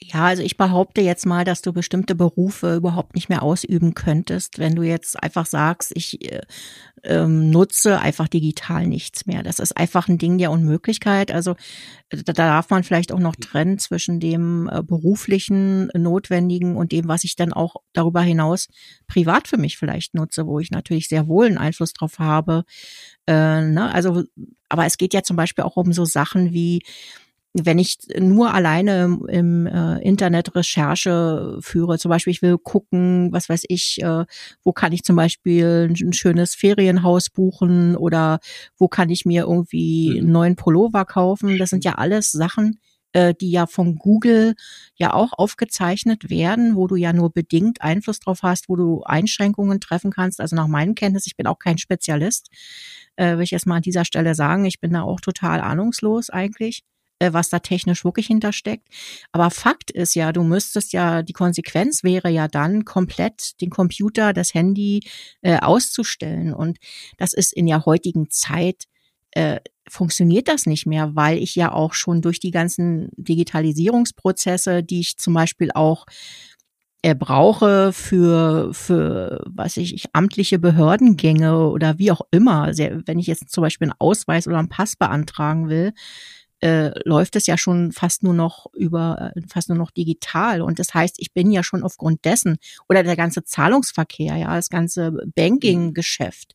Ja, 0.00 0.26
also 0.26 0.44
ich 0.44 0.56
behaupte 0.56 1.00
jetzt 1.00 1.26
mal, 1.26 1.44
dass 1.44 1.60
du 1.60 1.72
bestimmte 1.72 2.14
Berufe 2.14 2.76
überhaupt 2.76 3.16
nicht 3.16 3.28
mehr 3.28 3.42
ausüben 3.42 3.94
könntest, 3.94 4.60
wenn 4.60 4.76
du 4.76 4.82
jetzt 4.82 5.20
einfach 5.20 5.44
sagst, 5.44 5.90
ich 5.96 6.32
äh, 6.32 6.42
ähm, 7.02 7.50
nutze 7.50 7.98
einfach 7.98 8.28
digital 8.28 8.86
nichts 8.86 9.26
mehr. 9.26 9.42
Das 9.42 9.58
ist 9.58 9.76
einfach 9.76 10.06
ein 10.06 10.18
Ding 10.18 10.38
der 10.38 10.52
Unmöglichkeit. 10.52 11.32
Also 11.32 11.56
da, 12.10 12.18
da 12.18 12.32
darf 12.32 12.70
man 12.70 12.84
vielleicht 12.84 13.10
auch 13.10 13.18
noch 13.18 13.34
trennen 13.34 13.78
zwischen 13.78 14.20
dem 14.20 14.70
äh, 14.72 14.84
beruflichen 14.84 15.88
Notwendigen 15.88 16.76
und 16.76 16.92
dem, 16.92 17.08
was 17.08 17.24
ich 17.24 17.34
dann 17.34 17.52
auch 17.52 17.74
darüber 17.92 18.20
hinaus 18.22 18.68
privat 19.08 19.48
für 19.48 19.56
mich 19.58 19.78
vielleicht 19.78 20.14
nutze, 20.14 20.46
wo 20.46 20.60
ich 20.60 20.70
natürlich 20.70 21.08
sehr 21.08 21.26
wohl 21.26 21.46
einen 21.46 21.58
Einfluss 21.58 21.92
drauf 21.92 22.20
habe. 22.20 22.62
Äh, 23.26 23.62
ne? 23.62 23.92
Also, 23.92 24.22
aber 24.68 24.86
es 24.86 24.96
geht 24.96 25.12
ja 25.12 25.22
zum 25.24 25.36
Beispiel 25.36 25.64
auch 25.64 25.76
um 25.76 25.92
so 25.92 26.04
Sachen 26.04 26.52
wie 26.52 26.82
wenn 27.54 27.78
ich 27.78 27.98
nur 28.18 28.52
alleine 28.52 29.04
im, 29.04 29.26
im 29.28 29.66
äh, 29.66 29.98
Internet 30.00 30.54
Recherche 30.54 31.58
führe, 31.60 31.98
zum 31.98 32.10
Beispiel 32.10 32.30
ich 32.32 32.42
will 32.42 32.58
gucken, 32.58 33.32
was 33.32 33.48
weiß 33.48 33.64
ich, 33.68 34.02
äh, 34.02 34.24
wo 34.62 34.72
kann 34.72 34.92
ich 34.92 35.02
zum 35.02 35.16
Beispiel 35.16 35.88
ein, 35.90 36.12
schönes 36.12 36.54
Ferienhaus 36.54 37.30
buchen 37.30 37.96
oder 37.96 38.40
wo 38.76 38.88
kann 38.88 39.10
ich 39.10 39.24
mir 39.24 39.44
irgendwie 39.44 40.10
mhm. 40.10 40.18
einen 40.18 40.32
neuen 40.32 40.56
Pullover 40.56 41.04
kaufen, 41.04 41.58
das 41.58 41.70
sind 41.70 41.84
ja 41.84 41.94
alles 41.94 42.32
Sachen, 42.32 42.78
äh, 43.12 43.34
die 43.34 43.50
ja 43.50 43.66
von 43.66 43.96
Google 43.96 44.54
ja 44.96 45.14
auch 45.14 45.32
aufgezeichnet 45.32 46.28
werden, 46.28 46.76
wo 46.76 46.86
du 46.86 46.96
ja 46.96 47.12
nur 47.14 47.32
bedingt 47.32 47.80
Einfluss 47.80 48.20
drauf 48.20 48.40
hast, 48.42 48.68
wo 48.68 48.76
du 48.76 49.02
Einschränkungen 49.04 49.80
treffen 49.80 50.10
kannst. 50.10 50.40
Also 50.40 50.54
nach 50.54 50.68
meinem 50.68 50.94
Kenntnis, 50.94 51.26
ich 51.26 51.36
bin 51.36 51.46
auch 51.46 51.58
kein 51.58 51.78
Spezialist, 51.78 52.50
äh, 53.16 53.36
will 53.36 53.44
ich 53.44 53.52
erst 53.54 53.66
mal 53.66 53.76
an 53.76 53.82
dieser 53.82 54.04
Stelle 54.04 54.34
sagen, 54.34 54.66
ich 54.66 54.80
bin 54.80 54.92
da 54.92 55.02
auch 55.02 55.20
total 55.20 55.60
ahnungslos 55.60 56.28
eigentlich 56.28 56.84
was 57.20 57.48
da 57.48 57.58
technisch 57.58 58.04
wirklich 58.04 58.26
hintersteckt. 58.26 58.88
Aber 59.32 59.50
Fakt 59.50 59.90
ist 59.90 60.14
ja, 60.14 60.32
du 60.32 60.42
müsstest 60.42 60.92
ja, 60.92 61.22
die 61.22 61.32
Konsequenz 61.32 62.04
wäre 62.04 62.30
ja 62.30 62.48
dann 62.48 62.84
komplett 62.84 63.60
den 63.60 63.70
Computer, 63.70 64.32
das 64.32 64.54
Handy 64.54 65.00
äh, 65.42 65.58
auszustellen. 65.58 66.54
Und 66.54 66.78
das 67.16 67.32
ist 67.32 67.52
in 67.52 67.66
der 67.66 67.84
heutigen 67.84 68.30
Zeit 68.30 68.84
äh, 69.32 69.60
funktioniert 69.88 70.48
das 70.48 70.66
nicht 70.66 70.86
mehr, 70.86 71.14
weil 71.14 71.38
ich 71.38 71.54
ja 71.54 71.72
auch 71.72 71.94
schon 71.94 72.22
durch 72.22 72.40
die 72.40 72.50
ganzen 72.50 73.10
Digitalisierungsprozesse, 73.16 74.82
die 74.82 75.00
ich 75.00 75.18
zum 75.18 75.34
Beispiel 75.34 75.70
auch 75.72 76.06
er 77.02 77.14
brauche 77.14 77.92
für, 77.92 78.74
für, 78.74 79.44
was 79.46 79.76
ich, 79.76 79.94
ich, 79.94 80.06
amtliche 80.14 80.58
Behördengänge 80.58 81.68
oder 81.68 81.98
wie 81.98 82.10
auch 82.10 82.22
immer, 82.32 82.72
wenn 82.76 83.20
ich 83.20 83.28
jetzt 83.28 83.50
zum 83.50 83.62
Beispiel 83.62 83.86
einen 83.86 84.00
Ausweis 84.00 84.48
oder 84.48 84.58
einen 84.58 84.68
Pass 84.68 84.96
beantragen 84.96 85.68
will, 85.68 85.92
äh, 86.60 86.90
läuft 87.04 87.36
es 87.36 87.46
ja 87.46 87.56
schon 87.56 87.92
fast 87.92 88.22
nur 88.22 88.34
noch 88.34 88.66
über, 88.74 89.32
äh, 89.34 89.40
fast 89.48 89.68
nur 89.68 89.78
noch 89.78 89.90
digital. 89.90 90.60
Und 90.60 90.78
das 90.78 90.92
heißt, 90.92 91.16
ich 91.18 91.32
bin 91.32 91.52
ja 91.52 91.62
schon 91.62 91.82
aufgrund 91.82 92.24
dessen 92.24 92.58
oder 92.88 93.02
der 93.02 93.16
ganze 93.16 93.44
Zahlungsverkehr, 93.44 94.36
ja, 94.36 94.54
das 94.54 94.68
ganze 94.68 95.12
Banking-Geschäft, 95.34 96.54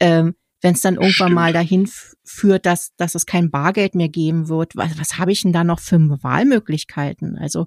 ähm, 0.00 0.34
wenn 0.60 0.74
es 0.74 0.80
dann 0.80 0.94
irgendwann 0.94 1.12
Stimmt. 1.12 1.34
mal 1.34 1.52
dahin 1.52 1.90
führt, 2.24 2.64
dass, 2.66 2.94
dass 2.96 3.14
es 3.14 3.26
kein 3.26 3.50
Bargeld 3.50 3.94
mehr 3.94 4.08
geben 4.08 4.48
wird, 4.48 4.76
was, 4.76 4.98
was 4.98 5.18
habe 5.18 5.32
ich 5.32 5.42
denn 5.42 5.52
da 5.52 5.64
noch 5.64 5.80
für 5.80 5.98
Wahlmöglichkeiten? 6.22 7.36
Also 7.38 7.66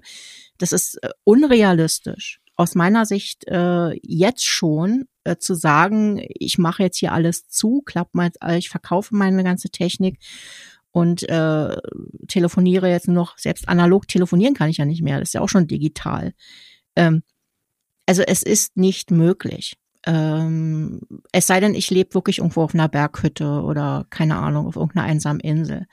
das 0.58 0.72
ist 0.72 1.02
äh, 1.02 1.10
unrealistisch. 1.24 2.40
Aus 2.56 2.74
meiner 2.74 3.06
Sicht 3.06 3.46
äh, 3.46 3.94
jetzt 4.02 4.44
schon 4.44 5.04
äh, 5.22 5.36
zu 5.36 5.54
sagen, 5.54 6.20
ich 6.28 6.58
mache 6.58 6.82
jetzt 6.82 6.98
hier 6.98 7.12
alles 7.12 7.46
zu, 7.46 7.82
klapp 7.82 8.14
mal, 8.14 8.30
ich 8.56 8.68
verkaufe 8.68 9.14
meine 9.14 9.44
ganze 9.44 9.70
Technik 9.70 10.18
und 10.98 11.28
äh, 11.28 11.76
telefoniere 12.26 12.90
jetzt 12.90 13.06
noch, 13.06 13.38
selbst 13.38 13.68
analog 13.68 14.08
telefonieren 14.08 14.54
kann 14.54 14.68
ich 14.68 14.78
ja 14.78 14.84
nicht 14.84 15.00
mehr, 15.00 15.20
das 15.20 15.28
ist 15.28 15.32
ja 15.34 15.40
auch 15.42 15.48
schon 15.48 15.68
digital. 15.68 16.32
Ähm, 16.96 17.22
also 18.06 18.22
es 18.22 18.42
ist 18.42 18.76
nicht 18.76 19.12
möglich. 19.12 19.76
Ähm, 20.04 21.00
es 21.30 21.46
sei 21.46 21.60
denn, 21.60 21.76
ich 21.76 21.88
lebe 21.90 22.14
wirklich 22.14 22.38
irgendwo 22.38 22.62
auf 22.62 22.74
einer 22.74 22.88
Berghütte 22.88 23.62
oder 23.62 24.06
keine 24.10 24.38
Ahnung, 24.38 24.66
auf 24.66 24.74
irgendeiner 24.74 25.06
einsamen 25.06 25.38
Insel. 25.38 25.86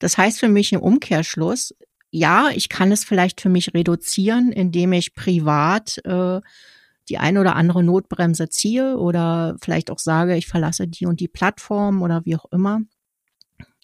Das 0.00 0.18
heißt 0.18 0.40
für 0.40 0.48
mich 0.48 0.72
im 0.72 0.80
Umkehrschluss, 0.80 1.72
ja, 2.10 2.48
ich 2.52 2.68
kann 2.68 2.90
es 2.90 3.04
vielleicht 3.04 3.40
für 3.40 3.48
mich 3.48 3.74
reduzieren, 3.74 4.50
indem 4.50 4.92
ich 4.92 5.14
privat 5.14 6.04
äh, 6.04 6.40
die 7.08 7.18
eine 7.18 7.40
oder 7.40 7.54
andere 7.54 7.84
Notbremse 7.84 8.48
ziehe 8.48 8.96
oder 8.96 9.54
vielleicht 9.60 9.88
auch 9.88 10.00
sage, 10.00 10.36
ich 10.36 10.48
verlasse 10.48 10.88
die 10.88 11.06
und 11.06 11.20
die 11.20 11.28
Plattform 11.28 12.02
oder 12.02 12.24
wie 12.24 12.34
auch 12.34 12.50
immer 12.50 12.80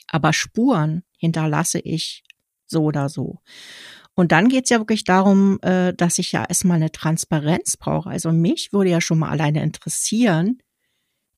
aber 0.09 0.33
Spuren 0.33 1.03
hinterlasse 1.19 1.79
ich 1.79 2.25
so 2.67 2.85
oder 2.85 3.09
so. 3.09 3.41
Und 4.15 4.33
dann 4.33 4.49
geht's 4.49 4.71
ja 4.71 4.79
wirklich 4.79 5.05
darum, 5.05 5.61
äh, 5.63 5.95
dass 5.95 6.19
ich 6.19 6.33
ja 6.33 6.45
erstmal 6.45 6.77
eine 6.77 6.91
Transparenz 6.91 7.77
brauche. 7.77 8.11
Also 8.11 8.33
mich 8.33 8.73
würde 8.73 8.91
ja 8.91 9.01
schon 9.01 9.21
mal 9.21 9.31
alleine 9.31 9.63
interessieren, 9.63 10.59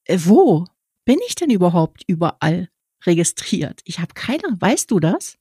äh, 0.04 0.18
wo 0.24 0.66
bin 1.04 1.18
ich 1.28 1.34
denn 1.34 1.50
überhaupt 1.50 2.04
überall 2.06 2.68
registriert? 3.04 3.80
Ich 3.84 3.98
habe 3.98 4.14
keine, 4.14 4.42
weißt 4.58 4.90
du 4.90 4.98
das? 4.98 5.36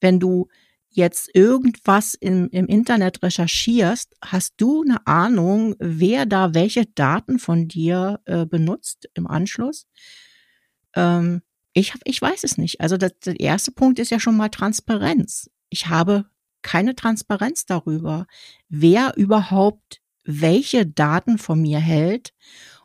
Wenn 0.00 0.20
du 0.20 0.48
jetzt 0.88 1.34
irgendwas 1.34 2.14
im, 2.14 2.48
im 2.50 2.66
Internet 2.66 3.22
recherchierst, 3.22 4.14
hast 4.22 4.54
du 4.56 4.82
eine 4.82 5.06
Ahnung, 5.06 5.74
wer 5.78 6.26
da 6.26 6.54
welche 6.54 6.86
Daten 6.86 7.38
von 7.38 7.68
dir 7.68 8.20
äh, 8.24 8.46
benutzt 8.46 9.08
im 9.14 9.26
Anschluss? 9.26 9.86
Ähm, 10.94 11.42
ich, 11.72 11.94
hab, 11.94 12.00
ich 12.04 12.20
weiß 12.20 12.44
es 12.44 12.58
nicht. 12.58 12.80
Also 12.80 12.96
das, 12.96 13.12
der 13.24 13.38
erste 13.40 13.72
Punkt 13.72 13.98
ist 13.98 14.10
ja 14.10 14.20
schon 14.20 14.36
mal 14.36 14.48
Transparenz. 14.48 15.50
Ich 15.68 15.88
habe 15.88 16.26
keine 16.62 16.94
Transparenz 16.94 17.66
darüber, 17.66 18.26
wer 18.68 19.16
überhaupt 19.16 20.00
welche 20.24 20.86
Daten 20.86 21.38
von 21.38 21.62
mir 21.62 21.78
hält 21.78 22.34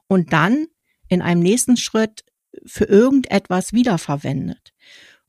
und 0.07 0.31
dann 0.31 0.67
in 1.07 1.21
einem 1.21 1.41
nächsten 1.41 1.75
Schritt 1.75 2.23
für 2.65 2.85
irgendetwas 2.85 3.73
wiederverwendet. 3.73 4.73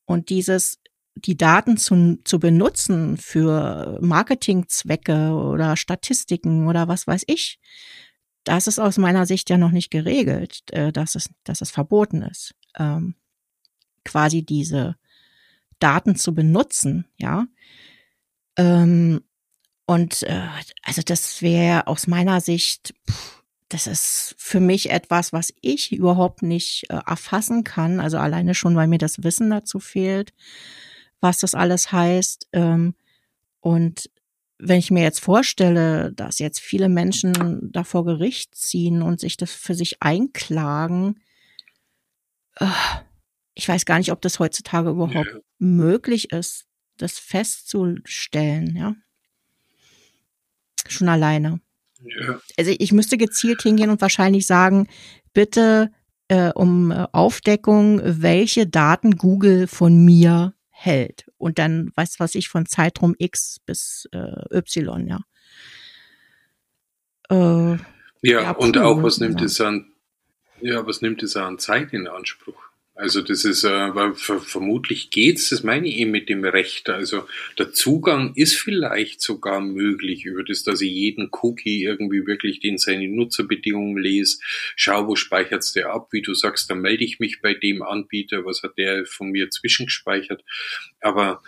Und 0.04 0.28
dieses, 0.28 0.78
die 1.16 1.36
Daten 1.36 1.76
zu, 1.76 2.18
zu 2.24 2.38
benutzen 2.38 3.16
für 3.16 3.98
Marketingzwecke 4.00 5.30
oder 5.32 5.76
Statistiken 5.76 6.68
oder 6.68 6.86
was 6.86 7.06
weiß 7.06 7.24
ich, 7.26 7.58
das 8.44 8.66
ist 8.66 8.78
aus 8.78 8.98
meiner 8.98 9.26
Sicht 9.26 9.48
ja 9.48 9.56
noch 9.56 9.70
nicht 9.70 9.90
geregelt, 9.90 10.60
äh, 10.70 10.92
dass 10.92 11.14
es, 11.14 11.30
dass 11.44 11.62
es 11.62 11.70
verboten 11.70 12.22
ist. 12.22 12.54
Ähm, 12.78 13.14
quasi 14.04 14.42
diese 14.42 14.96
Daten 15.78 16.16
zu 16.16 16.34
benutzen, 16.34 17.06
ja. 17.16 17.46
Ähm, 18.56 19.22
und 19.86 20.22
äh, 20.22 20.48
also 20.82 21.02
das 21.02 21.42
wäre 21.42 21.86
aus 21.86 22.06
meiner 22.06 22.40
Sicht, 22.40 22.94
pff, 23.10 23.44
das 23.68 23.86
ist 23.86 24.34
für 24.38 24.60
mich 24.60 24.90
etwas, 24.90 25.32
was 25.32 25.52
ich 25.60 25.92
überhaupt 25.92 26.42
nicht 26.42 26.84
äh, 26.90 27.00
erfassen 27.06 27.64
kann. 27.64 27.98
Also 28.00 28.18
alleine 28.18 28.54
schon, 28.54 28.76
weil 28.76 28.86
mir 28.86 28.98
das 28.98 29.22
Wissen 29.24 29.50
dazu 29.50 29.80
fehlt, 29.80 30.32
was 31.20 31.38
das 31.38 31.54
alles 31.54 31.90
heißt. 31.90 32.48
Ähm, 32.52 32.94
und 33.60 34.10
wenn 34.58 34.78
ich 34.78 34.90
mir 34.90 35.02
jetzt 35.02 35.20
vorstelle, 35.20 36.12
dass 36.12 36.38
jetzt 36.38 36.60
viele 36.60 36.88
Menschen 36.88 37.72
da 37.72 37.84
vor 37.84 38.04
Gericht 38.04 38.54
ziehen 38.54 39.02
und 39.02 39.20
sich 39.20 39.36
das 39.36 39.50
für 39.50 39.74
sich 39.74 40.00
einklagen, 40.00 41.20
äh, 42.56 42.66
ich 43.54 43.68
weiß 43.68 43.84
gar 43.84 43.98
nicht, 43.98 44.12
ob 44.12 44.20
das 44.20 44.38
heutzutage 44.38 44.90
überhaupt 44.90 45.14
ja. 45.14 45.40
möglich 45.58 46.32
ist, 46.32 46.66
das 46.96 47.18
festzustellen, 47.18 48.76
ja. 48.76 48.94
Schon 50.86 51.08
alleine. 51.08 51.60
Ja. 52.02 52.40
Also 52.58 52.74
ich 52.78 52.92
müsste 52.92 53.16
gezielt 53.16 53.62
hingehen 53.62 53.90
und 53.90 54.00
wahrscheinlich 54.00 54.46
sagen, 54.46 54.88
bitte 55.32 55.90
äh, 56.28 56.52
um 56.52 56.90
äh, 56.90 57.06
Aufdeckung, 57.12 58.00
welche 58.02 58.66
Daten 58.66 59.16
Google 59.16 59.66
von 59.66 60.04
mir 60.04 60.54
hält. 60.70 61.26
Und 61.38 61.58
dann 61.58 61.90
weiß 61.94 62.20
was 62.20 62.34
ich 62.34 62.48
von 62.48 62.66
Zeitraum 62.66 63.14
X 63.18 63.60
bis 63.64 64.08
äh, 64.12 64.56
Y, 64.56 65.06
ja. 65.06 65.20
Äh, 67.30 67.78
ja, 68.22 68.40
ja, 68.42 68.50
und 68.52 68.78
auch 68.78 69.02
was 69.02 69.18
nimmt 69.18 69.40
es 69.42 69.60
an, 69.60 69.92
ja, 70.60 70.86
was 70.86 71.02
nimmt 71.02 71.22
es 71.22 71.36
an 71.36 71.58
Zeit 71.58 71.92
in 71.92 72.08
Anspruch? 72.08 72.63
Also 72.96 73.22
das 73.22 73.44
ist, 73.44 73.64
äh, 73.64 74.14
vermutlich 74.14 75.10
geht's, 75.10 75.48
das 75.48 75.64
meine 75.64 75.88
ich 75.88 75.96
eben 75.96 76.12
mit 76.12 76.28
dem 76.28 76.44
Recht. 76.44 76.88
Also 76.88 77.26
der 77.58 77.72
Zugang 77.72 78.32
ist 78.36 78.54
vielleicht 78.54 79.20
sogar 79.20 79.60
möglich 79.60 80.24
über 80.24 80.44
das, 80.44 80.62
dass 80.62 80.80
ich 80.80 80.92
jeden 80.92 81.28
Cookie 81.42 81.82
irgendwie 81.82 82.24
wirklich 82.24 82.62
in 82.62 82.78
seine 82.78 83.08
Nutzerbedingungen 83.08 83.98
lese, 84.00 84.38
schau, 84.76 85.08
wo 85.08 85.16
speichert's 85.16 85.72
der 85.72 85.90
ab, 85.90 86.08
wie 86.12 86.22
du 86.22 86.34
sagst, 86.34 86.70
dann 86.70 86.82
melde 86.82 87.02
ich 87.02 87.18
mich 87.18 87.40
bei 87.42 87.54
dem 87.54 87.82
Anbieter, 87.82 88.44
was 88.44 88.62
hat 88.62 88.78
der 88.78 89.06
von 89.06 89.30
mir 89.30 89.50
zwischengespeichert. 89.50 90.44
Aber 91.00 91.42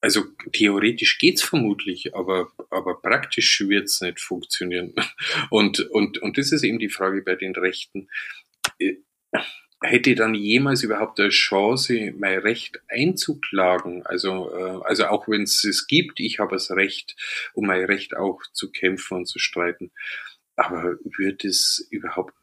also 0.00 0.24
theoretisch 0.52 1.18
geht's 1.18 1.42
vermutlich, 1.42 2.16
aber, 2.16 2.50
aber 2.70 3.00
praktisch 3.00 3.60
wird's 3.60 4.00
nicht 4.00 4.18
funktionieren. 4.18 4.94
Und, 5.50 5.80
und, 5.90 6.18
und 6.18 6.38
das 6.38 6.52
ist 6.52 6.64
eben 6.64 6.78
die 6.78 6.88
Frage 6.88 7.22
bei 7.22 7.36
den 7.36 7.54
Rechten 7.54 8.08
hätte 9.82 10.14
dann 10.14 10.34
jemals 10.34 10.82
überhaupt 10.82 11.18
eine 11.20 11.30
Chance, 11.30 12.12
mein 12.18 12.38
Recht 12.38 12.80
einzuklagen. 12.88 14.04
Also, 14.04 14.54
äh, 14.54 14.84
also 14.84 15.06
auch 15.06 15.28
wenn 15.28 15.42
es 15.42 15.64
es 15.64 15.86
gibt, 15.86 16.20
ich 16.20 16.38
habe 16.38 16.54
das 16.54 16.70
Recht, 16.70 17.16
um 17.54 17.66
mein 17.66 17.84
Recht 17.84 18.16
auch 18.16 18.40
zu 18.52 18.70
kämpfen 18.70 19.18
und 19.18 19.26
zu 19.26 19.38
streiten. 19.38 19.90
Aber 20.56 20.98
wird 21.04 21.44
es 21.44 21.86
überhaupt 21.90 22.34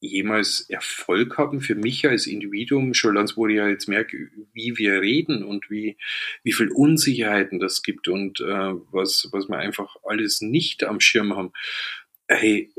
jemals 0.00 0.60
Erfolg 0.70 1.38
haben 1.38 1.60
für 1.60 1.74
mich 1.74 2.06
als 2.06 2.26
Individuum, 2.28 2.94
schon 2.94 3.16
ganz 3.16 3.36
wo 3.36 3.48
ich 3.48 3.56
ja 3.56 3.68
jetzt 3.68 3.88
merke, 3.88 4.30
wie 4.52 4.78
wir 4.78 5.00
reden 5.00 5.42
und 5.42 5.70
wie, 5.70 5.96
wie 6.44 6.52
viel 6.52 6.68
Unsicherheiten 6.68 7.58
das 7.58 7.82
gibt 7.82 8.06
und 8.06 8.40
äh, 8.40 8.74
was, 8.92 9.28
was 9.32 9.48
wir 9.48 9.58
einfach 9.58 9.96
alles 10.04 10.40
nicht 10.40 10.84
am 10.84 11.00
Schirm 11.00 11.34
haben. 11.36 11.52
Hey, 12.28 12.70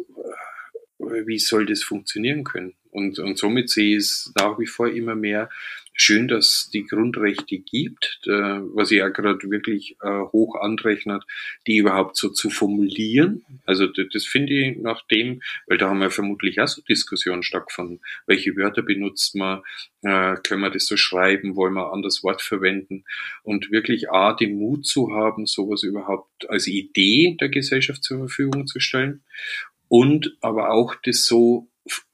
wie 1.00 1.40
soll 1.40 1.66
das 1.66 1.84
funktionieren 1.84 2.44
können? 2.44 2.76
Und, 2.92 3.20
und 3.20 3.38
somit 3.38 3.70
sehe 3.70 3.98
ich 3.98 4.04
es 4.04 4.34
nach 4.36 4.60
wie 4.60 4.66
vor 4.66 4.90
immer 4.90 5.16
mehr 5.16 5.50
schön, 5.94 6.28
dass 6.28 6.70
die 6.74 6.86
Grundrechte 6.86 7.60
gibt, 7.60 8.22
äh, 8.26 8.32
was 8.32 8.90
ich 8.92 9.00
ja 9.00 9.10
gerade 9.10 9.52
wirklich 9.52 9.98
äh, 10.02 10.22
hoch 10.32 10.56
anrechnet, 10.56 11.24
die 11.68 11.78
überhaupt 11.78 12.16
so 12.16 12.30
zu 12.30 12.50
formulieren. 12.50 13.46
Also 13.66 13.86
das, 13.88 14.26
finde 14.26 14.54
ich 14.54 14.78
nach 14.78 15.06
dem, 15.08 15.42
weil 15.68 15.78
da 15.78 15.90
haben 15.90 16.02
ja 16.02 16.10
vermutlich 16.10 16.62
auch 16.62 16.68
so 16.68 16.82
Diskussionen 16.82 17.44
stattgefunden. 17.44 18.00
Welche 18.28 18.56
Wörter 18.56 18.82
benutzt 18.82 19.36
man? 19.36 19.62
Äh, 20.02 20.38
können 20.42 20.62
wir 20.62 20.70
das 20.70 20.86
so 20.86 20.96
schreiben? 20.96 21.58
Wollen 21.58 21.74
wir 21.74 21.88
ein 21.88 21.94
anderes 21.94 22.24
Wort 22.24 22.42
verwenden? 22.42 23.04
Und 23.44 23.70
wirklich 23.70 24.10
A, 24.10 24.34
den 24.34 24.58
Mut 24.58 24.86
zu 24.86 25.12
haben, 25.12 25.46
sowas 25.46 25.84
überhaupt 25.84 26.50
als 26.50 26.68
Idee 26.68 27.36
der 27.40 27.50
Gesellschaft 27.50 28.04
zur 28.04 28.20
Verfügung 28.20 28.68
zu 28.68 28.80
stellen 28.80 29.22
und 29.90 30.38
aber 30.40 30.72
auch 30.72 30.96
das 31.04 31.26
so 31.26 31.68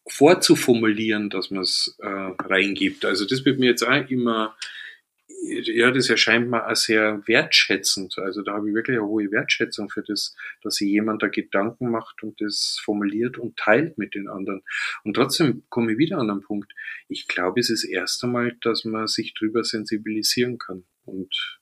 vorzuformulieren, 0.08 1.30
dass 1.30 1.52
man 1.52 1.62
es 1.62 1.96
äh, 2.00 2.08
reingibt. 2.08 3.06
Also 3.06 3.26
das 3.26 3.46
wird 3.46 3.60
mir 3.60 3.68
jetzt 3.68 3.84
auch 3.84 4.10
immer, 4.10 4.56
ja, 5.48 5.92
das 5.92 6.10
erscheint 6.10 6.50
mir 6.50 6.68
auch 6.68 6.76
sehr 6.76 7.22
wertschätzend. 7.28 8.18
Also 8.18 8.42
da 8.42 8.54
habe 8.54 8.70
ich 8.70 8.76
wirklich 8.76 8.98
eine 8.98 9.08
hohe 9.08 9.32
Wertschätzung 9.32 9.90
für 9.90 10.04
das, 10.04 10.36
dass 10.62 10.76
sich 10.76 10.90
jemand 10.90 11.22
da 11.22 11.28
Gedanken 11.28 11.90
macht 11.90 12.24
und 12.24 12.40
das 12.42 12.80
formuliert 12.84 13.38
und 13.38 13.58
teilt 13.58 13.98
mit 13.98 14.16
den 14.16 14.28
anderen. 14.28 14.64
Und 15.04 15.16
trotzdem 15.16 15.64
komme 15.70 15.94
ich 15.94 15.98
wieder 15.98 16.18
an 16.18 16.28
den 16.28 16.42
Punkt. 16.42 16.72
Ich 17.08 17.28
glaube, 17.28 17.60
es 17.60 17.70
ist 17.70 17.84
das 17.84 17.90
erste 17.90 18.28
Mal, 18.28 18.56
dass 18.62 18.86
man 18.86 19.08
sich 19.08 19.34
drüber 19.34 19.64
sensibilisieren 19.64 20.58
kann. 20.58 20.86
Und 21.06 21.60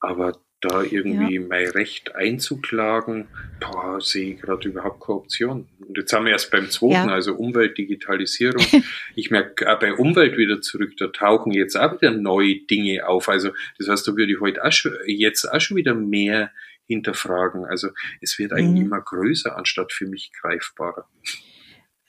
aber 0.00 0.40
da 0.60 0.82
irgendwie 0.82 1.36
ja. 1.36 1.46
mein 1.46 1.68
Recht 1.68 2.14
einzuklagen, 2.14 3.28
da 3.60 4.00
sehe 4.00 4.34
ich 4.34 4.40
gerade 4.40 4.68
überhaupt 4.68 5.04
keine 5.04 5.18
Option. 5.18 5.68
Und 5.86 5.96
jetzt 5.98 6.12
haben 6.12 6.24
wir 6.24 6.32
erst 6.32 6.50
beim 6.50 6.70
zweiten, 6.70 7.08
ja. 7.08 7.14
also 7.14 7.34
Umweltdigitalisierung. 7.34 8.64
ich 9.14 9.30
merke 9.30 9.70
auch 9.70 9.78
bei 9.78 9.92
Umwelt 9.92 10.36
wieder 10.38 10.60
zurück, 10.60 10.96
da 10.96 11.08
tauchen 11.08 11.52
jetzt 11.52 11.76
auch 11.76 11.92
wieder 12.00 12.10
neue 12.10 12.56
Dinge 12.66 13.06
auf. 13.06 13.28
Also 13.28 13.50
das 13.78 13.88
heißt, 13.88 14.08
da 14.08 14.16
würde 14.16 14.32
ich 14.32 14.40
heute 14.40 14.64
auch 14.64 14.72
schon, 14.72 14.92
jetzt 15.06 15.44
auch 15.44 15.60
schon 15.60 15.76
wieder 15.76 15.94
mehr 15.94 16.50
hinterfragen. 16.86 17.66
Also 17.66 17.90
es 18.20 18.38
wird 18.38 18.52
eigentlich 18.52 18.80
mhm. 18.80 18.86
immer 18.86 19.00
größer, 19.00 19.56
anstatt 19.56 19.92
für 19.92 20.06
mich 20.06 20.32
greifbarer. 20.32 21.06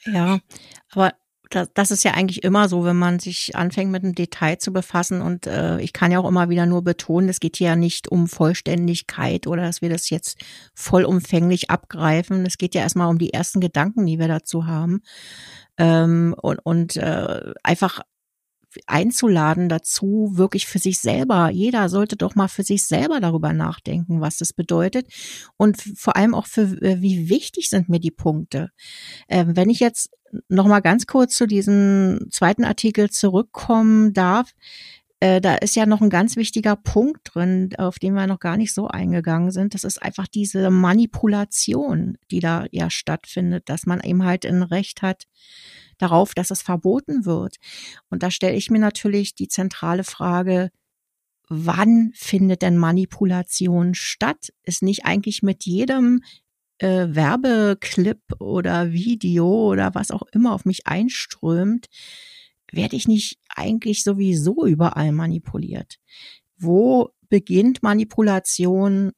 Ja, 0.06 0.40
aber 0.92 1.14
das, 1.50 1.70
das 1.74 1.92
ist 1.92 2.04
ja 2.04 2.12
eigentlich 2.12 2.44
immer 2.44 2.70
so, 2.70 2.84
wenn 2.84 2.98
man 2.98 3.20
sich 3.20 3.56
anfängt 3.56 3.92
mit 3.92 4.04
einem 4.04 4.16
Detail 4.16 4.58
zu 4.58 4.72
befassen. 4.74 5.22
Und 5.22 5.48
äh, 5.48 5.80
ich 5.80 5.94
kann 5.94 6.12
ja 6.12 6.20
auch 6.20 6.28
immer 6.28 6.50
wieder 6.50 6.66
nur 6.66 6.84
betonen, 6.84 7.30
es 7.30 7.40
geht 7.40 7.58
hier 7.58 7.68
ja 7.68 7.76
nicht 7.76 8.10
um 8.10 8.28
Vollständigkeit 8.28 9.48
oder 9.48 9.64
dass 9.64 9.82
wir 9.82 9.90
das 9.90 10.10
jetzt 10.10 10.40
vollumfänglich 10.74 11.70
abgreifen. 11.70 12.46
Es 12.46 12.58
geht 12.58 12.76
ja 12.76 12.82
erstmal 12.82 13.10
um 13.10 13.18
die 13.18 13.34
ersten 13.34 13.60
Gedanken, 13.60 14.06
die 14.06 14.20
wir 14.20 14.28
dazu 14.28 14.68
haben. 14.68 15.02
Ähm, 15.78 16.36
und 16.42 16.60
und 16.64 16.96
äh, 16.98 17.54
einfach 17.64 18.02
einzuladen 18.86 19.70
dazu, 19.70 20.32
wirklich 20.34 20.68
für 20.68 20.80
sich 20.80 21.00
selber. 21.00 21.50
Jeder 21.50 21.90
sollte 21.90 22.16
doch 22.16 22.36
mal 22.36 22.48
für 22.48 22.64
sich 22.64 22.86
selber 22.86 23.20
darüber 23.20 23.54
nachdenken, 23.54 24.22
was 24.22 24.38
das 24.38 24.54
bedeutet 24.54 25.08
und 25.58 25.82
vor 25.96 26.16
allem 26.16 26.36
auch 26.36 26.48
für, 26.48 26.82
äh, 26.82 27.02
wie 27.02 27.30
wichtig 27.30 27.70
sind 27.70 27.90
mir 27.90 28.00
die 28.00 28.12
Punkte. 28.12 28.72
Äh, 29.28 29.46
wenn 29.48 29.70
ich 29.70 29.80
jetzt 29.80 30.12
noch 30.50 30.68
mal 30.68 30.82
ganz 30.82 31.08
kurz 31.08 31.36
zu 31.36 31.48
diesem 31.48 32.28
zweiten 32.32 32.66
Artikel 32.66 33.10
zurückkommen 33.10 34.14
darf, 34.14 34.54
äh, 35.20 35.42
da 35.42 35.56
ist 35.56 35.76
ja 35.76 35.86
noch 35.86 36.02
ein 36.02 36.12
ganz 36.12 36.36
wichtiger 36.36 36.76
Punkt 36.76 37.34
drin, 37.34 37.70
auf 37.78 37.98
den 37.98 38.14
wir 38.14 38.28
noch 38.28 38.40
gar 38.40 38.56
nicht 38.56 38.74
so 38.74 38.88
eingegangen 38.88 39.52
sind. 39.52 39.74
Das 39.74 39.84
ist 39.84 40.02
einfach 40.02 40.28
diese 40.28 40.70
Manipulation, 40.70 42.18
die 42.30 42.40
da 42.40 42.66
ja 42.72 42.90
stattfindet, 42.90 43.68
dass 43.68 43.88
man 43.88 44.00
eben 44.02 44.24
halt 44.26 44.46
ein 44.46 44.62
Recht 44.62 45.02
hat 45.02 45.24
darauf, 45.98 46.34
dass 46.34 46.52
es 46.52 46.62
verboten 46.62 47.26
wird. 47.26 47.58
Und 48.10 48.24
da 48.24 48.32
stelle 48.32 48.56
ich 48.56 48.70
mir 48.70 48.80
natürlich 48.80 49.36
die 49.36 49.48
zentrale 49.48 50.04
Frage, 50.04 50.72
wann 51.50 52.12
findet 52.14 52.62
denn 52.62 52.78
Manipulation 52.78 53.94
statt? 53.94 54.54
Ist 54.64 54.84
nicht 54.84 55.06
eigentlich 55.06 55.44
mit 55.44 55.66
jedem 55.66 56.22
äh, 56.80 57.08
Werbeclip 57.10 58.22
oder 58.40 58.92
Video 58.92 59.72
oder 59.72 59.96
was 59.96 60.12
auch 60.12 60.24
immer 60.32 60.54
auf 60.54 60.66
mich 60.66 60.88
einströmt, 60.88 61.88
werde 62.72 62.96
ich 62.96 63.08
nicht 63.08 63.40
eigentlich 63.50 64.04
sowieso 64.04 64.66
überall 64.66 65.12
manipuliert? 65.12 65.98
Wo 66.58 67.12
beginnt 67.30 67.84
Manipulation 67.84 69.12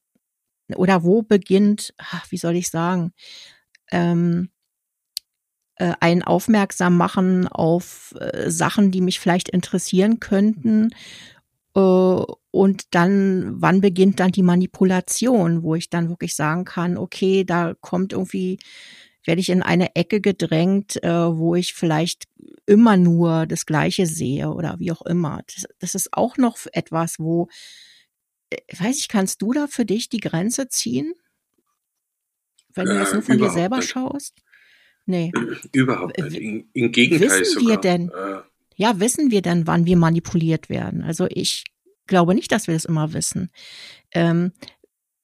oder 0.76 1.04
wo 1.04 1.24
beginnt, 1.24 1.94
ach, 1.98 2.32
wie 2.32 2.38
soll 2.38 2.56
ich 2.56 2.70
sagen, 2.70 3.12
ähm, 3.92 4.50
äh, 5.80 5.94
einen 6.00 6.24
aufmerksam 6.24 6.96
machen 6.96 7.48
auf 7.48 8.14
äh, 8.20 8.52
Sachen, 8.52 8.92
die 8.92 9.02
mich 9.02 9.20
vielleicht 9.20 9.50
interessieren 9.50 10.20
könnten 10.20 10.92
äh, 11.76 11.80
und 12.52 12.84
dann, 12.92 13.62
wann 13.62 13.82
beginnt 13.82 14.20
dann 14.20 14.32
die 14.32 14.44
Manipulation, 14.44 15.64
wo 15.64 15.76
ich 15.76 15.90
dann 15.90 16.10
wirklich 16.10 16.36
sagen 16.36 16.66
kann, 16.66 16.98
okay, 16.98 17.44
da 17.44 17.76
kommt 17.80 18.14
irgendwie, 18.14 18.60
werde 19.24 19.42
ich 19.42 19.50
in 19.50 19.62
eine 19.62 19.96
Ecke 19.96 20.22
gedrängt, 20.22 21.02
äh, 21.04 21.10
wo 21.10 21.56
ich 21.56 21.74
vielleicht 21.74 22.26
immer 22.66 22.98
nur 22.98 23.46
das 23.46 23.66
Gleiche 23.66 24.06
sehe 24.06 24.52
oder 24.52 24.80
wie 24.80 24.92
auch 24.92 25.04
immer. 25.04 25.42
Das, 25.48 25.66
das 25.80 25.96
ist 25.96 26.10
auch 26.14 26.38
noch 26.38 26.58
etwas, 26.74 27.20
wo, 27.20 27.48
äh, 28.50 28.58
weiß 28.78 28.98
ich, 29.00 29.08
kannst 29.08 29.42
du 29.42 29.54
da 29.54 29.68
für 29.68 29.86
dich 29.86 30.10
die 30.10 30.20
Grenze 30.20 30.68
ziehen? 30.70 31.14
Wenn 32.74 32.86
du 32.86 33.00
jetzt 33.00 33.14
nur 33.14 33.24
von 33.24 33.38
dir 33.38 33.50
selber 33.50 33.78
nicht. 33.78 33.90
schaust? 33.90 34.36
Nee. 35.10 35.32
Überhaupt 35.72 36.20
nicht. 36.20 36.68
Im 36.74 36.92
Gegenteil 36.92 37.40
wissen 37.40 37.46
sogar. 37.46 37.70
Wir 37.70 37.78
denn, 37.78 38.10
äh, 38.10 38.42
ja, 38.76 39.00
wissen 39.00 39.32
wir 39.32 39.42
denn, 39.42 39.66
wann 39.66 39.88
wir 39.88 39.98
manipuliert 39.98 40.70
werden? 40.70 41.02
Also 41.02 41.26
ich 41.28 41.64
glaube 42.06 42.36
nicht, 42.36 42.52
dass 42.52 42.68
wir 42.68 42.76
das 42.76 42.86
immer 42.86 43.12
wissen. 43.12 43.50
Ähm, 44.12 44.52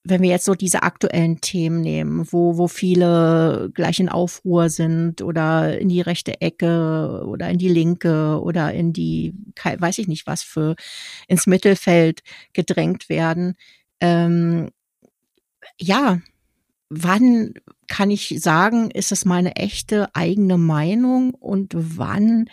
wenn 0.04 0.24
wir 0.24 0.30
jetzt 0.30 0.46
so 0.46 0.56
diese 0.56 0.82
aktuellen 0.82 1.40
Themen 1.40 1.82
nehmen, 1.82 2.28
wo, 2.32 2.58
wo 2.58 2.68
viele 2.68 3.70
gleich 3.76 4.00
in 4.00 4.10
Aufruhr 4.10 4.70
sind 4.70 5.22
oder 5.22 5.80
in 5.80 5.90
die 5.90 6.02
rechte 6.02 6.42
Ecke 6.42 7.24
oder 7.28 7.48
in 7.50 7.60
die 7.60 7.70
linke 7.70 8.42
oder 8.42 8.74
in 8.74 8.92
die, 8.92 9.36
weiß 9.64 10.00
ich 10.00 10.08
nicht 10.08 10.26
was 10.26 10.42
für, 10.42 10.76
ins 11.28 11.46
Mittelfeld 11.46 12.24
gedrängt 12.54 13.08
werden. 13.08 13.54
Ähm, 14.00 14.70
ja, 15.80 16.22
wann 16.90 17.54
kann 17.88 18.12
ich 18.12 18.36
sagen, 18.40 18.92
ist 18.92 19.12
es 19.12 19.26
meine 19.26 19.56
echte 19.56 20.14
eigene 20.16 20.58
Meinung 20.58 21.34
und 21.34 21.74
wann 21.76 22.50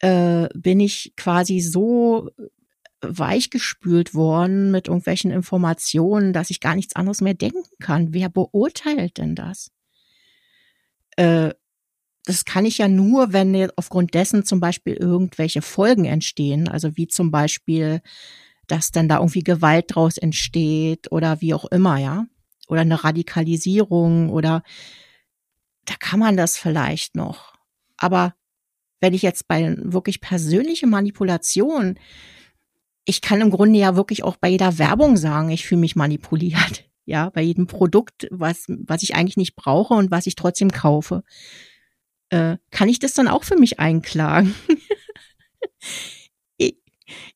äh, 0.00 0.48
bin 0.54 0.80
ich 0.80 1.12
quasi 1.16 1.60
so 1.60 2.30
weichgespült 3.00 4.14
worden 4.14 4.70
mit 4.70 4.88
irgendwelchen 4.88 5.30
Informationen, 5.30 6.32
dass 6.32 6.50
ich 6.50 6.60
gar 6.60 6.74
nichts 6.74 6.96
anderes 6.96 7.20
mehr 7.20 7.34
denken 7.34 7.62
kann. 7.80 8.12
Wer 8.12 8.28
beurteilt 8.28 9.18
denn 9.18 9.34
das? 9.34 9.70
Äh, 11.16 11.54
das 12.24 12.44
kann 12.44 12.66
ich 12.66 12.78
ja 12.78 12.88
nur, 12.88 13.32
wenn 13.32 13.70
aufgrund 13.76 14.14
dessen 14.14 14.44
zum 14.44 14.60
Beispiel 14.60 14.94
irgendwelche 14.94 15.62
Folgen 15.62 16.04
entstehen, 16.04 16.68
also 16.68 16.96
wie 16.96 17.08
zum 17.08 17.30
Beispiel, 17.30 18.02
dass 18.66 18.90
dann 18.90 19.08
da 19.08 19.18
irgendwie 19.18 19.42
Gewalt 19.42 19.86
draus 19.88 20.18
entsteht 20.18 21.10
oder 21.10 21.40
wie 21.40 21.54
auch 21.54 21.64
immer, 21.66 21.96
ja, 21.96 22.26
oder 22.68 22.82
eine 22.82 23.02
Radikalisierung 23.02 24.30
oder 24.30 24.62
da 25.84 25.94
kann 25.98 26.20
man 26.20 26.36
das 26.36 26.56
vielleicht 26.56 27.16
noch. 27.16 27.54
Aber 27.96 28.34
wenn 29.00 29.14
ich 29.14 29.22
jetzt 29.22 29.48
bei 29.48 29.76
wirklich 29.78 30.20
persönliche 30.20 30.86
Manipulation 30.86 31.98
ich 33.08 33.22
kann 33.22 33.40
im 33.40 33.48
Grunde 33.48 33.78
ja 33.78 33.96
wirklich 33.96 34.22
auch 34.22 34.36
bei 34.36 34.48
jeder 34.50 34.78
Werbung 34.78 35.16
sagen, 35.16 35.48
ich 35.48 35.66
fühle 35.66 35.80
mich 35.80 35.96
manipuliert. 35.96 36.84
Ja, 37.10 37.30
bei 37.30 37.40
jedem 37.40 37.66
Produkt, 37.66 38.28
was, 38.30 38.66
was 38.68 39.02
ich 39.02 39.14
eigentlich 39.14 39.38
nicht 39.38 39.56
brauche 39.56 39.94
und 39.94 40.10
was 40.10 40.26
ich 40.26 40.34
trotzdem 40.34 40.70
kaufe. 40.70 41.22
Äh, 42.28 42.58
kann 42.70 42.90
ich 42.90 42.98
das 42.98 43.14
dann 43.14 43.28
auch 43.28 43.44
für 43.44 43.56
mich 43.56 43.80
einklagen? 43.80 44.54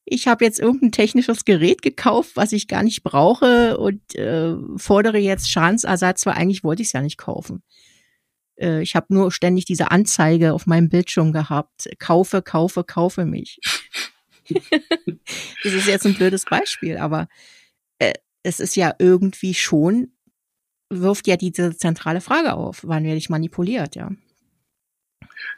ich 0.05 0.29
habe 0.29 0.45
jetzt 0.45 0.61
irgendein 0.61 0.93
technisches 0.93 1.45
Gerät 1.45 1.83
gekauft, 1.83 2.33
was 2.35 2.53
ich 2.53 2.69
gar 2.69 2.83
nicht 2.83 3.03
brauche 3.03 3.79
und 3.79 4.15
äh, 4.15 4.55
fordere 4.77 5.19
jetzt 5.19 5.51
Schadensersatz, 5.51 6.27
weil 6.27 6.35
eigentlich 6.35 6.65
wollte 6.65 6.83
ich 6.83 6.89
es 6.89 6.93
ja 6.93 7.03
nicht 7.03 7.19
kaufen. 7.19 7.63
Äh, 8.57 8.83
ich 8.83 8.95
habe 8.95 9.13
nur 9.15 9.33
ständig 9.33 9.65
diese 9.65 9.91
Anzeige 9.91 10.53
auf 10.53 10.67
meinem 10.67 10.89
Bildschirm 10.89 11.33
gehabt. 11.33 11.89
Kaufe, 11.99 12.43
kaufe, 12.43 12.85
kaufe 12.85 13.25
mich. 13.25 13.59
das 14.49 15.73
ist 15.73 15.87
jetzt 15.87 16.07
ein 16.07 16.15
blödes 16.15 16.45
Beispiel, 16.45 16.99
aber 16.99 17.29
äh, 17.99 18.15
es 18.43 18.61
ist 18.61 18.77
ja 18.77 18.95
irgendwie 18.99 19.55
schon, 19.55 20.13
wirft 20.91 21.27
ja 21.27 21.37
diese 21.37 21.77
zentrale 21.77 22.21
Frage 22.21 22.55
auf, 22.55 22.81
wann 22.85 23.05
werde 23.05 23.19
ich 23.19 23.31
manipuliert, 23.31 23.97
ja. 23.97 24.11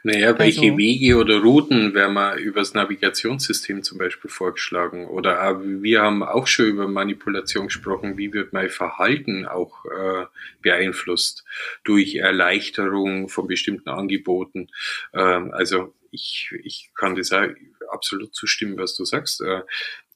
Naja, 0.03 0.37
welche 0.37 0.65
also, 0.65 0.77
Wege 0.77 1.17
oder 1.17 1.39
Routen 1.39 1.93
werden 1.93 2.13
wir 2.13 2.35
übers 2.35 2.73
Navigationssystem 2.73 3.83
zum 3.83 3.97
Beispiel 3.97 4.29
vorgeschlagen? 4.29 5.07
Oder 5.07 5.61
wir 5.81 6.01
haben 6.01 6.23
auch 6.23 6.47
schon 6.47 6.67
über 6.67 6.87
Manipulation 6.87 7.67
gesprochen. 7.67 8.17
Wie 8.17 8.33
wird 8.33 8.53
mein 8.53 8.69
Verhalten 8.69 9.45
auch 9.45 9.85
äh, 9.85 10.25
beeinflusst 10.61 11.43
durch 11.83 12.15
Erleichterung 12.15 13.29
von 13.29 13.47
bestimmten 13.47 13.89
Angeboten? 13.89 14.69
Ähm, 15.13 15.51
also 15.53 15.93
ich, 16.11 16.49
ich 16.63 16.91
kann 16.95 17.15
das 17.15 17.31
auch 17.31 17.47
absolut 17.91 18.35
zustimmen, 18.35 18.77
was 18.77 18.95
du 18.95 19.05
sagst. 19.05 19.41
Äh, 19.41 19.61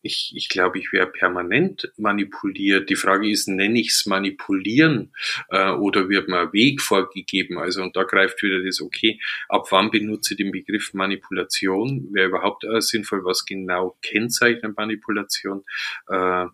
ich, 0.01 0.31
ich 0.35 0.49
glaube, 0.49 0.79
ich 0.79 0.91
wäre 0.93 1.07
permanent 1.07 1.91
manipuliert. 1.97 2.89
Die 2.89 2.95
Frage 2.95 3.29
ist, 3.29 3.47
nenne 3.47 3.79
ich 3.79 3.89
es 3.89 4.05
manipulieren 4.05 5.13
äh, 5.49 5.71
oder 5.71 6.09
wird 6.09 6.29
mir 6.29 6.39
ein 6.39 6.53
Weg 6.53 6.81
vorgegeben? 6.81 7.57
Also 7.57 7.81
und 7.81 7.95
da 7.95 8.03
greift 8.03 8.41
wieder 8.41 8.63
das, 8.63 8.81
okay, 8.81 9.19
ab 9.49 9.67
wann 9.71 9.91
benutze 9.91 10.33
ich 10.33 10.37
den 10.37 10.51
Begriff 10.51 10.93
Manipulation? 10.93 12.07
Wäre 12.13 12.29
überhaupt 12.29 12.63
äh, 12.63 12.81
sinnvoll, 12.81 13.25
was 13.25 13.45
genau 13.45 13.97
kennzeichnet 14.01 14.77
Manipulation? 14.77 15.63
Äh, 16.07 16.45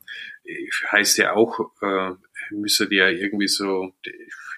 heißt 0.91 1.17
ja 1.17 1.33
auch, 1.33 1.71
äh, 1.81 2.11
müsste 2.51 2.87
ja 2.93 3.09
irgendwie 3.09 3.47
so 3.47 3.93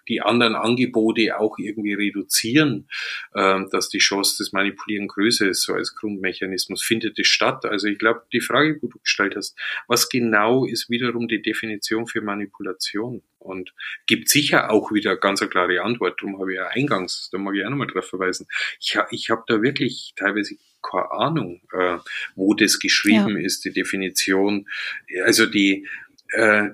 die 0.08 0.22
anderen 0.22 0.55
Angebote 0.55 1.39
auch 1.39 1.58
irgendwie 1.58 1.93
reduzieren, 1.93 2.89
äh, 3.34 3.60
dass 3.72 3.89
die 3.89 3.99
Chance 3.99 4.38
des 4.38 4.53
Manipulieren 4.53 5.08
größer 5.08 5.47
ist, 5.47 5.64
so 5.64 5.74
als 5.74 5.95
Grundmechanismus. 5.95 6.84
Findet 6.84 7.20
es 7.20 7.28
statt? 7.28 7.66
Also 7.66 7.88
ich 7.88 7.99
glaube, 7.99 8.24
die 8.32 8.41
Frage, 8.41 8.80
die 8.80 8.89
du 8.89 8.99
gestellt 8.99 9.36
hast, 9.36 9.58
was 9.88 10.10
genau 10.10 10.66
ist 10.66 10.89
wiederum 10.89 11.28
die 11.28 11.41
Definition 11.41 12.08
für 12.08 12.22
Manipulation? 12.22 13.22
Und 13.39 13.74
gibt 14.08 14.28
sicher 14.28 14.72
auch 14.72 14.91
wieder 14.91 15.16
ganz 15.16 15.41
eine 15.41 15.49
klare 15.49 15.82
Antwort. 15.82 16.22
Darum 16.22 16.39
habe 16.39 16.51
ich 16.51 16.58
ja 16.58 16.68
eingangs, 16.68 17.30
da 17.32 17.38
mag 17.38 17.55
ich 17.55 17.64
auch 17.64 17.70
nochmal 17.70 17.88
drauf 17.88 18.08
verweisen. 18.08 18.47
Ich, 18.80 18.97
ich 19.12 19.30
habe 19.30 19.43
da 19.47 19.62
wirklich 19.62 20.14
teilweise 20.18 20.58
keine 20.82 21.12
Ahnung, 21.12 21.62
äh, 21.74 21.97
wo 22.36 22.53
das 22.53 22.80
geschrieben 22.80 23.38
ja. 23.38 23.45
ist, 23.45 23.66
die 23.66 23.72
Definition. 23.72 24.68
Also 25.24 25.45
die, 25.45 25.88
äh, 26.34 26.70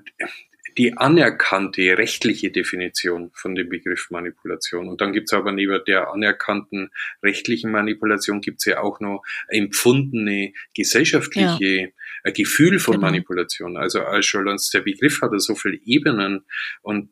die 0.78 0.98
anerkannte 0.98 1.98
rechtliche 1.98 2.52
Definition 2.52 3.32
von 3.34 3.56
dem 3.56 3.70
Begriff 3.70 4.10
Manipulation. 4.12 4.88
Und 4.88 5.02
dann 5.02 5.14
gibt's 5.14 5.34
aber 5.34 5.52
neben 5.52 5.84
der 5.86 6.12
anerkannten 6.12 6.92
rechtlichen 7.22 7.72
Manipulation 7.72 8.42
gibt's 8.42 8.66
ja 8.66 8.80
auch 8.80 9.00
noch 9.00 9.24
empfundene 9.48 10.54
gesellschaftliche 10.76 11.92
ja. 12.26 12.32
Gefühl 12.32 12.80
von 12.80 12.96
genau. 12.96 13.08
Manipulation. 13.08 13.78
Also 13.78 14.02
schon 14.22 14.46
der 14.46 14.82
Begriff 14.82 15.22
hat 15.22 15.32
so 15.42 15.56
viele 15.56 15.80
Ebenen 15.86 16.46
und 16.82 17.10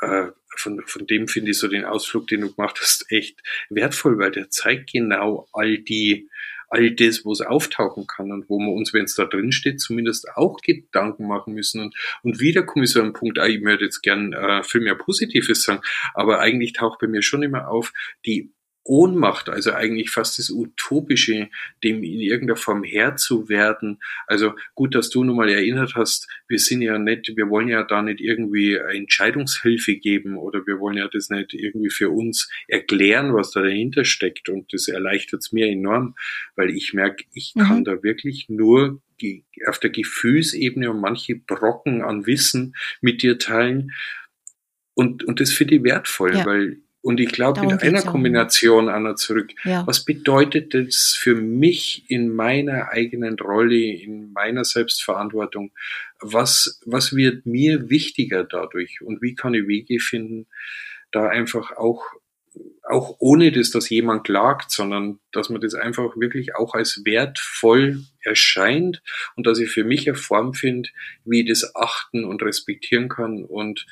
äh, 0.00 0.28
von, 0.56 0.82
von 0.84 1.06
dem 1.06 1.28
finde 1.28 1.52
ich 1.52 1.58
so 1.58 1.68
den 1.68 1.84
Ausflug, 1.84 2.26
den 2.26 2.42
du 2.42 2.54
gemacht 2.54 2.78
hast, 2.80 3.10
echt 3.10 3.40
wertvoll, 3.70 4.18
weil 4.18 4.30
der 4.30 4.50
zeigt 4.50 4.92
genau 4.92 5.48
all 5.52 5.78
die 5.78 6.28
all 6.70 6.94
das, 6.94 7.24
wo 7.24 7.32
es 7.32 7.40
auftauchen 7.40 8.06
kann 8.06 8.32
und 8.32 8.48
wo 8.48 8.58
wir 8.58 8.72
uns, 8.72 8.94
wenn 8.94 9.04
es 9.04 9.14
da 9.14 9.24
drin 9.24 9.52
steht, 9.52 9.80
zumindest 9.80 10.36
auch 10.36 10.58
Gedanken 10.62 11.26
machen 11.26 11.52
müssen. 11.54 11.80
Und, 11.80 11.94
und 12.22 12.40
wieder 12.40 12.62
komme 12.62 12.84
ich 12.84 12.92
so 12.92 13.00
an 13.00 13.06
einen 13.06 13.14
Punkt, 13.14 13.38
ah, 13.38 13.46
ich 13.46 13.60
möchte 13.60 13.84
jetzt 13.84 14.02
gern 14.02 14.32
äh, 14.32 14.62
viel 14.62 14.80
mehr 14.80 14.94
Positives 14.94 15.64
sagen, 15.64 15.82
aber 16.14 16.40
eigentlich 16.40 16.72
taucht 16.72 17.00
bei 17.00 17.08
mir 17.08 17.22
schon 17.22 17.42
immer 17.42 17.68
auf, 17.68 17.92
die 18.24 18.52
Ohnmacht, 18.84 19.48
also 19.50 19.72
eigentlich 19.72 20.10
fast 20.10 20.38
das 20.38 20.50
Utopische, 20.50 21.50
dem 21.84 22.02
in 22.02 22.20
irgendeiner 22.20 22.56
Form 22.56 22.82
Herr 22.82 23.16
zu 23.16 23.48
werden. 23.48 23.98
Also 24.26 24.54
gut, 24.74 24.94
dass 24.94 25.10
du 25.10 25.22
nochmal 25.22 25.50
erinnert 25.50 25.94
hast, 25.96 26.28
wir 26.48 26.58
sind 26.58 26.82
ja 26.82 26.98
nicht, 26.98 27.32
wir 27.36 27.50
wollen 27.50 27.68
ja 27.68 27.82
da 27.82 28.00
nicht 28.00 28.20
irgendwie 28.20 28.74
Entscheidungshilfe 28.74 29.96
geben 29.96 30.36
oder 30.38 30.66
wir 30.66 30.80
wollen 30.80 30.96
ja 30.96 31.08
das 31.08 31.28
nicht 31.28 31.52
irgendwie 31.52 31.90
für 31.90 32.10
uns 32.10 32.50
erklären, 32.68 33.34
was 33.34 33.50
da 33.50 33.60
dahinter 33.60 34.04
steckt. 34.04 34.48
Und 34.48 34.72
das 34.72 34.88
erleichtert 34.88 35.40
es 35.40 35.52
mir 35.52 35.66
enorm, 35.66 36.16
weil 36.56 36.70
ich 36.70 36.94
merke, 36.94 37.24
ich 37.32 37.52
mhm. 37.54 37.60
kann 37.60 37.84
da 37.84 38.02
wirklich 38.02 38.48
nur 38.48 39.00
auf 39.66 39.78
der 39.78 39.90
Gefühlsebene 39.90 40.90
und 40.90 41.00
manche 41.00 41.36
Brocken 41.36 42.02
an 42.02 42.26
Wissen 42.26 42.74
mit 43.02 43.22
dir 43.22 43.38
teilen. 43.38 43.92
Und, 44.94 45.24
und 45.24 45.40
das 45.40 45.52
finde 45.52 45.76
ich 45.76 45.84
wertvoll, 45.84 46.34
ja. 46.34 46.46
weil 46.46 46.78
und 47.02 47.18
ich 47.18 47.32
glaube, 47.32 47.60
in 47.60 47.72
einer 47.72 48.02
Kombination, 48.02 48.88
Anna, 48.90 49.16
zurück, 49.16 49.52
ja. 49.64 49.86
was 49.86 50.04
bedeutet 50.04 50.74
das 50.74 51.16
für 51.18 51.34
mich 51.34 52.04
in 52.08 52.34
meiner 52.34 52.90
eigenen 52.90 53.38
Rolle, 53.38 53.94
in 53.94 54.32
meiner 54.32 54.64
Selbstverantwortung? 54.64 55.72
Was, 56.20 56.80
was 56.84 57.14
wird 57.16 57.46
mir 57.46 57.88
wichtiger 57.88 58.44
dadurch? 58.44 59.00
Und 59.00 59.22
wie 59.22 59.34
kann 59.34 59.54
ich 59.54 59.66
Wege 59.66 59.98
finden, 59.98 60.46
da 61.10 61.28
einfach 61.28 61.72
auch 61.72 62.04
auch 62.90 63.16
ohne 63.18 63.52
dass 63.52 63.70
das 63.70 63.88
jemand 63.88 64.24
klagt, 64.24 64.70
sondern 64.70 65.20
dass 65.32 65.48
man 65.48 65.60
das 65.60 65.74
einfach 65.74 66.16
wirklich 66.16 66.54
auch 66.54 66.74
als 66.74 67.02
wertvoll 67.04 68.02
erscheint 68.22 69.02
und 69.36 69.46
dass 69.46 69.58
ich 69.58 69.70
für 69.70 69.84
mich 69.84 70.08
eine 70.08 70.16
Form 70.16 70.54
finde, 70.54 70.88
wie 71.24 71.42
ich 71.42 71.48
das 71.48 71.74
achten 71.74 72.24
und 72.24 72.42
respektieren 72.42 73.08
kann 73.08 73.44
und 73.44 73.86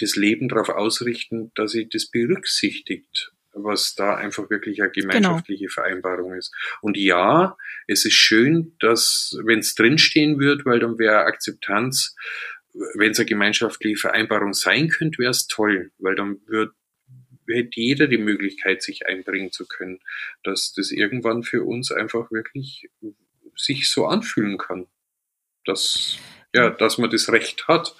das 0.00 0.16
Leben 0.16 0.48
darauf 0.48 0.68
ausrichten, 0.68 1.52
dass 1.54 1.74
ich 1.74 1.88
das 1.88 2.10
berücksichtigt, 2.10 3.32
was 3.52 3.94
da 3.94 4.16
einfach 4.16 4.50
wirklich 4.50 4.82
eine 4.82 4.90
genau. 4.90 5.08
gemeinschaftliche 5.08 5.66
genau. 5.66 5.72
Vereinbarung 5.72 6.34
ist. 6.34 6.54
Und 6.80 6.96
ja, 6.96 7.56
es 7.86 8.04
ist 8.04 8.14
schön, 8.14 8.74
dass, 8.80 9.36
wenn 9.44 9.60
es 9.60 9.74
drinstehen 9.74 10.38
wird, 10.38 10.64
weil 10.64 10.80
dann 10.80 10.98
wäre 10.98 11.24
Akzeptanz, 11.24 12.16
wenn 12.94 13.12
es 13.12 13.18
eine 13.18 13.26
gemeinschaftliche 13.26 13.96
Vereinbarung 13.96 14.52
sein 14.52 14.88
könnte, 14.88 15.18
wäre 15.18 15.30
es 15.30 15.46
toll, 15.46 15.92
weil 15.98 16.16
dann 16.16 16.38
wird 16.46 16.72
hätte 17.48 17.80
jeder 17.80 18.06
die 18.06 18.18
Möglichkeit, 18.18 18.82
sich 18.82 19.06
einbringen 19.06 19.52
zu 19.52 19.66
können, 19.66 20.00
dass 20.42 20.72
das 20.72 20.90
irgendwann 20.90 21.42
für 21.42 21.64
uns 21.64 21.92
einfach 21.92 22.30
wirklich 22.30 22.90
sich 23.56 23.90
so 23.90 24.06
anfühlen 24.06 24.58
kann, 24.58 24.86
dass, 25.64 26.16
ja, 26.54 26.70
dass 26.70 26.98
man 26.98 27.10
das 27.10 27.30
Recht 27.30 27.68
hat. 27.68 27.94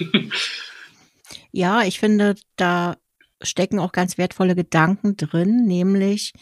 ja, 1.52 1.82
ich 1.82 1.98
finde, 2.00 2.34
da 2.56 2.96
stecken 3.42 3.78
auch 3.78 3.92
ganz 3.92 4.18
wertvolle 4.18 4.54
Gedanken 4.54 5.16
drin, 5.16 5.66
nämlich 5.66 6.32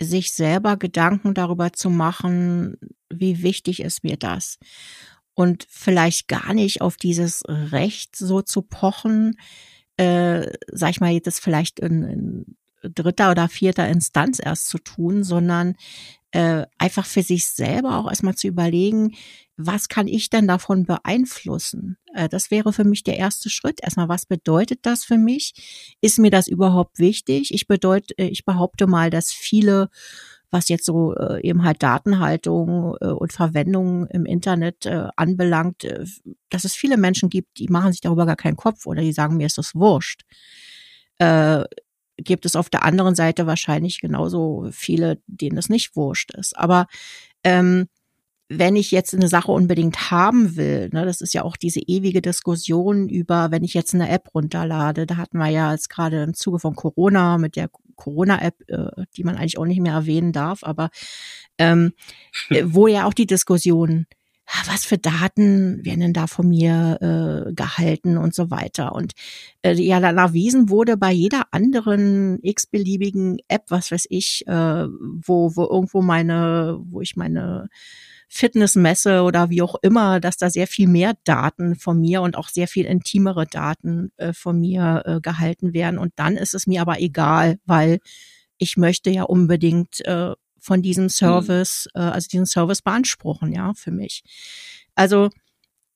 sich 0.00 0.32
selber 0.32 0.76
Gedanken 0.76 1.34
darüber 1.34 1.72
zu 1.72 1.90
machen, 1.90 2.78
wie 3.10 3.42
wichtig 3.42 3.80
ist 3.80 4.04
mir 4.04 4.16
das? 4.16 4.58
Und 5.34 5.66
vielleicht 5.68 6.28
gar 6.28 6.52
nicht 6.52 6.80
auf 6.80 6.96
dieses 6.96 7.42
Recht 7.46 8.16
so 8.16 8.42
zu 8.42 8.62
pochen, 8.62 9.38
äh, 9.98 10.50
sag 10.72 10.90
ich 10.90 11.00
mal, 11.00 11.20
das 11.20 11.38
vielleicht 11.38 11.80
in, 11.80 12.02
in 12.02 12.56
dritter 12.82 13.30
oder 13.30 13.48
vierter 13.48 13.88
Instanz 13.88 14.40
erst 14.42 14.68
zu 14.68 14.78
tun, 14.78 15.24
sondern 15.24 15.74
äh, 16.30 16.66
einfach 16.78 17.06
für 17.06 17.22
sich 17.22 17.46
selber 17.46 17.98
auch 17.98 18.08
erstmal 18.08 18.34
zu 18.34 18.46
überlegen, 18.46 19.14
was 19.56 19.88
kann 19.88 20.06
ich 20.06 20.30
denn 20.30 20.46
davon 20.46 20.84
beeinflussen? 20.84 21.98
Äh, 22.14 22.28
das 22.28 22.50
wäre 22.50 22.72
für 22.72 22.84
mich 22.84 23.02
der 23.02 23.16
erste 23.16 23.50
Schritt. 23.50 23.80
Erstmal, 23.82 24.08
was 24.08 24.26
bedeutet 24.26 24.80
das 24.82 25.04
für 25.04 25.18
mich? 25.18 25.96
Ist 26.00 26.18
mir 26.18 26.30
das 26.30 26.46
überhaupt 26.46 26.98
wichtig? 26.98 27.52
Ich 27.52 27.66
bedeute, 27.66 28.16
äh, 28.18 28.28
ich 28.28 28.44
behaupte 28.44 28.86
mal, 28.86 29.10
dass 29.10 29.32
viele 29.32 29.88
was 30.50 30.68
jetzt 30.68 30.84
so 30.84 31.14
äh, 31.14 31.40
eben 31.42 31.64
halt 31.64 31.82
Datenhaltung 31.82 32.96
äh, 33.00 33.06
und 33.06 33.32
Verwendung 33.32 34.06
im 34.06 34.24
Internet 34.24 34.86
äh, 34.86 35.08
anbelangt, 35.16 35.84
äh, 35.84 36.04
dass 36.50 36.64
es 36.64 36.74
viele 36.74 36.96
Menschen 36.96 37.28
gibt, 37.28 37.58
die 37.58 37.68
machen 37.68 37.92
sich 37.92 38.00
darüber 38.00 38.26
gar 38.26 38.36
keinen 38.36 38.56
Kopf 38.56 38.86
oder 38.86 39.02
die 39.02 39.12
sagen, 39.12 39.36
mir 39.36 39.46
ist 39.46 39.58
das 39.58 39.74
wurscht. 39.74 40.22
Äh, 41.18 41.64
gibt 42.16 42.46
es 42.46 42.56
auf 42.56 42.68
der 42.68 42.84
anderen 42.84 43.14
Seite 43.14 43.46
wahrscheinlich 43.46 44.00
genauso 44.00 44.68
viele, 44.72 45.20
denen 45.26 45.58
es 45.58 45.68
nicht 45.68 45.94
wurscht 45.96 46.32
ist. 46.34 46.56
Aber 46.56 46.86
ähm, 47.44 47.86
wenn 48.48 48.76
ich 48.76 48.90
jetzt 48.90 49.14
eine 49.14 49.28
Sache 49.28 49.52
unbedingt 49.52 50.10
haben 50.10 50.56
will, 50.56 50.88
ne, 50.92 51.04
das 51.04 51.20
ist 51.20 51.34
ja 51.34 51.42
auch 51.42 51.56
diese 51.56 51.80
ewige 51.80 52.22
Diskussion 52.22 53.08
über, 53.08 53.50
wenn 53.50 53.62
ich 53.62 53.74
jetzt 53.74 53.94
eine 53.94 54.08
App 54.08 54.34
runterlade, 54.34 55.06
da 55.06 55.16
hatten 55.16 55.38
wir 55.38 55.48
ja 55.48 55.72
jetzt 55.72 55.90
gerade 55.90 56.22
im 56.22 56.34
Zuge 56.34 56.58
von 56.58 56.74
Corona 56.74 57.38
mit 57.38 57.56
der 57.56 57.68
Corona-App, 57.98 58.62
äh, 58.68 59.04
die 59.16 59.24
man 59.24 59.36
eigentlich 59.36 59.58
auch 59.58 59.66
nicht 59.66 59.80
mehr 59.80 59.92
erwähnen 59.92 60.32
darf, 60.32 60.64
aber 60.64 60.88
ähm, 61.58 61.92
äh, 62.48 62.64
wo 62.66 62.86
ja 62.86 63.04
auch 63.04 63.12
die 63.12 63.26
Diskussion, 63.26 64.06
was 64.66 64.86
für 64.86 64.96
Daten 64.96 65.84
werden 65.84 66.00
denn 66.00 66.12
da 66.14 66.26
von 66.26 66.48
mir 66.48 67.46
äh, 67.48 67.52
gehalten 67.52 68.16
und 68.16 68.34
so 68.34 68.50
weiter. 68.50 68.94
Und 68.94 69.12
äh, 69.62 69.74
ja, 69.74 70.00
dann 70.00 70.16
erwiesen 70.16 70.70
wurde 70.70 70.96
bei 70.96 71.12
jeder 71.12 71.48
anderen 71.50 72.38
x-beliebigen 72.42 73.40
App, 73.48 73.64
was 73.68 73.90
weiß 73.90 74.06
ich, 74.08 74.46
äh, 74.46 74.86
wo, 74.88 75.54
wo 75.54 75.64
irgendwo 75.64 76.00
meine, 76.00 76.78
wo 76.80 77.02
ich 77.02 77.14
meine 77.16 77.68
Fitness 78.28 78.76
messe 78.76 79.22
oder 79.22 79.48
wie 79.48 79.62
auch 79.62 79.74
immer, 79.80 80.20
dass 80.20 80.36
da 80.36 80.50
sehr 80.50 80.66
viel 80.66 80.86
mehr 80.86 81.14
Daten 81.24 81.76
von 81.76 81.98
mir 81.98 82.20
und 82.20 82.36
auch 82.36 82.48
sehr 82.48 82.68
viel 82.68 82.84
intimere 82.84 83.46
Daten 83.46 84.12
äh, 84.18 84.34
von 84.34 84.60
mir 84.60 85.02
äh, 85.06 85.20
gehalten 85.20 85.72
werden. 85.72 85.98
Und 85.98 86.12
dann 86.16 86.36
ist 86.36 86.54
es 86.54 86.66
mir 86.66 86.82
aber 86.82 87.00
egal, 87.00 87.58
weil 87.64 88.00
ich 88.58 88.76
möchte 88.76 89.10
ja 89.10 89.22
unbedingt 89.22 90.04
äh, 90.04 90.34
von 90.60 90.82
diesem 90.82 91.04
mhm. 91.04 91.10
Service, 91.10 91.88
mhm. 91.94 92.02
äh, 92.02 92.04
also 92.04 92.28
diesen 92.28 92.46
Service 92.46 92.82
beanspruchen, 92.82 93.52
ja, 93.52 93.72
für 93.74 93.92
mich. 93.92 94.22
Also 94.94 95.30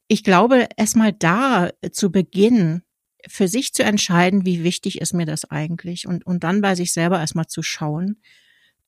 ich 0.09 0.25
glaube, 0.25 0.69
erstmal 0.77 1.13
da 1.13 1.71
zu 1.93 2.11
Beginn 2.11 2.83
für 3.29 3.47
sich 3.47 3.73
zu 3.73 3.85
entscheiden, 3.85 4.47
wie 4.47 4.65
wichtig 4.65 5.01
ist 5.01 5.13
mir 5.13 5.27
das 5.27 5.45
eigentlich 5.45 6.07
und, 6.07 6.27
und 6.27 6.45
dann 6.45 6.61
bei 6.61 6.75
sich 6.75 6.93
selber 6.93 7.21
erstmal 7.21 7.47
zu 7.47 7.63
schauen 7.63 8.21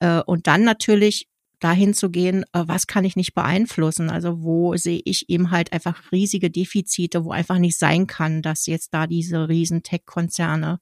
äh, 0.01 0.21
und 0.21 0.47
dann 0.47 0.65
natürlich 0.65 1.29
dahin 1.61 1.95
zu 1.95 2.11
gehen, 2.11 2.45
äh, 2.53 2.65
was 2.67 2.87
kann 2.87 3.05
ich 3.05 3.17
nicht 3.17 3.35
beeinflussen? 3.35 4.11
Also 4.11 4.43
wo 4.43 4.77
sehe 4.77 5.01
ich 5.05 5.29
eben 5.29 5.51
halt 5.51 5.73
einfach 5.73 6.13
riesige 6.13 6.51
Defizite, 6.51 7.25
wo 7.25 7.33
einfach 7.33 7.59
nicht 7.59 7.79
sein 7.79 8.07
kann, 8.07 8.43
dass 8.43 8.67
jetzt 8.67 8.93
da 8.95 9.07
diese 9.07 9.49
riesen 9.49 9.83
Tech-Konzerne 9.83 10.81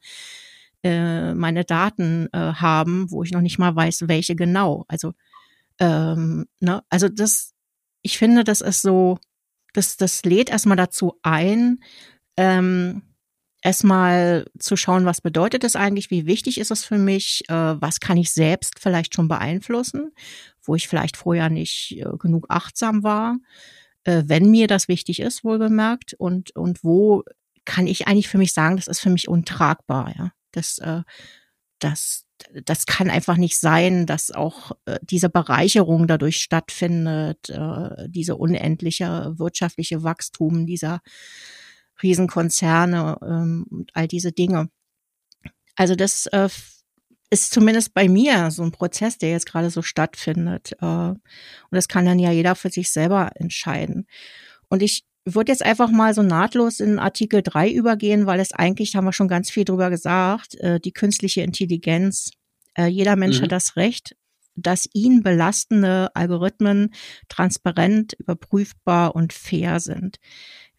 äh, 0.82 1.34
meine 1.34 1.64
Daten 1.64 2.28
äh, 2.32 2.38
haben, 2.38 3.10
wo 3.10 3.22
ich 3.22 3.32
noch 3.32 3.40
nicht 3.40 3.58
mal 3.58 3.74
weiß, 3.74 4.08
welche 4.08 4.34
genau. 4.34 4.84
Also 4.88 5.12
ähm, 5.78 6.46
ne, 6.60 6.82
also 6.88 7.08
das, 7.08 7.54
ich 8.02 8.18
finde, 8.18 8.44
das 8.44 8.60
ist 8.60 8.82
so, 8.82 9.18
das, 9.72 9.96
das 9.96 10.24
lädt 10.24 10.50
erstmal 10.50 10.76
dazu 10.76 11.14
ein, 11.22 11.82
ähm, 12.36 13.02
erstmal 13.62 14.46
zu 14.58 14.76
schauen, 14.76 15.04
was 15.06 15.20
bedeutet 15.20 15.64
es 15.64 15.76
eigentlich, 15.76 16.10
wie 16.10 16.26
wichtig 16.26 16.58
ist 16.58 16.70
es 16.70 16.84
für 16.84 16.98
mich, 16.98 17.44
äh, 17.48 17.54
was 17.54 18.00
kann 18.00 18.16
ich 18.16 18.32
selbst 18.32 18.80
vielleicht 18.80 19.14
schon 19.14 19.28
beeinflussen, 19.28 20.12
wo 20.62 20.74
ich 20.74 20.88
vielleicht 20.88 21.16
vorher 21.16 21.50
nicht 21.50 21.96
äh, 21.98 22.16
genug 22.18 22.46
achtsam 22.48 23.02
war, 23.02 23.38
äh, 24.04 24.22
wenn 24.26 24.50
mir 24.50 24.66
das 24.66 24.88
wichtig 24.88 25.20
ist, 25.20 25.44
wohl 25.44 25.58
bemerkt, 25.58 26.14
und, 26.14 26.54
und 26.56 26.82
wo 26.84 27.22
kann 27.64 27.86
ich 27.86 28.06
eigentlich 28.06 28.28
für 28.28 28.38
mich 28.38 28.52
sagen, 28.52 28.76
das 28.76 28.88
ist 28.88 29.00
für 29.00 29.10
mich 29.10 29.28
untragbar, 29.28 30.14
ja. 30.16 30.32
Das, 30.52 30.78
äh, 30.78 31.02
das, 31.78 32.26
das 32.64 32.86
kann 32.86 33.10
einfach 33.10 33.36
nicht 33.36 33.58
sein, 33.58 34.06
dass 34.06 34.30
auch 34.30 34.72
äh, 34.84 34.98
diese 35.02 35.28
Bereicherung 35.28 36.06
dadurch 36.06 36.38
stattfindet, 36.38 37.48
äh, 37.48 38.08
diese 38.08 38.36
unendliche 38.36 39.32
wirtschaftliche 39.36 40.02
Wachstum 40.02 40.66
dieser 40.66 41.00
Riesenkonzerne 42.02 43.18
ähm, 43.22 43.66
und 43.70 43.90
all 43.94 44.08
diese 44.08 44.32
Dinge. 44.32 44.68
Also 45.76 45.94
das 45.94 46.26
äh, 46.26 46.48
ist 47.32 47.50
zumindest 47.50 47.94
bei 47.94 48.10
mir 48.10 48.50
so 48.50 48.62
ein 48.62 48.72
Prozess, 48.72 49.16
der 49.16 49.30
jetzt 49.30 49.46
gerade 49.46 49.70
so 49.70 49.80
stattfindet. 49.80 50.72
Äh, 50.82 50.84
und 50.84 51.18
das 51.70 51.88
kann 51.88 52.04
dann 52.04 52.18
ja 52.18 52.30
jeder 52.30 52.54
für 52.54 52.68
sich 52.68 52.92
selber 52.92 53.30
entscheiden. 53.36 54.06
Und 54.68 54.82
ich 54.82 55.04
würde 55.24 55.50
jetzt 55.50 55.64
einfach 55.64 55.90
mal 55.90 56.12
so 56.12 56.22
nahtlos 56.22 56.78
in 56.78 56.98
Artikel 56.98 57.42
3 57.42 57.70
übergehen, 57.70 58.26
weil 58.26 58.38
es 58.38 58.52
eigentlich, 58.52 58.96
haben 58.96 59.06
wir 59.06 59.14
schon 59.14 59.28
ganz 59.28 59.50
viel 59.50 59.64
drüber 59.64 59.88
gesagt, 59.88 60.56
äh, 60.56 60.78
die 60.78 60.92
künstliche 60.92 61.40
Intelligenz. 61.40 62.32
Äh, 62.74 62.88
jeder 62.88 63.16
Mensch 63.16 63.38
mhm. 63.38 63.44
hat 63.44 63.52
das 63.52 63.76
Recht, 63.76 64.14
dass 64.54 64.86
ihn 64.92 65.22
belastende 65.22 66.14
Algorithmen 66.14 66.92
transparent, 67.30 68.12
überprüfbar 68.18 69.16
und 69.16 69.32
fair 69.32 69.80
sind. 69.80 70.18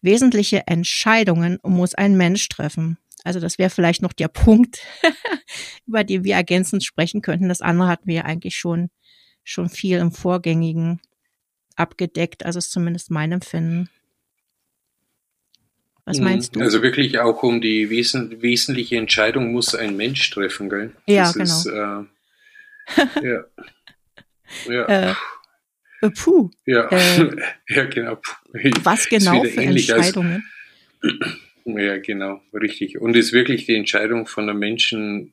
Wesentliche 0.02 0.68
Entscheidungen 0.68 1.58
muss 1.64 1.96
ein 1.96 2.16
Mensch 2.16 2.48
treffen. 2.48 2.98
Also 3.24 3.40
das 3.40 3.58
wäre 3.58 3.70
vielleicht 3.70 4.02
noch 4.02 4.12
der 4.12 4.28
Punkt, 4.44 4.80
über 5.86 6.04
den 6.04 6.22
wir 6.24 6.34
ergänzend 6.34 6.84
sprechen 6.84 7.22
könnten. 7.22 7.48
Das 7.48 7.62
andere 7.62 7.88
hatten 7.88 8.06
wir 8.06 8.14
ja 8.16 8.24
eigentlich 8.24 8.56
schon, 8.56 8.90
schon 9.42 9.68
viel 9.68 9.98
im 9.98 10.12
Vorgängigen 10.12 11.00
abgedeckt. 11.74 12.44
Also 12.44 12.58
ist 12.58 12.70
zumindest 12.70 13.10
mein 13.10 13.32
Empfinden. 13.32 13.88
Was 16.04 16.18
mhm. 16.18 16.24
meinst 16.24 16.54
du? 16.54 16.60
Also 16.60 16.82
wirklich 16.82 17.18
auch 17.18 17.42
um 17.42 17.60
die 17.60 17.88
wesen 17.90 18.42
wesentliche 18.42 18.96
Entscheidung 18.96 19.52
muss 19.52 19.74
ein 19.74 19.96
Mensch 19.96 20.30
treffen, 20.30 20.68
gell? 20.68 20.92
Ja, 21.06 21.32
das 21.32 21.34
genau. 21.34 21.58
Ist, 21.58 21.66
äh, 23.22 23.26
ja. 23.26 23.44
ja. 24.68 24.84
Äh, 24.86 25.14
äh, 26.02 26.10
puh. 26.10 26.50
Ja, 26.66 26.88
äh, 26.88 27.36
ja 27.68 27.84
genau. 27.86 28.18
Was 28.82 29.08
genau 29.08 29.42
für 29.44 29.62
Entscheidungen? 29.62 30.44
Als, 31.02 31.12
ja, 31.64 31.98
genau, 31.98 32.42
richtig. 32.52 33.00
Und 33.00 33.16
ist 33.16 33.32
wirklich 33.32 33.66
die 33.66 33.76
Entscheidung 33.76 34.26
von 34.26 34.48
einem 34.48 34.58
Menschen 34.58 35.32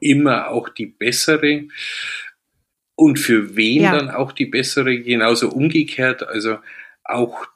immer 0.00 0.48
auch 0.48 0.68
die 0.68 0.86
bessere? 0.86 1.64
Und 2.94 3.18
für 3.18 3.56
wen 3.56 3.82
ja. 3.82 3.96
dann 3.96 4.10
auch 4.10 4.32
die 4.32 4.46
bessere? 4.46 4.98
Genauso 4.98 5.50
umgekehrt, 5.50 6.22
also 6.22 6.58
auch, 7.02 7.46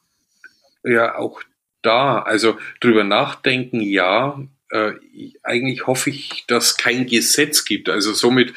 ja, 0.83 1.17
auch 1.17 1.43
da, 1.83 2.23
also 2.23 2.59
drüber 2.81 3.05
nachdenken, 3.05 3.81
ja, 3.81 4.43
äh, 4.71 4.95
eigentlich 5.43 5.87
hoffe 5.87 6.11
ich, 6.11 6.47
dass 6.49 6.77
kein 6.77 7.07
Gesetz 7.07 7.65
gibt. 7.65 7.89
Also 7.89 8.13
somit, 8.13 8.55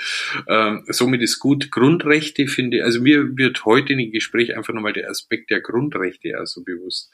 ähm, 0.48 0.84
somit 0.88 1.22
ist 1.22 1.40
gut. 1.40 1.70
Grundrechte 1.70 2.48
finde, 2.48 2.84
also 2.84 3.02
mir 3.02 3.38
wird 3.38 3.66
heute 3.66 3.94
in 3.94 4.00
dem 4.00 4.12
Gespräch 4.12 4.56
einfach 4.56 4.74
nochmal 4.74 4.94
der 4.94 5.12
Aspekt 5.12 5.52
der 5.52 5.62
Grundrechte 5.62 6.38
also 6.38 6.64
bewusst. 6.64 7.12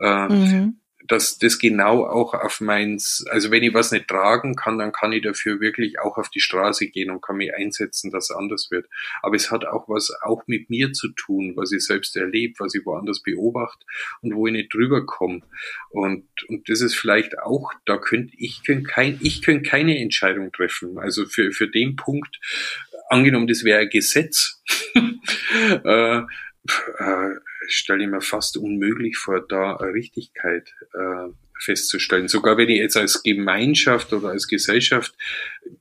Äh, 0.00 0.28
mhm 0.28 0.81
dass 1.08 1.38
das 1.38 1.58
genau 1.58 2.04
auch 2.06 2.34
auf 2.34 2.60
meins, 2.60 3.24
also 3.30 3.50
wenn 3.50 3.62
ich 3.62 3.74
was 3.74 3.92
nicht 3.92 4.08
tragen 4.08 4.54
kann, 4.54 4.78
dann 4.78 4.92
kann 4.92 5.12
ich 5.12 5.22
dafür 5.22 5.60
wirklich 5.60 5.98
auch 6.00 6.16
auf 6.18 6.28
die 6.28 6.40
Straße 6.40 6.88
gehen 6.88 7.10
und 7.10 7.22
kann 7.22 7.36
mich 7.36 7.54
einsetzen, 7.54 8.10
dass 8.10 8.30
anders 8.30 8.70
wird. 8.70 8.86
Aber 9.22 9.36
es 9.36 9.50
hat 9.50 9.64
auch 9.64 9.88
was 9.88 10.12
auch 10.22 10.42
mit 10.46 10.70
mir 10.70 10.92
zu 10.92 11.08
tun, 11.08 11.52
was 11.56 11.72
ich 11.72 11.84
selbst 11.84 12.16
erlebe, 12.16 12.54
was 12.58 12.74
ich 12.74 12.84
woanders 12.86 13.22
beobachte 13.22 13.84
und 14.20 14.34
wo 14.34 14.46
ich 14.46 14.52
nicht 14.52 14.72
drüber 14.72 15.04
komme. 15.04 15.42
Und, 15.90 16.26
und 16.48 16.68
das 16.68 16.80
ist 16.80 16.94
vielleicht 16.94 17.38
auch, 17.38 17.72
da 17.84 17.96
könnte 17.98 18.34
ich 18.38 18.62
könnte 18.64 18.84
kein, 18.84 19.18
ich 19.22 19.42
könnte 19.42 19.68
keine 19.68 19.98
Entscheidung 19.98 20.52
treffen. 20.52 20.98
Also 20.98 21.26
für, 21.26 21.52
für 21.52 21.68
den 21.68 21.96
Punkt, 21.96 22.38
angenommen, 23.08 23.46
das 23.46 23.64
wäre 23.64 23.80
ein 23.80 23.90
Gesetz, 23.90 24.62
äh, 25.84 26.18
äh, 26.18 27.30
stelle 27.68 28.04
ich 28.04 28.10
mir 28.10 28.20
fast 28.20 28.56
unmöglich 28.56 29.16
vor, 29.16 29.40
da 29.46 29.74
Richtigkeit 29.76 30.74
äh, 30.94 31.32
festzustellen. 31.62 32.28
Sogar 32.28 32.56
wenn 32.56 32.68
ich 32.68 32.78
jetzt 32.78 32.96
als 32.96 33.22
Gemeinschaft 33.22 34.12
oder 34.12 34.30
als 34.30 34.48
Gesellschaft 34.48 35.14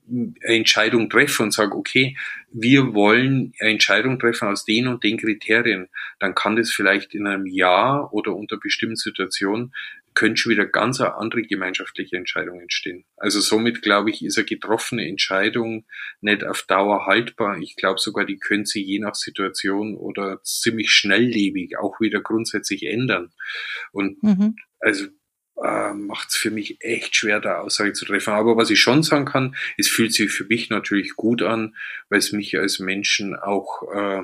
eine 0.10 0.34
Entscheidung 0.42 1.10
treffe 1.10 1.44
und 1.44 1.54
sage, 1.54 1.76
okay, 1.76 2.16
wir 2.52 2.94
wollen 2.94 3.54
eine 3.60 3.72
Entscheidung 3.72 4.20
treffen 4.20 4.48
aus 4.48 4.66
den 4.66 4.88
und 4.88 5.04
den 5.04 5.18
Kriterien, 5.18 5.90
dann 6.20 6.36
kann 6.36 6.56
das 6.56 6.72
vielleicht 6.72 7.16
in 7.16 7.28
einem 7.28 7.46
Jahr 7.46 8.14
oder 8.14 8.36
unter 8.36 8.58
bestimmten 8.58 8.96
Situationen 8.96 9.74
könnte 10.14 10.42
schon 10.42 10.52
wieder 10.52 10.66
ganz 10.66 11.00
andere 11.02 11.44
gemeinschaftliche 11.44 12.18
Entscheidung 12.18 12.60
entstehen. 12.60 13.06
Also 13.18 13.40
somit 13.40 13.82
glaube 13.82 14.10
ich, 14.10 14.24
ist 14.24 14.38
eine 14.38 14.46
getroffene 14.46 15.08
Entscheidung 15.08 15.86
nicht 16.20 16.44
auf 16.44 16.64
Dauer 16.64 17.06
haltbar. 17.06 17.58
Ich 17.60 17.76
glaube 17.76 18.00
sogar, 18.00 18.26
die 18.26 18.38
können 18.38 18.66
sich 18.66 18.86
je 18.86 19.00
nach 19.00 19.16
Situation 19.16 19.96
oder 19.96 20.42
ziemlich 20.44 20.92
schnelllebig 20.92 21.78
auch 21.78 22.00
wieder 22.00 22.22
grundsätzlich 22.22 22.86
ändern. 22.86 23.32
Und 23.92 24.22
mhm. 24.24 24.56
also 24.80 25.08
äh, 25.64 25.94
macht 25.94 26.30
es 26.30 26.36
für 26.36 26.52
mich 26.52 26.78
echt 26.82 27.16
schwer, 27.16 27.40
da 27.40 27.60
Aussage 27.60 27.94
zu 27.94 28.06
treffen. 28.06 28.34
Aber 28.34 28.58
was 28.58 28.70
ich 28.70 28.80
schon 28.80 29.04
sagen 29.04 29.26
kann, 29.26 29.56
es 29.78 29.88
fühlt 29.88 30.14
sich 30.14 30.32
für 30.32 30.46
mich 30.46 30.70
natürlich 30.70 31.16
gut 31.16 31.42
an, 31.42 31.76
weil 32.10 32.20
es 32.20 32.32
mich 32.32 32.58
als 32.58 32.80
Menschen 32.80 33.36
auch 33.36 33.84
äh, 33.94 34.24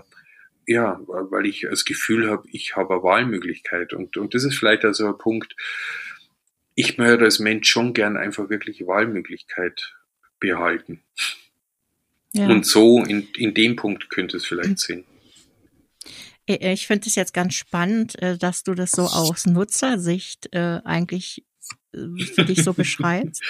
ja, 0.67 0.99
weil 1.07 1.45
ich 1.45 1.65
das 1.69 1.85
Gefühl 1.85 2.29
habe, 2.29 2.47
ich 2.51 2.75
habe 2.75 2.95
eine 2.95 3.03
Wahlmöglichkeit. 3.03 3.93
Und, 3.93 4.17
und 4.17 4.35
das 4.35 4.43
ist 4.43 4.57
vielleicht 4.57 4.83
also 4.83 5.07
ein 5.07 5.17
Punkt, 5.17 5.55
ich 6.75 6.97
möchte 6.97 7.23
als 7.23 7.39
Mensch 7.39 7.69
schon 7.69 7.93
gern 7.93 8.17
einfach 8.17 8.49
wirklich 8.49 8.85
Wahlmöglichkeit 8.85 9.95
behalten. 10.39 11.01
Ja. 12.33 12.47
Und 12.49 12.65
so 12.65 13.03
in, 13.03 13.29
in 13.37 13.53
dem 13.53 13.77
Punkt 13.77 14.09
könnte 14.09 14.37
es 14.37 14.45
vielleicht 14.45 14.77
sehen. 14.79 15.05
Ich 16.45 16.87
finde 16.87 17.07
es 17.07 17.15
jetzt 17.15 17.33
ganz 17.33 17.55
spannend, 17.55 18.21
äh, 18.21 18.37
dass 18.37 18.63
du 18.63 18.73
das 18.73 18.91
so 18.91 19.03
aus 19.03 19.45
Nutzersicht 19.45 20.53
äh, 20.53 20.79
eigentlich 20.85 21.43
für 22.33 22.45
dich 22.45 22.63
so 22.63 22.73
beschreibst. 22.73 23.41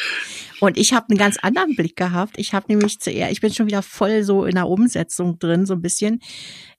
Und 0.60 0.78
ich 0.78 0.94
habe 0.94 1.08
einen 1.10 1.18
ganz 1.18 1.38
anderen 1.38 1.76
Blick 1.76 1.96
gehabt. 1.96 2.38
Ich 2.38 2.54
habe 2.54 2.66
nämlich 2.70 3.00
zuerst, 3.00 3.32
ich 3.32 3.42
bin 3.42 3.54
schon 3.54 3.68
wieder 3.68 3.82
voll 3.82 4.24
so 4.24 4.46
in 4.46 4.56
der 4.56 4.68
Umsetzung 4.68 5.40
drin, 5.40 5.66
so 5.66 5.74
ein 5.74 5.82
bisschen. 5.82 6.20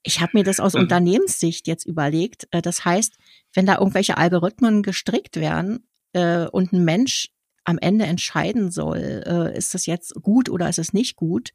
Ich 0.03 0.21
habe 0.21 0.33
mir 0.35 0.45
das 0.45 0.61
aus 0.61 0.75
mhm. 0.75 0.83
Unternehmenssicht 0.83 1.67
jetzt 1.67 1.87
überlegt. 1.87 2.49
Äh, 2.51 2.63
das 2.63 2.85
heißt, 2.85 3.17
wenn 3.55 3.67
da 3.67 3.79
irgendwelche 3.79 4.17
Algorithmen 4.17 4.83
gestrickt 4.83 5.37
werden 5.37 5.87
äh, 6.13 6.47
und 6.47 6.73
ein 6.73 6.85
Mensch 6.85 7.31
am 7.65 7.79
Ende 7.79 8.07
entscheiden 8.07 8.71
soll, 8.71 9.23
äh, 9.27 9.57
ist 9.57 9.75
das 9.75 9.85
jetzt 9.85 10.15
gut 10.23 10.49
oder 10.49 10.69
ist 10.71 10.79
es 10.79 10.95
nicht 10.95 11.17
gut, 11.17 11.51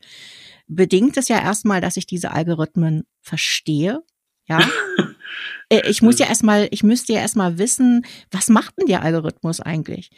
bedingt 0.68 1.18
es 1.18 1.28
ja 1.28 1.42
erstmal, 1.42 1.82
dass 1.82 1.98
ich 1.98 2.06
diese 2.06 2.32
Algorithmen 2.32 3.06
verstehe. 3.20 4.04
Ja. 4.48 4.60
Äh, 5.70 5.90
ich 5.90 6.02
muss 6.02 6.20
ja 6.20 6.28
erstmal, 6.28 6.68
ich 6.72 6.84
müsste 6.84 7.14
ja 7.14 7.20
erstmal 7.20 7.58
wissen, 7.58 8.06
was 8.32 8.50
macht 8.50 8.78
denn 8.78 8.88
der 8.88 9.02
Algorithmus 9.02 9.60
eigentlich? 9.60 10.12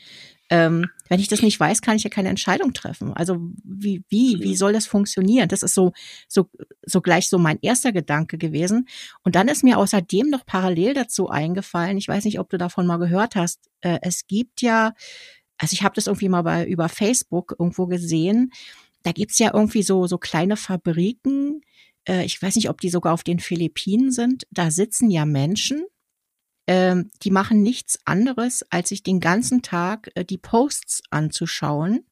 Ähm, 0.50 0.90
wenn 1.10 1.20
ich 1.20 1.28
das 1.28 1.42
nicht 1.42 1.60
weiß, 1.60 1.82
kann 1.82 1.96
ich 1.96 2.04
ja 2.04 2.10
keine 2.10 2.30
Entscheidung 2.30 2.74
treffen. 2.74 3.14
Also 3.14 3.38
wie, 3.64 4.04
wie, 4.10 4.40
wie 4.42 4.56
soll 4.56 4.74
das 4.74 4.86
funktionieren? 4.86 5.50
Das 5.50 5.64
ist 5.64 5.74
so, 5.74 5.92
so, 6.28 6.50
so 6.84 7.02
gleich 7.02 7.30
so 7.30 7.40
mein 7.40 7.58
erster 7.62 7.92
Gedanke 7.92 8.38
gewesen. 8.38 8.88
Und 9.24 9.36
dann 9.36 9.48
ist 9.48 9.64
mir 9.64 9.80
außerdem 9.80 10.30
noch 10.30 10.46
parallel 10.46 10.94
dazu 10.94 11.30
eingefallen, 11.30 11.98
ich 11.98 12.08
weiß 12.08 12.26
nicht, 12.26 12.40
ob 12.40 12.50
du 12.50 12.58
davon 12.58 12.86
mal 12.86 12.98
gehört 12.98 13.36
hast, 13.36 13.70
äh, 13.82 13.98
es 14.04 14.28
gibt 14.28 14.62
ja, 14.62 14.94
also 15.58 15.74
ich 15.74 15.82
habe 15.82 15.96
das 15.96 16.08
irgendwie 16.08 16.30
mal 16.30 16.44
bei 16.44 16.66
über 16.66 16.90
Facebook 16.90 17.56
irgendwo 17.58 17.88
gesehen, 17.88 18.52
da 19.02 19.12
gibt's 19.12 19.40
ja 19.40 19.52
irgendwie 19.54 19.84
so, 19.84 20.06
so 20.06 20.18
kleine 20.18 20.58
Fabriken, 20.58 21.62
äh, 22.08 22.26
ich 22.26 22.42
weiß 22.42 22.56
nicht, 22.56 22.70
ob 22.70 22.82
die 22.82 22.90
sogar 22.90 23.14
auf 23.14 23.24
den 23.24 23.40
Philippinen 23.40 24.12
sind, 24.12 24.46
da 24.52 24.72
sitzen 24.72 25.10
ja 25.10 25.26
Menschen, 25.26 25.86
ähm, 26.68 27.12
die 27.22 27.32
machen 27.32 27.62
nichts 27.62 28.00
anderes, 28.06 28.64
als 28.72 28.90
sich 28.90 29.04
den 29.04 29.20
ganzen 29.20 29.62
Tag 29.62 30.12
äh, 30.16 30.26
die 30.26 30.38
Posts 30.38 31.04
anzuschauen, 31.12 32.06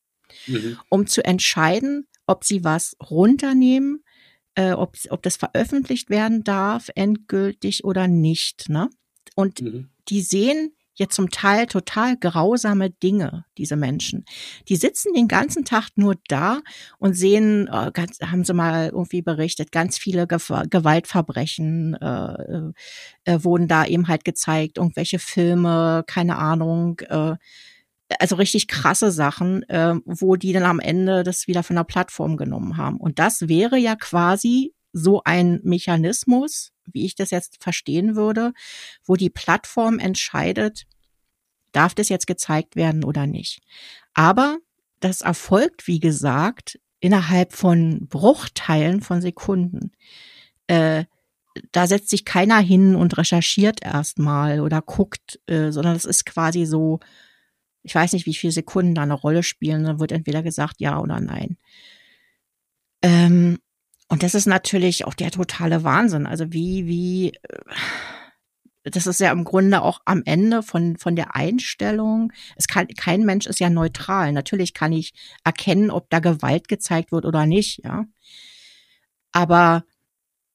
mhm. 0.48 0.78
um 0.90 1.08
zu 1.08 1.26
entscheiden, 1.26 2.08
ob 2.28 2.44
sie 2.44 2.64
was 2.64 2.96
runternehmen, 3.02 4.04
äh, 4.56 4.74
ob, 4.74 4.96
ob 5.10 5.24
das 5.24 5.38
veröffentlicht 5.38 6.10
werden 6.10 6.44
darf, 6.44 6.90
endgültig 6.96 7.84
oder 7.84 8.08
nicht. 8.08 8.70
Ne? 8.70 8.90
Und 9.36 9.62
mhm. 9.62 9.90
die 10.08 10.22
sehen 10.22 10.76
ja 10.96 11.10
zum 11.10 11.30
Teil 11.30 11.66
total 11.68 12.18
grausame 12.18 12.90
Dinge, 12.90 13.46
diese 13.58 13.76
Menschen. 13.76 14.26
Die 14.70 14.76
sitzen 14.76 15.14
den 15.14 15.28
ganzen 15.28 15.66
Tag 15.66 15.90
nur 15.96 16.16
da 16.28 16.62
und 17.00 17.14
sehen, 17.14 17.68
äh, 17.68 17.92
ganz, 17.94 18.20
haben 18.20 18.44
sie 18.44 18.54
mal 18.54 18.90
irgendwie 18.90 19.22
berichtet, 19.22 19.72
ganz 19.72 19.98
viele 19.98 20.28
Ge 20.28 20.40
Gewaltverbrechen 20.70 21.96
äh, 21.96 22.34
äh, 22.34 22.72
äh, 23.26 23.44
wurden 23.44 23.68
da 23.68 23.86
eben 23.86 24.08
halt 24.08 24.26
gezeigt, 24.26 24.78
irgendwelche 24.78 25.20
Filme, 25.20 26.04
keine 26.08 26.38
Ahnung, 26.38 27.00
äh, 27.10 27.36
also 28.20 28.36
richtig 28.36 28.68
krasse 28.68 29.12
Sachen, 29.12 29.64
äh, 29.70 29.96
wo 30.06 30.36
die 30.36 30.54
dann 30.54 30.64
am 30.64 30.80
Ende 30.80 31.24
das 31.24 31.48
wieder 31.48 31.64
von 31.64 31.76
der 31.76 31.84
Plattform 31.84 32.38
genommen 32.38 32.78
haben. 32.78 32.98
Und 32.98 33.20
das 33.20 33.48
wäre 33.48 33.78
ja 33.78 33.96
quasi 33.96 34.74
so 34.94 35.22
ein 35.26 35.60
Mechanismus, 35.64 36.72
wie 36.86 37.06
ich 37.06 37.16
das 37.16 37.32
jetzt 37.32 37.62
verstehen 37.62 38.16
würde, 38.16 38.54
wo 39.04 39.16
die 39.16 39.30
Plattform 39.30 40.00
entscheidet, 40.00 40.86
darf 41.72 41.94
das 41.96 42.10
jetzt 42.10 42.28
gezeigt 42.28 42.76
werden 42.76 43.04
oder 43.04 43.28
nicht. 43.28 43.62
Aber 44.14 44.60
das 45.00 45.22
erfolgt, 45.22 45.88
wie 45.88 46.00
gesagt, 46.00 46.80
innerhalb 47.00 47.52
von 47.52 48.08
Bruchteilen 48.08 49.02
von 49.02 49.22
Sekunden. 49.22 49.92
Äh, 50.68 51.06
da 51.72 51.88
setzt 51.88 52.10
sich 52.10 52.26
keiner 52.26 52.60
hin 52.60 52.96
und 52.96 53.18
recherchiert 53.18 53.84
erstmal 53.84 54.62
oder 54.62 54.82
guckt, 54.82 55.40
äh, 55.48 55.72
sondern 55.72 55.96
es 55.96 56.06
ist 56.06 56.26
quasi 56.26 56.66
so, 56.66 57.00
ich 57.84 57.94
weiß 57.94 58.14
nicht, 58.14 58.26
wie 58.26 58.34
viele 58.34 58.54
Sekunden 58.54 58.96
da 58.96 59.04
eine 59.04 59.14
Rolle 59.14 59.44
spielen, 59.44 59.84
dann 59.84 60.00
wird 60.00 60.12
entweder 60.14 60.42
gesagt 60.42 60.80
ja 60.80 61.00
oder 61.00 61.20
nein. 61.20 61.58
Ähm, 63.02 63.60
und 64.14 64.22
das 64.22 64.36
ist 64.36 64.46
natürlich 64.46 65.06
auch 65.06 65.16
der 65.16 65.32
totale 65.32 65.84
Wahnsinn. 65.84 66.28
Also 66.28 66.54
wie, 66.54 66.86
wie, 66.86 67.30
äh, 67.30 68.92
das 68.92 69.08
ist 69.08 69.20
ja 69.20 69.32
im 69.32 69.44
Grunde 69.44 69.82
auch 69.82 70.02
am 70.06 70.22
Ende 70.24 70.62
von, 70.62 70.98
von 70.98 71.16
der 71.16 71.36
Einstellung. 71.36 72.32
Es 72.56 72.68
kann, 72.68 72.88
kein 72.90 73.26
Mensch 73.26 73.48
ist 73.48 73.60
ja 73.60 73.72
neutral. 73.72 74.32
Natürlich 74.32 74.76
kann 74.76 74.94
ich 74.94 75.14
erkennen, 75.44 75.90
ob 75.90 76.12
da 76.12 76.20
Gewalt 76.20 76.68
gezeigt 76.68 77.12
wird 77.12 77.26
oder 77.26 77.48
nicht, 77.48 77.84
ja. 77.84 78.06
Aber 79.32 79.84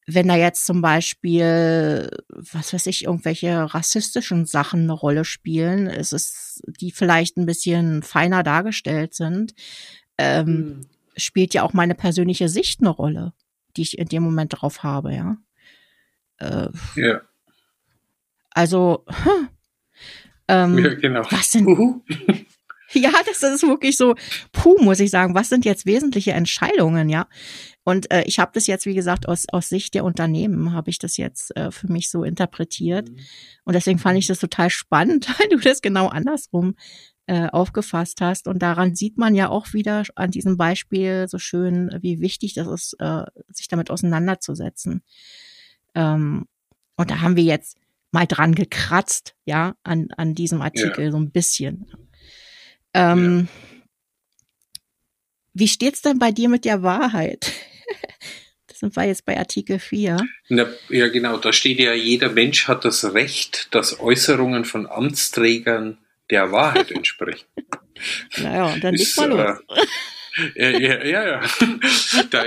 wenn 0.06 0.28
da 0.28 0.36
jetzt 0.36 0.64
zum 0.64 0.80
Beispiel, 0.80 2.10
was 2.28 2.72
weiß 2.72 2.86
ich, 2.86 3.06
irgendwelche 3.06 3.74
rassistischen 3.74 4.46
Sachen 4.46 4.82
eine 4.82 4.92
Rolle 4.92 5.24
spielen, 5.24 5.88
ist 5.88 6.12
es, 6.12 6.62
die 6.64 6.92
vielleicht 6.92 7.36
ein 7.36 7.46
bisschen 7.46 8.04
feiner 8.04 8.44
dargestellt 8.44 9.14
sind, 9.14 9.52
ähm, 10.16 10.46
mhm. 10.46 10.86
spielt 11.16 11.54
ja 11.54 11.64
auch 11.64 11.72
meine 11.72 11.96
persönliche 11.96 12.48
Sicht 12.48 12.82
eine 12.82 12.90
Rolle 12.90 13.32
die 13.78 13.82
ich 13.82 13.98
in 13.98 14.08
dem 14.08 14.22
Moment 14.22 14.54
drauf 14.54 14.82
habe, 14.82 15.14
ja. 15.14 15.36
Äh, 16.38 16.68
ja. 16.96 17.22
Also, 18.50 19.04
hm, 19.06 19.48
ähm, 20.48 20.78
ja, 20.78 20.94
genau. 20.94 21.22
was 21.30 21.52
sind, 21.52 21.66
Uhu. 21.66 22.02
ja, 22.92 23.12
das 23.26 23.42
ist 23.42 23.62
wirklich 23.62 23.96
so, 23.96 24.14
puh, 24.52 24.76
muss 24.82 25.00
ich 25.00 25.10
sagen, 25.10 25.34
was 25.34 25.48
sind 25.48 25.64
jetzt 25.64 25.86
wesentliche 25.86 26.32
Entscheidungen, 26.32 27.08
ja? 27.08 27.28
Und 27.84 28.10
äh, 28.10 28.22
ich 28.24 28.38
habe 28.38 28.50
das 28.52 28.66
jetzt, 28.66 28.84
wie 28.84 28.94
gesagt, 28.94 29.28
aus, 29.28 29.46
aus 29.50 29.68
Sicht 29.68 29.94
der 29.94 30.04
Unternehmen 30.04 30.72
habe 30.72 30.90
ich 30.90 30.98
das 30.98 31.16
jetzt 31.16 31.56
äh, 31.56 31.70
für 31.70 31.90
mich 31.90 32.10
so 32.10 32.22
interpretiert. 32.22 33.08
Mhm. 33.08 33.18
Und 33.64 33.74
deswegen 33.74 33.98
fand 33.98 34.18
ich 34.18 34.26
das 34.26 34.40
total 34.40 34.70
spannend, 34.70 35.28
weil 35.38 35.48
du 35.48 35.58
das 35.58 35.80
genau 35.80 36.08
andersrum 36.08 36.74
äh, 37.28 37.48
aufgefasst 37.50 38.22
hast. 38.22 38.48
Und 38.48 38.60
daran 38.60 38.94
sieht 38.94 39.18
man 39.18 39.34
ja 39.34 39.50
auch 39.50 39.74
wieder 39.74 40.02
an 40.14 40.30
diesem 40.30 40.56
Beispiel 40.56 41.26
so 41.28 41.38
schön, 41.38 41.90
wie 42.00 42.20
wichtig 42.20 42.54
das 42.54 42.66
ist, 42.66 42.96
äh, 43.00 43.24
sich 43.52 43.68
damit 43.68 43.90
auseinanderzusetzen. 43.90 45.02
Ähm, 45.94 46.46
und 46.96 47.10
da 47.10 47.20
haben 47.20 47.36
wir 47.36 47.44
jetzt 47.44 47.76
mal 48.12 48.26
dran 48.26 48.54
gekratzt, 48.54 49.34
ja, 49.44 49.74
an, 49.82 50.08
an 50.16 50.34
diesem 50.34 50.62
Artikel 50.62 51.04
ja. 51.04 51.10
so 51.10 51.18
ein 51.18 51.30
bisschen. 51.30 51.92
Ähm, 52.94 53.48
ja. 53.50 53.80
Wie 55.52 55.68
steht's 55.68 56.00
denn 56.00 56.18
bei 56.18 56.32
dir 56.32 56.48
mit 56.48 56.64
der 56.64 56.82
Wahrheit? 56.82 57.52
Das 58.66 58.80
sind 58.80 58.94
wir 58.94 59.06
jetzt 59.06 59.24
bei 59.24 59.36
Artikel 59.36 59.80
4. 59.80 60.18
Na, 60.50 60.66
ja, 60.88 61.08
genau. 61.08 61.38
Da 61.38 61.52
steht 61.52 61.80
ja, 61.80 61.94
jeder 61.94 62.28
Mensch 62.28 62.68
hat 62.68 62.84
das 62.84 63.12
Recht, 63.12 63.66
dass 63.72 63.98
Äußerungen 63.98 64.64
von 64.64 64.86
Amtsträgern 64.86 65.98
der 66.30 66.52
Wahrheit 66.52 66.90
entspricht. 66.90 67.46
naja, 68.38 68.76
dann 68.80 68.94
leg 68.94 69.16
mal 69.16 69.28
los. 69.28 69.58
Äh, 70.54 70.82
ja, 70.86 71.04
ja, 71.04 71.26
ja. 71.26 71.40
Da, 72.30 72.44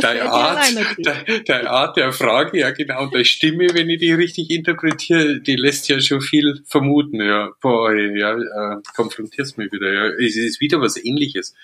deine 0.00 0.30
Art, 0.30 0.74
de, 0.98 1.42
deine 1.44 1.70
Art 1.70 1.96
der 1.96 2.12
Frage, 2.12 2.58
ja 2.58 2.70
genau, 2.70 3.02
und 3.04 3.14
der 3.14 3.24
Stimme, 3.24 3.68
wenn 3.72 3.90
ich 3.90 3.98
die 3.98 4.12
richtig 4.12 4.50
interpretiere, 4.50 5.40
die 5.40 5.56
lässt 5.56 5.88
ja 5.88 6.00
schon 6.00 6.20
viel 6.20 6.62
vermuten, 6.66 7.20
ja. 7.20 7.50
Boah, 7.60 7.94
ja, 7.94 8.34
äh, 8.34 8.76
konfrontierst 8.94 9.58
mich 9.58 9.72
wieder, 9.72 9.92
ja. 9.92 10.06
Es 10.06 10.36
ist 10.36 10.60
wieder 10.60 10.80
was 10.80 11.02
ähnliches. 11.02 11.54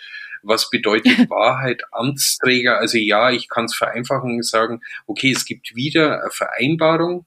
Was 0.42 0.70
bedeutet 0.70 1.30
Wahrheit, 1.30 1.82
Amtsträger? 1.90 2.78
Also 2.78 2.98
ja, 2.98 3.30
ich 3.30 3.48
kann 3.48 3.64
es 3.64 3.74
vereinfachen 3.74 4.42
sagen, 4.42 4.80
okay, 5.06 5.32
es 5.32 5.44
gibt 5.44 5.74
wieder 5.74 6.20
eine 6.22 6.30
Vereinbarung, 6.30 7.26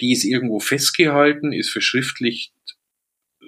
die 0.00 0.12
ist 0.12 0.24
irgendwo 0.24 0.60
festgehalten, 0.60 1.52
ist 1.52 1.70
verschriftlicht 1.70 2.52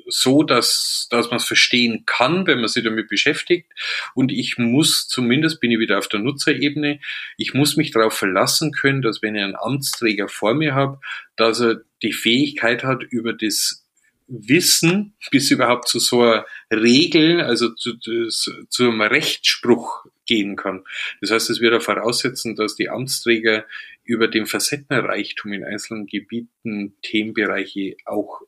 so, 0.08 0.42
dass, 0.42 1.06
dass 1.10 1.30
man 1.30 1.36
es 1.36 1.44
verstehen 1.44 2.04
kann, 2.06 2.46
wenn 2.46 2.60
man 2.60 2.68
sich 2.68 2.82
damit 2.82 3.08
beschäftigt. 3.08 3.70
Und 4.14 4.32
ich 4.32 4.58
muss, 4.58 5.06
zumindest 5.06 5.60
bin 5.60 5.70
ich 5.70 5.78
wieder 5.78 5.98
auf 5.98 6.08
der 6.08 6.20
Nutzerebene, 6.20 7.00
ich 7.36 7.54
muss 7.54 7.76
mich 7.76 7.90
darauf 7.90 8.14
verlassen 8.14 8.72
können, 8.72 9.02
dass 9.02 9.22
wenn 9.22 9.34
ich 9.34 9.42
einen 9.42 9.56
Amtsträger 9.56 10.28
vor 10.28 10.54
mir 10.54 10.74
habe, 10.74 10.98
dass 11.36 11.60
er 11.60 11.82
die 12.02 12.12
Fähigkeit 12.12 12.84
hat, 12.84 13.02
über 13.02 13.32
das 13.32 13.84
Wissen 14.28 15.14
bis 15.30 15.50
überhaupt 15.50 15.88
zu 15.88 15.98
so 16.00 16.22
einer 16.22 16.46
Regel, 16.70 17.40
also 17.40 17.70
zu, 17.70 17.96
zu, 17.98 18.28
zu 18.28 18.84
einem 18.84 19.00
Rechtsspruch 19.00 20.04
gehen 20.26 20.56
kann. 20.56 20.84
Das 21.22 21.30
heißt, 21.30 21.48
es 21.48 21.60
wird 21.60 21.82
voraussetzen, 21.82 22.54
dass 22.54 22.76
die 22.76 22.90
Amtsträger 22.90 23.64
über 24.08 24.26
den 24.26 24.46
Facettenreichtum 24.46 25.52
in 25.52 25.64
einzelnen 25.64 26.06
Gebieten, 26.06 26.96
Themenbereiche 27.02 27.96
auch 28.06 28.40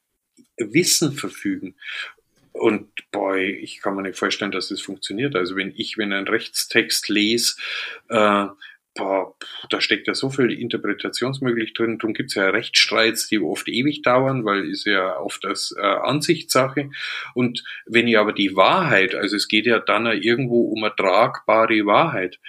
Wissen 0.57 1.13
verfügen. 1.13 1.77
Und 2.53 2.89
boy, 3.13 3.51
ich 3.53 3.81
kann 3.81 3.95
mir 3.95 4.03
nicht 4.03 4.19
vorstellen, 4.19 4.53
dass 4.53 4.71
das 4.71 4.81
funktioniert. 4.81 5.37
Also 5.37 5.57
wenn 5.57 5.73
ich, 5.77 5.99
wenn 5.99 6.15
ein 6.15 6.27
Rechtstext 6.27 7.11
lese, 7.11 7.57
äh, 8.09 8.47
boah, 8.95 9.37
da 9.69 9.81
steckt 9.83 10.09
ja 10.09 10.15
so 10.15 10.31
viel 10.31 10.51
Interpretationsmöglich 10.51 11.75
drin. 11.75 11.99
Darum 11.99 12.15
gibt 12.15 12.31
es 12.31 12.37
ja 12.37 12.49
Rechtsstreits, 12.49 13.29
die 13.29 13.39
oft 13.39 13.69
ewig 13.69 14.01
dauern, 14.01 14.47
weil 14.47 14.65
ist 14.65 14.87
ja 14.87 15.19
oft 15.21 15.45
das 15.45 15.75
äh, 15.77 15.83
Ansichtssache. 15.83 16.91
Und 17.35 17.63
wenn 17.85 18.09
ich 18.09 18.17
aber 18.17 18.33
die 18.33 18.57
Wahrheit, 18.57 19.15
also 19.15 19.37
es 19.37 19.47
geht 19.47 19.67
ja 19.67 19.79
dann 19.79 20.07
irgendwo 20.07 20.63
um 20.73 20.83
eine 20.83 20.97
tragbare 20.97 21.85
Wahrheit, 21.85 22.41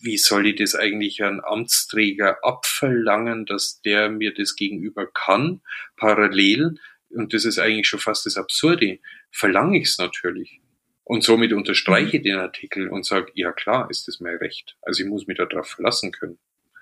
wie 0.00 0.16
soll 0.16 0.46
ich 0.46 0.56
das 0.56 0.74
eigentlich 0.74 1.22
an 1.22 1.40
Amtsträger 1.44 2.38
abverlangen, 2.44 3.46
dass 3.46 3.80
der 3.82 4.10
mir 4.10 4.32
das 4.32 4.56
gegenüber 4.56 5.06
kann, 5.06 5.60
parallel, 5.96 6.76
und 7.10 7.34
das 7.34 7.44
ist 7.44 7.58
eigentlich 7.58 7.88
schon 7.88 8.00
fast 8.00 8.24
das 8.26 8.36
Absurde, 8.36 8.98
verlange 9.30 9.78
ich 9.78 9.88
es 9.88 9.98
natürlich. 9.98 10.60
Und 11.04 11.24
somit 11.24 11.52
unterstreiche 11.52 12.18
ich 12.18 12.22
den 12.22 12.38
Artikel 12.38 12.88
und 12.88 13.04
sage, 13.04 13.32
ja 13.34 13.52
klar, 13.52 13.90
ist 13.90 14.08
das 14.08 14.20
mein 14.20 14.36
Recht. 14.36 14.76
Also 14.82 15.02
ich 15.02 15.08
muss 15.08 15.26
mich 15.26 15.36
darauf 15.36 15.68
verlassen 15.68 16.12
können. 16.12 16.38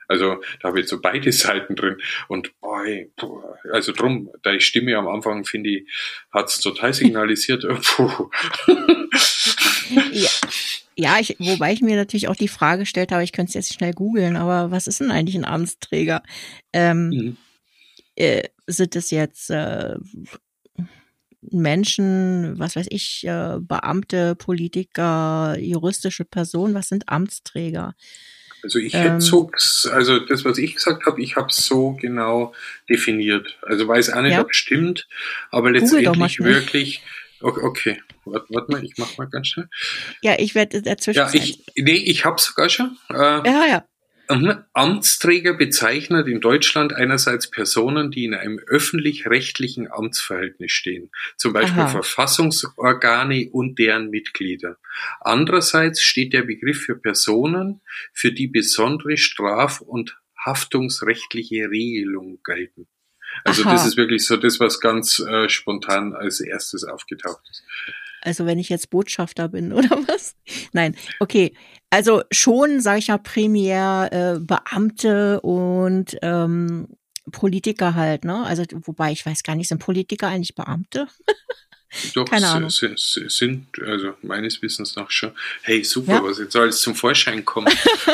Also 0.08 0.42
da 0.60 0.68
habe 0.68 0.80
ich 0.80 0.88
so 0.88 1.00
beide 1.00 1.32
Seiten 1.36 1.76
drin. 1.76 1.96
Und 2.28 2.58
boy, 2.60 3.12
boah, 3.16 3.58
also 3.72 3.92
drum, 3.92 4.30
da 4.42 4.52
ich 4.52 4.66
Stimme 4.66 4.96
am 4.96 5.08
Anfang, 5.08 5.44
finde 5.44 5.82
hat 6.32 6.48
es 6.48 6.60
total 6.60 6.92
signalisiert. 6.92 7.64
ja. 10.12 10.28
Ja, 11.00 11.18
ich, 11.18 11.36
wobei 11.38 11.72
ich 11.72 11.80
mir 11.80 11.96
natürlich 11.96 12.28
auch 12.28 12.36
die 12.36 12.48
Frage 12.48 12.80
gestellt 12.80 13.12
habe, 13.12 13.24
ich 13.24 13.32
könnte 13.32 13.50
es 13.50 13.54
jetzt 13.54 13.74
schnell 13.74 13.92
googeln, 13.92 14.36
aber 14.36 14.70
was 14.70 14.86
ist 14.86 15.00
denn 15.00 15.10
eigentlich 15.10 15.36
ein 15.36 15.44
Amtsträger? 15.44 16.22
Ähm, 16.72 17.08
mhm. 17.08 17.36
äh, 18.16 18.44
sind 18.66 18.96
es 18.96 19.10
jetzt 19.10 19.50
äh, 19.50 19.96
Menschen, 21.40 22.58
was 22.58 22.76
weiß 22.76 22.86
ich, 22.90 23.24
äh, 23.26 23.58
Beamte, 23.60 24.34
Politiker, 24.36 25.56
juristische 25.58 26.24
Personen, 26.24 26.74
was 26.74 26.88
sind 26.88 27.08
Amtsträger? 27.08 27.94
Also 28.62 28.78
ich 28.78 28.92
hätte 28.92 29.14
ähm, 29.14 29.20
so, 29.20 29.50
also 29.90 30.18
das, 30.20 30.44
was 30.44 30.58
ich 30.58 30.74
gesagt 30.74 31.06
habe, 31.06 31.22
ich 31.22 31.36
habe 31.36 31.48
es 31.48 31.64
so 31.64 31.92
genau 31.92 32.54
definiert. 32.88 33.58
Also 33.62 33.88
weiß 33.88 34.10
auch 34.10 34.22
nicht, 34.22 34.32
ja. 34.32 34.42
ob 34.42 34.50
es 34.50 34.56
stimmt, 34.56 35.08
aber 35.50 35.70
letztendlich 35.70 36.40
wirklich. 36.40 37.02
Okay. 37.40 38.00
Warte, 38.24 38.46
warte 38.50 38.72
mal, 38.72 38.84
ich 38.84 38.94
mach 38.98 39.16
mal 39.18 39.28
ganz 39.28 39.48
schnell. 39.48 39.68
Ja, 40.22 40.36
ich 40.38 40.54
werde 40.54 40.82
dazwischen. 40.82 41.18
Ja, 41.18 41.30
ich, 41.32 41.64
nee, 41.76 41.92
ich 41.92 42.24
habe 42.24 42.40
sogar 42.40 42.68
schon. 42.68 42.98
Äh, 43.08 43.14
ja, 43.14 43.66
ja. 43.66 43.84
Amtsträger 44.74 45.54
bezeichnet 45.54 46.28
in 46.28 46.40
Deutschland 46.40 46.92
einerseits 46.92 47.50
Personen, 47.50 48.12
die 48.12 48.24
in 48.24 48.34
einem 48.34 48.60
öffentlich-rechtlichen 48.60 49.90
Amtsverhältnis 49.90 50.70
stehen, 50.70 51.10
zum 51.36 51.52
Beispiel 51.52 51.82
Aha. 51.82 51.88
Verfassungsorgane 51.88 53.48
und 53.50 53.80
deren 53.80 54.10
Mitglieder. 54.10 54.76
Andererseits 55.20 56.00
steht 56.00 56.32
der 56.32 56.42
Begriff 56.42 56.82
für 56.82 56.94
Personen, 56.94 57.80
für 58.12 58.30
die 58.30 58.46
besondere 58.46 59.16
straf- 59.16 59.80
und 59.80 60.16
haftungsrechtliche 60.38 61.68
Regelungen 61.68 62.38
gelten. 62.44 62.86
Also 63.44 63.62
Aha. 63.64 63.72
das 63.72 63.86
ist 63.86 63.96
wirklich 63.96 64.26
so 64.26 64.36
das, 64.36 64.60
was 64.60 64.80
ganz 64.80 65.20
äh, 65.20 65.48
spontan 65.48 66.14
als 66.14 66.40
erstes 66.40 66.84
aufgetaucht 66.84 67.42
ist. 67.50 67.62
Also 68.22 68.44
wenn 68.46 68.58
ich 68.58 68.68
jetzt 68.68 68.90
Botschafter 68.90 69.48
bin 69.48 69.72
oder 69.72 69.90
was? 70.06 70.36
Nein, 70.72 70.96
okay. 71.20 71.54
Also 71.90 72.22
schon, 72.30 72.80
sage 72.80 72.98
ich 72.98 73.08
ja, 73.08 73.18
primär 73.18 74.08
äh, 74.12 74.40
Beamte 74.40 75.40
und 75.40 76.16
ähm, 76.22 76.88
Politiker 77.32 77.94
halt, 77.94 78.24
ne? 78.24 78.44
Also 78.44 78.64
wobei 78.84 79.12
ich 79.12 79.24
weiß 79.24 79.42
gar 79.42 79.54
nicht, 79.54 79.68
sind 79.68 79.78
Politiker 79.78 80.28
eigentlich 80.28 80.54
Beamte? 80.54 81.06
Doch, 82.14 82.24
Keine 82.24 82.48
Ahnung. 82.48 82.70
sind, 82.70 83.66
also 83.84 84.14
meines 84.22 84.62
Wissens 84.62 84.94
nach 84.94 85.10
schon. 85.10 85.32
Hey, 85.62 85.82
super, 85.82 86.12
ja? 86.12 86.24
was 86.24 86.38
jetzt 86.38 86.54
alles 86.54 86.80
zum 86.80 86.94
Vorschein 86.94 87.44
kommt, 87.44 87.68
äh, 88.06 88.12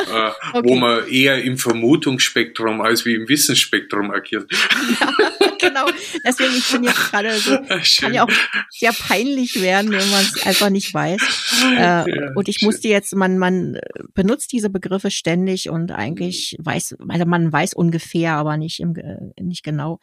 okay. 0.53 0.61
wo 0.63 0.75
man 0.75 1.07
eher 1.07 1.43
im 1.43 1.57
Vermutungsspektrum 1.57 2.81
als 2.81 3.05
wie 3.05 3.13
im 3.13 3.29
Wissensspektrum 3.29 4.09
agiert. 4.09 4.51
Ja, 4.99 5.13
genau. 5.59 5.85
Deswegen, 6.25 6.57
ich 6.57 6.71
bin 6.71 6.83
jetzt 6.85 7.11
gerade 7.11 7.37
so, 7.37 7.51
kann 8.01 8.13
ja 8.13 8.23
auch 8.23 8.31
sehr 8.69 8.93
peinlich 8.93 9.61
werden, 9.61 9.91
wenn 9.91 10.09
man 10.09 10.23
es 10.23 10.41
einfach 10.43 10.71
nicht 10.71 10.91
weiß. 10.91 11.21
Äh, 11.63 11.79
ja, 11.79 12.05
und 12.33 12.47
ich 12.47 12.57
schön. 12.57 12.67
musste 12.67 12.87
jetzt, 12.87 13.15
man, 13.15 13.37
man 13.37 13.79
benutzt 14.15 14.51
diese 14.53 14.71
Begriffe 14.71 15.11
ständig 15.11 15.69
und 15.69 15.91
eigentlich 15.91 16.57
weiß, 16.59 16.95
also 17.07 17.25
man 17.25 17.53
weiß 17.53 17.75
ungefähr, 17.75 18.33
aber 18.33 18.57
nicht 18.57 18.79
im, 18.79 18.95
äh, 18.95 19.41
nicht 19.41 19.63
genau. 19.63 19.99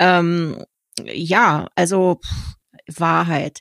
Ähm, 0.00 0.64
ja, 1.04 1.68
also 1.74 2.20
pff, 2.24 2.55
Wahrheit. 2.94 3.60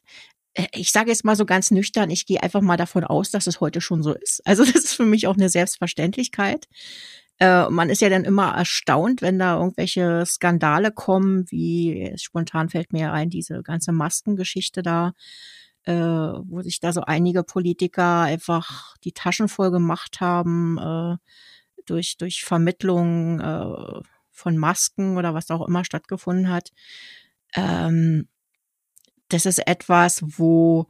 Äh, 0.53 0.67
ich 0.73 0.91
sage 0.91 1.09
jetzt 1.09 1.25
mal 1.25 1.35
so 1.35 1.45
ganz 1.45 1.71
nüchtern, 1.71 2.09
ich 2.09 2.25
gehe 2.25 2.41
einfach 2.41 2.61
mal 2.61 2.77
davon 2.77 3.03
aus, 3.03 3.31
dass 3.31 3.47
es 3.47 3.61
heute 3.61 3.81
schon 3.81 4.03
so 4.03 4.13
ist. 4.13 4.41
Also 4.45 4.63
das 4.65 4.75
ist 4.75 4.93
für 4.95 5.05
mich 5.05 5.27
auch 5.27 5.35
eine 5.35 5.49
Selbstverständlichkeit. 5.49 6.67
Äh, 7.39 7.69
man 7.69 7.89
ist 7.89 8.01
ja 8.01 8.09
dann 8.09 8.23
immer 8.23 8.55
erstaunt, 8.55 9.21
wenn 9.21 9.39
da 9.39 9.57
irgendwelche 9.57 10.25
Skandale 10.25 10.91
kommen, 10.91 11.45
wie 11.51 12.13
spontan 12.17 12.69
fällt 12.69 12.93
mir 12.93 13.11
ein, 13.11 13.29
diese 13.29 13.61
ganze 13.61 13.91
Maskengeschichte 13.91 14.81
da, 14.83 15.13
äh, 15.83 15.93
wo 15.93 16.61
sich 16.61 16.79
da 16.79 16.93
so 16.93 17.01
einige 17.01 17.43
Politiker 17.43 18.21
einfach 18.21 18.95
die 19.03 19.11
Taschen 19.11 19.49
voll 19.49 19.71
gemacht 19.71 20.21
haben 20.21 20.77
äh, 20.79 21.17
durch, 21.85 22.17
durch 22.17 22.43
Vermittlung 22.45 23.39
äh, 23.41 24.01
von 24.31 24.57
Masken 24.57 25.17
oder 25.17 25.33
was 25.33 25.51
auch 25.51 25.67
immer 25.67 25.85
stattgefunden 25.85 26.49
hat. 26.49 26.71
Ähm, 27.55 28.27
das 29.29 29.45
ist 29.45 29.67
etwas, 29.67 30.23
wo, 30.37 30.87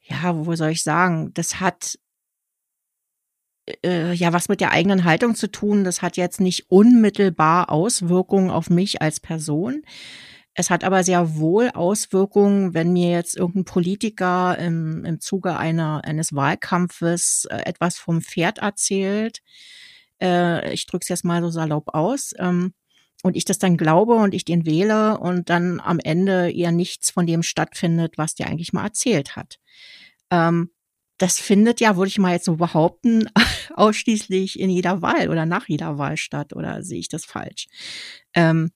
ja, 0.00 0.46
wo 0.46 0.54
soll 0.54 0.70
ich 0.70 0.82
sagen, 0.82 1.32
das 1.34 1.60
hat 1.60 1.98
äh, 3.84 4.12
ja 4.12 4.32
was 4.32 4.48
mit 4.48 4.60
der 4.60 4.72
eigenen 4.72 5.04
Haltung 5.04 5.34
zu 5.34 5.50
tun. 5.50 5.84
Das 5.84 6.02
hat 6.02 6.16
jetzt 6.16 6.40
nicht 6.40 6.70
unmittelbar 6.70 7.70
Auswirkungen 7.70 8.50
auf 8.50 8.70
mich 8.70 9.02
als 9.02 9.20
Person. 9.20 9.82
Es 10.58 10.70
hat 10.70 10.84
aber 10.84 11.04
sehr 11.04 11.36
wohl 11.36 11.70
Auswirkungen, 11.74 12.72
wenn 12.72 12.92
mir 12.92 13.10
jetzt 13.10 13.36
irgendein 13.36 13.66
Politiker 13.66 14.56
im, 14.58 15.04
im 15.04 15.20
Zuge 15.20 15.58
einer, 15.58 16.02
eines 16.04 16.34
Wahlkampfes 16.34 17.46
äh, 17.50 17.56
etwas 17.66 17.98
vom 17.98 18.22
Pferd 18.22 18.58
erzählt. 18.58 19.42
Äh, 20.20 20.72
ich 20.72 20.86
drücke 20.86 21.02
es 21.02 21.08
jetzt 21.08 21.24
mal 21.24 21.42
so 21.42 21.50
salopp 21.50 21.94
aus. 21.94 22.32
Ähm, 22.38 22.72
und 23.22 23.36
ich 23.36 23.44
das 23.44 23.58
dann 23.58 23.76
glaube 23.76 24.14
und 24.14 24.34
ich 24.34 24.44
den 24.44 24.66
wähle 24.66 25.18
und 25.18 25.50
dann 25.50 25.80
am 25.80 25.98
Ende 25.98 26.50
eher 26.50 26.72
nichts 26.72 27.10
von 27.10 27.26
dem 27.26 27.42
stattfindet, 27.42 28.18
was 28.18 28.34
der 28.34 28.46
eigentlich 28.46 28.72
mal 28.72 28.84
erzählt 28.84 29.36
hat. 29.36 29.58
Ähm, 30.30 30.70
das 31.18 31.40
findet 31.40 31.80
ja, 31.80 31.96
würde 31.96 32.08
ich 32.08 32.18
mal 32.18 32.32
jetzt 32.32 32.44
so 32.44 32.56
behaupten, 32.56 33.28
ausschließlich 33.74 34.60
in 34.60 34.70
jeder 34.70 35.02
Wahl 35.02 35.30
oder 35.30 35.46
nach 35.46 35.68
jeder 35.68 35.98
Wahl 35.98 36.16
statt 36.16 36.54
oder 36.54 36.82
sehe 36.82 36.98
ich 36.98 37.08
das 37.08 37.24
falsch? 37.24 37.66
Ähm, 38.34 38.70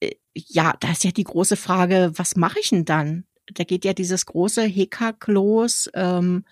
äh, 0.00 0.12
ja, 0.34 0.74
da 0.80 0.90
ist 0.90 1.04
ja 1.04 1.12
die 1.12 1.24
große 1.24 1.56
Frage, 1.56 2.12
was 2.16 2.36
mache 2.36 2.58
ich 2.58 2.70
denn 2.70 2.84
dann? 2.84 3.24
Da 3.54 3.64
geht 3.64 3.84
ja 3.84 3.92
dieses 3.92 4.26
große 4.26 4.62
Hickhack 4.62 5.26
los. 5.28 5.88
Ähm, 5.94 6.44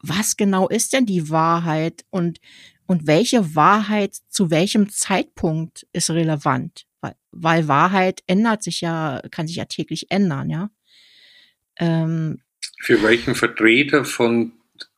was 0.00 0.36
genau 0.36 0.68
ist 0.68 0.92
denn 0.92 1.06
die 1.06 1.28
Wahrheit? 1.30 2.04
Und 2.10 2.38
und 2.88 3.06
welche 3.06 3.54
Wahrheit 3.54 4.16
zu 4.30 4.50
welchem 4.50 4.88
Zeitpunkt 4.88 5.86
ist 5.92 6.08
relevant? 6.08 6.86
Weil, 7.02 7.14
weil 7.30 7.68
Wahrheit 7.68 8.22
ändert 8.26 8.62
sich 8.62 8.80
ja, 8.80 9.20
kann 9.30 9.46
sich 9.46 9.56
ja 9.56 9.66
täglich 9.66 10.10
ändern, 10.10 10.48
ja. 10.48 10.70
Ähm, 11.78 12.40
Für 12.80 13.02
welchen 13.02 13.34
Vertreter 13.34 14.04
von 14.04 14.52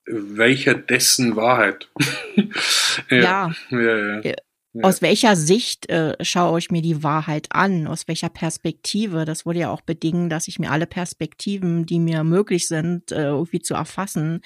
welcher 0.07 0.75
dessen 0.75 1.35
Wahrheit? 1.35 1.91
ja. 3.11 3.53
ja, 3.71 3.81
ja, 3.81 4.21
ja. 4.21 4.35
Ja. 4.73 4.85
Aus 4.85 5.03
welcher 5.03 5.35
Sicht 5.35 5.91
äh, 5.91 6.15
schaue 6.21 6.61
ich 6.61 6.71
mir 6.71 6.81
die 6.81 7.03
Wahrheit 7.03 7.49
an? 7.51 7.89
Aus 7.89 8.07
welcher 8.07 8.29
Perspektive? 8.29 9.25
Das 9.25 9.45
würde 9.45 9.59
ja 9.59 9.71
auch 9.71 9.81
bedingen, 9.81 10.31
dass 10.31 10.47
ich 10.47 10.61
mir 10.61 10.71
alle 10.71 10.87
Perspektiven, 10.87 11.87
die 11.87 11.99
mir 11.99 12.23
möglich 12.23 12.69
sind, 12.69 13.11
äh, 13.11 13.25
irgendwie 13.25 13.59
zu 13.59 13.75
erfassen, 13.75 14.43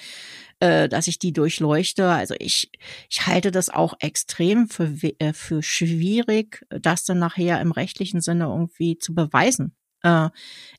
äh, 0.59 0.87
dass 0.89 1.07
ich 1.07 1.19
die 1.19 1.33
durchleuchte. 1.33 2.09
Also 2.09 2.35
ich, 2.39 2.71
ich 3.09 3.27
halte 3.27 3.51
das 3.51 3.69
auch 3.69 3.93
extrem 3.99 4.67
für, 4.67 4.89
äh, 5.19 5.33
für 5.33 5.61
schwierig, 5.61 6.65
das 6.69 7.05
dann 7.05 7.19
nachher 7.19 7.61
im 7.61 7.71
rechtlichen 7.71 8.21
Sinne 8.21 8.45
irgendwie 8.45 8.97
zu 8.97 9.13
beweisen. 9.13 9.75
Äh, 10.03 10.29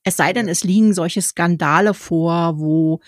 es 0.05 0.16
sei 0.16 0.33
denn, 0.33 0.49
es 0.49 0.64
liegen 0.64 0.95
solche 0.95 1.22
Skandale 1.22 1.95
vor, 1.95 2.59
wo 2.59 3.01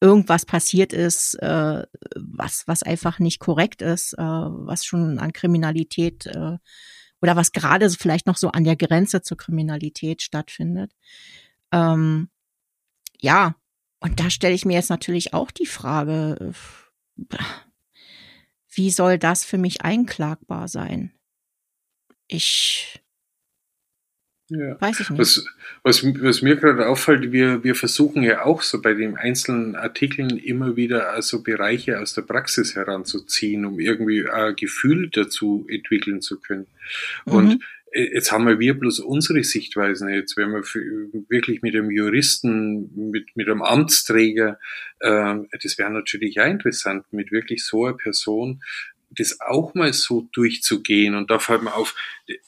irgendwas 0.00 0.44
passiert 0.44 0.92
ist, 0.92 1.34
äh, 1.34 1.84
was, 2.16 2.66
was 2.66 2.82
einfach 2.82 3.18
nicht 3.20 3.38
korrekt 3.38 3.82
ist, 3.82 4.14
äh, 4.14 4.22
was 4.22 4.84
schon 4.84 5.18
an 5.18 5.32
Kriminalität 5.32 6.26
äh, 6.26 6.58
oder 7.22 7.36
was 7.36 7.52
gerade 7.52 7.88
vielleicht 7.90 8.26
noch 8.26 8.36
so 8.36 8.48
an 8.50 8.64
der 8.64 8.76
Grenze 8.76 9.22
zur 9.22 9.36
Kriminalität 9.36 10.20
stattfindet. 10.22 10.92
Ähm, 11.70 12.28
ja, 13.20 13.54
und 14.02 14.20
da 14.20 14.30
stelle 14.30 14.54
ich 14.54 14.64
mir 14.64 14.74
jetzt 14.74 14.90
natürlich 14.90 15.34
auch 15.34 15.50
die 15.50 15.66
Frage, 15.66 16.52
wie 18.74 18.90
soll 18.90 19.18
das 19.18 19.44
für 19.44 19.58
mich 19.58 19.82
einklagbar 19.82 20.68
sein? 20.68 21.12
Ich 22.26 23.02
ja. 24.54 24.80
Weiß 24.80 25.00
ich 25.00 25.10
nicht. 25.10 25.18
Was, 25.18 25.46
was, 25.82 26.04
was 26.04 26.42
mir 26.42 26.56
gerade 26.56 26.86
auffällt, 26.86 27.32
wir, 27.32 27.64
wir 27.64 27.74
versuchen 27.74 28.22
ja 28.22 28.44
auch 28.44 28.62
so 28.62 28.82
bei 28.82 28.92
den 28.92 29.16
einzelnen 29.16 29.76
Artikeln 29.76 30.36
immer 30.36 30.76
wieder 30.76 31.10
also 31.10 31.42
Bereiche 31.42 32.00
aus 32.00 32.12
der 32.12 32.22
Praxis 32.22 32.74
heranzuziehen, 32.74 33.64
um 33.64 33.80
irgendwie 33.80 34.28
ein 34.28 34.54
Gefühl 34.56 35.08
dazu 35.10 35.66
entwickeln 35.70 36.20
zu 36.20 36.38
können. 36.38 36.66
Mhm. 37.24 37.32
Und 37.32 37.52
äh, 37.52 37.58
jetzt 37.94 38.32
haben 38.32 38.46
wir 38.58 38.74
bloß 38.74 39.00
unsere 39.00 39.44
Sichtweisen. 39.44 40.08
Jetzt, 40.08 40.36
wenn 40.36 40.50
wir 40.50 40.62
wirklich 41.28 41.62
mit 41.62 41.74
einem 41.74 41.90
Juristen, 41.90 43.10
mit, 43.10 43.36
mit 43.36 43.48
einem 43.48 43.62
Amtsträger, 43.62 44.58
äh, 45.00 45.34
das 45.62 45.78
wäre 45.78 45.90
natürlich 45.90 46.40
auch 46.40 46.46
interessant, 46.46 47.04
mit 47.12 47.32
wirklich 47.32 47.64
so 47.64 47.86
einer 47.86 47.96
Person 47.96 48.62
das 49.14 49.40
auch 49.40 49.74
mal 49.74 49.92
so 49.92 50.28
durchzugehen. 50.32 51.14
Und 51.14 51.30
da 51.30 51.38
fällt 51.38 51.62
mir 51.62 51.74
auf, 51.74 51.94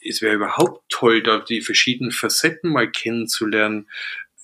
es 0.00 0.22
wäre 0.22 0.36
überhaupt 0.36 0.82
toll, 0.88 1.22
da 1.22 1.38
die 1.38 1.60
verschiedenen 1.60 2.10
Facetten 2.10 2.70
mal 2.70 2.90
kennenzulernen. 2.90 3.88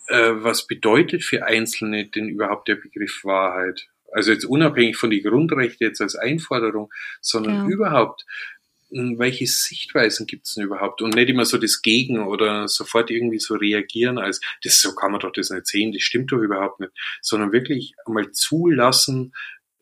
Äh, 0.09 0.33
was 0.35 0.67
bedeutet 0.67 1.25
für 1.25 1.47
Einzelne 1.47 2.07
denn 2.07 2.29
überhaupt 2.29 2.69
der 2.69 2.77
Begriff 2.77 3.25
Wahrheit? 3.25 3.89
Also 4.13 4.33
jetzt 4.33 4.45
unabhängig 4.45 4.97
von 4.97 5.11
den 5.11 5.23
Grundrechten 5.23 5.87
jetzt 5.87 6.01
als 6.01 6.17
Einforderung, 6.17 6.93
sondern 7.21 7.55
ja. 7.55 7.67
überhaupt, 7.69 8.27
welche 8.91 9.47
Sichtweisen 9.47 10.27
gibt 10.27 10.47
es 10.47 10.55
denn 10.55 10.65
überhaupt? 10.65 11.03
Und 11.03 11.15
nicht 11.15 11.29
immer 11.29 11.45
so 11.45 11.59
das 11.59 11.83
Gegen 11.83 12.27
oder 12.27 12.69
sofort 12.69 13.11
irgendwie 13.11 13.39
so 13.39 13.55
reagieren, 13.55 14.19
als 14.19 14.41
das 14.63 14.81
so 14.81 14.95
kann 14.95 15.13
man 15.13 15.21
doch 15.21 15.33
das 15.33 15.51
nicht 15.51 15.67
sehen, 15.67 15.93
das 15.93 16.03
stimmt 16.03 16.33
doch 16.33 16.39
überhaupt 16.39 16.81
nicht, 16.81 16.93
sondern 17.21 17.53
wirklich 17.53 17.95
einmal 18.05 18.31
zulassen, 18.33 19.33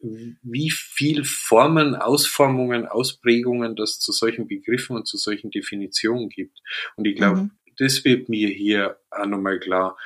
wie 0.01 0.71
viel 0.71 1.25
Formen, 1.25 1.97
Ausformungen, 1.97 2.87
Ausprägungen 2.87 3.75
das 3.75 3.99
zu 3.99 4.13
solchen 4.13 4.47
Begriffen 4.47 4.97
und 4.97 5.09
zu 5.09 5.17
solchen 5.17 5.51
Definitionen 5.51 6.29
gibt. 6.29 6.59
Und 6.97 7.07
ich 7.07 7.17
glaube, 7.17 7.43
mhm. 7.43 7.51
das 7.79 8.05
wird 8.05 8.29
mir 8.29 8.49
hier 8.49 8.99
auch 9.11 9.27
nochmal 9.27 9.59
klar 9.59 9.97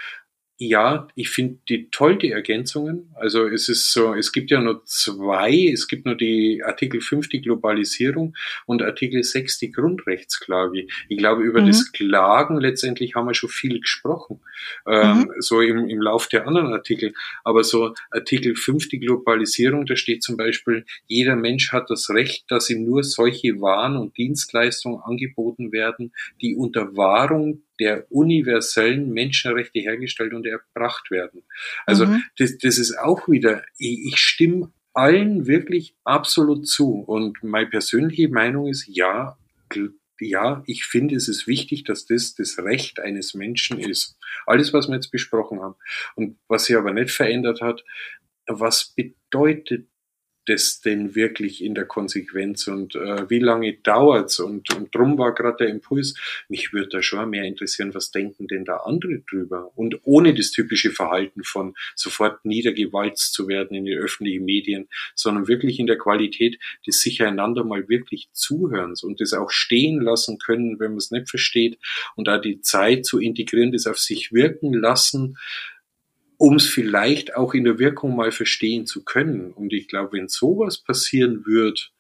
ja, 0.68 1.08
ich 1.14 1.30
finde 1.30 1.58
die 1.68 1.88
toll, 1.90 2.16
die 2.16 2.30
Ergänzungen. 2.30 3.10
Also 3.14 3.46
es 3.46 3.68
ist 3.68 3.92
so, 3.92 4.14
es 4.14 4.32
gibt 4.32 4.50
ja 4.50 4.60
nur 4.60 4.84
zwei, 4.84 5.70
es 5.72 5.88
gibt 5.88 6.06
nur 6.06 6.14
die 6.14 6.62
Artikel 6.64 7.00
5, 7.00 7.28
die 7.28 7.40
Globalisierung 7.40 8.34
und 8.66 8.82
Artikel 8.82 9.24
6, 9.24 9.58
die 9.58 9.72
Grundrechtsklage. 9.72 10.86
Ich 11.08 11.18
glaube, 11.18 11.42
über 11.42 11.62
mhm. 11.62 11.66
das 11.66 11.90
Klagen 11.90 12.60
letztendlich 12.60 13.14
haben 13.14 13.26
wir 13.26 13.34
schon 13.34 13.50
viel 13.50 13.80
gesprochen, 13.80 14.40
ähm, 14.86 15.18
mhm. 15.18 15.30
so 15.38 15.60
im, 15.60 15.88
im 15.88 16.00
Lauf 16.00 16.28
der 16.28 16.46
anderen 16.46 16.72
Artikel. 16.72 17.12
Aber 17.42 17.64
so 17.64 17.94
Artikel 18.10 18.54
5, 18.54 18.88
die 18.88 19.00
Globalisierung, 19.00 19.86
da 19.86 19.96
steht 19.96 20.22
zum 20.22 20.36
Beispiel, 20.36 20.84
jeder 21.06 21.34
Mensch 21.34 21.72
hat 21.72 21.90
das 21.90 22.08
Recht, 22.10 22.44
dass 22.48 22.70
ihm 22.70 22.84
nur 22.84 23.02
solche 23.02 23.60
Waren 23.60 23.96
und 23.96 24.16
Dienstleistungen 24.16 25.00
angeboten 25.02 25.72
werden, 25.72 26.12
die 26.40 26.54
unter 26.54 26.96
Wahrung 26.96 27.62
der 27.82 28.06
universellen 28.10 29.12
Menschenrechte 29.12 29.80
hergestellt 29.80 30.34
und 30.34 30.46
erbracht 30.46 31.10
werden. 31.10 31.42
Also 31.84 32.06
mhm. 32.06 32.22
das, 32.38 32.58
das 32.58 32.78
ist 32.78 32.96
auch 32.98 33.28
wieder, 33.28 33.64
ich, 33.78 34.06
ich 34.06 34.18
stimme 34.18 34.72
allen 34.94 35.46
wirklich 35.46 35.96
absolut 36.04 36.68
zu. 36.68 37.00
Und 37.00 37.42
meine 37.42 37.66
persönliche 37.66 38.28
Meinung 38.28 38.68
ist, 38.68 38.86
ja, 38.86 39.36
ja, 40.20 40.62
ich 40.66 40.84
finde, 40.84 41.16
es 41.16 41.28
ist 41.28 41.46
wichtig, 41.46 41.84
dass 41.84 42.06
das 42.06 42.34
das 42.34 42.58
Recht 42.58 43.00
eines 43.00 43.34
Menschen 43.34 43.78
ist. 43.78 44.16
Alles, 44.46 44.72
was 44.72 44.88
wir 44.88 44.94
jetzt 44.94 45.10
besprochen 45.10 45.60
haben. 45.60 45.74
Und 46.14 46.38
was 46.46 46.66
sich 46.66 46.76
aber 46.76 46.92
nicht 46.92 47.10
verändert 47.10 47.60
hat, 47.60 47.82
was 48.46 48.94
bedeutet 48.94 49.88
das 50.46 50.80
denn 50.80 51.14
wirklich 51.14 51.62
in 51.62 51.74
der 51.74 51.84
Konsequenz 51.84 52.66
und 52.66 52.94
äh, 52.94 53.28
wie 53.30 53.38
lange 53.38 53.74
dauert's? 53.74 54.40
Und, 54.40 54.74
und 54.74 54.94
drum 54.94 55.18
war 55.18 55.34
gerade 55.34 55.58
der 55.64 55.68
Impuls, 55.68 56.14
mich 56.48 56.72
würde 56.72 56.88
da 56.88 57.02
schon 57.02 57.30
mehr 57.30 57.44
interessieren, 57.44 57.94
was 57.94 58.10
denken 58.10 58.48
denn 58.48 58.64
da 58.64 58.78
andere 58.78 59.20
drüber? 59.28 59.70
Und 59.76 60.00
ohne 60.02 60.34
das 60.34 60.50
typische 60.50 60.90
Verhalten 60.90 61.44
von 61.44 61.74
sofort 61.94 62.44
niedergewalzt 62.44 63.32
zu 63.32 63.48
werden 63.48 63.76
in 63.76 63.84
den 63.84 63.98
öffentlichen 63.98 64.44
Medien, 64.44 64.88
sondern 65.14 65.48
wirklich 65.48 65.78
in 65.78 65.86
der 65.86 65.98
Qualität 65.98 66.58
des 66.86 67.00
sich 67.00 67.22
einander 67.22 67.64
mal 67.64 67.88
wirklich 67.88 68.28
Zuhörens 68.32 69.02
und 69.02 69.20
das 69.20 69.32
auch 69.32 69.50
stehen 69.50 70.00
lassen 70.00 70.38
können, 70.38 70.80
wenn 70.80 70.92
man 70.92 70.98
es 70.98 71.10
nicht 71.10 71.28
versteht 71.28 71.78
und 72.16 72.28
da 72.28 72.38
die 72.38 72.60
Zeit 72.60 73.04
zu 73.04 73.18
integrieren, 73.18 73.72
das 73.72 73.86
auf 73.86 73.98
sich 73.98 74.32
wirken 74.32 74.72
lassen, 74.72 75.36
um 76.42 76.56
es 76.56 76.66
vielleicht 76.66 77.36
auch 77.36 77.54
in 77.54 77.62
der 77.62 77.78
Wirkung 77.78 78.16
mal 78.16 78.32
verstehen 78.32 78.84
zu 78.84 79.04
können. 79.04 79.52
Und 79.52 79.72
ich 79.72 79.86
glaube, 79.86 80.14
wenn 80.14 80.26
sowas 80.26 80.76
passieren 80.76 81.46
wird, 81.46 81.92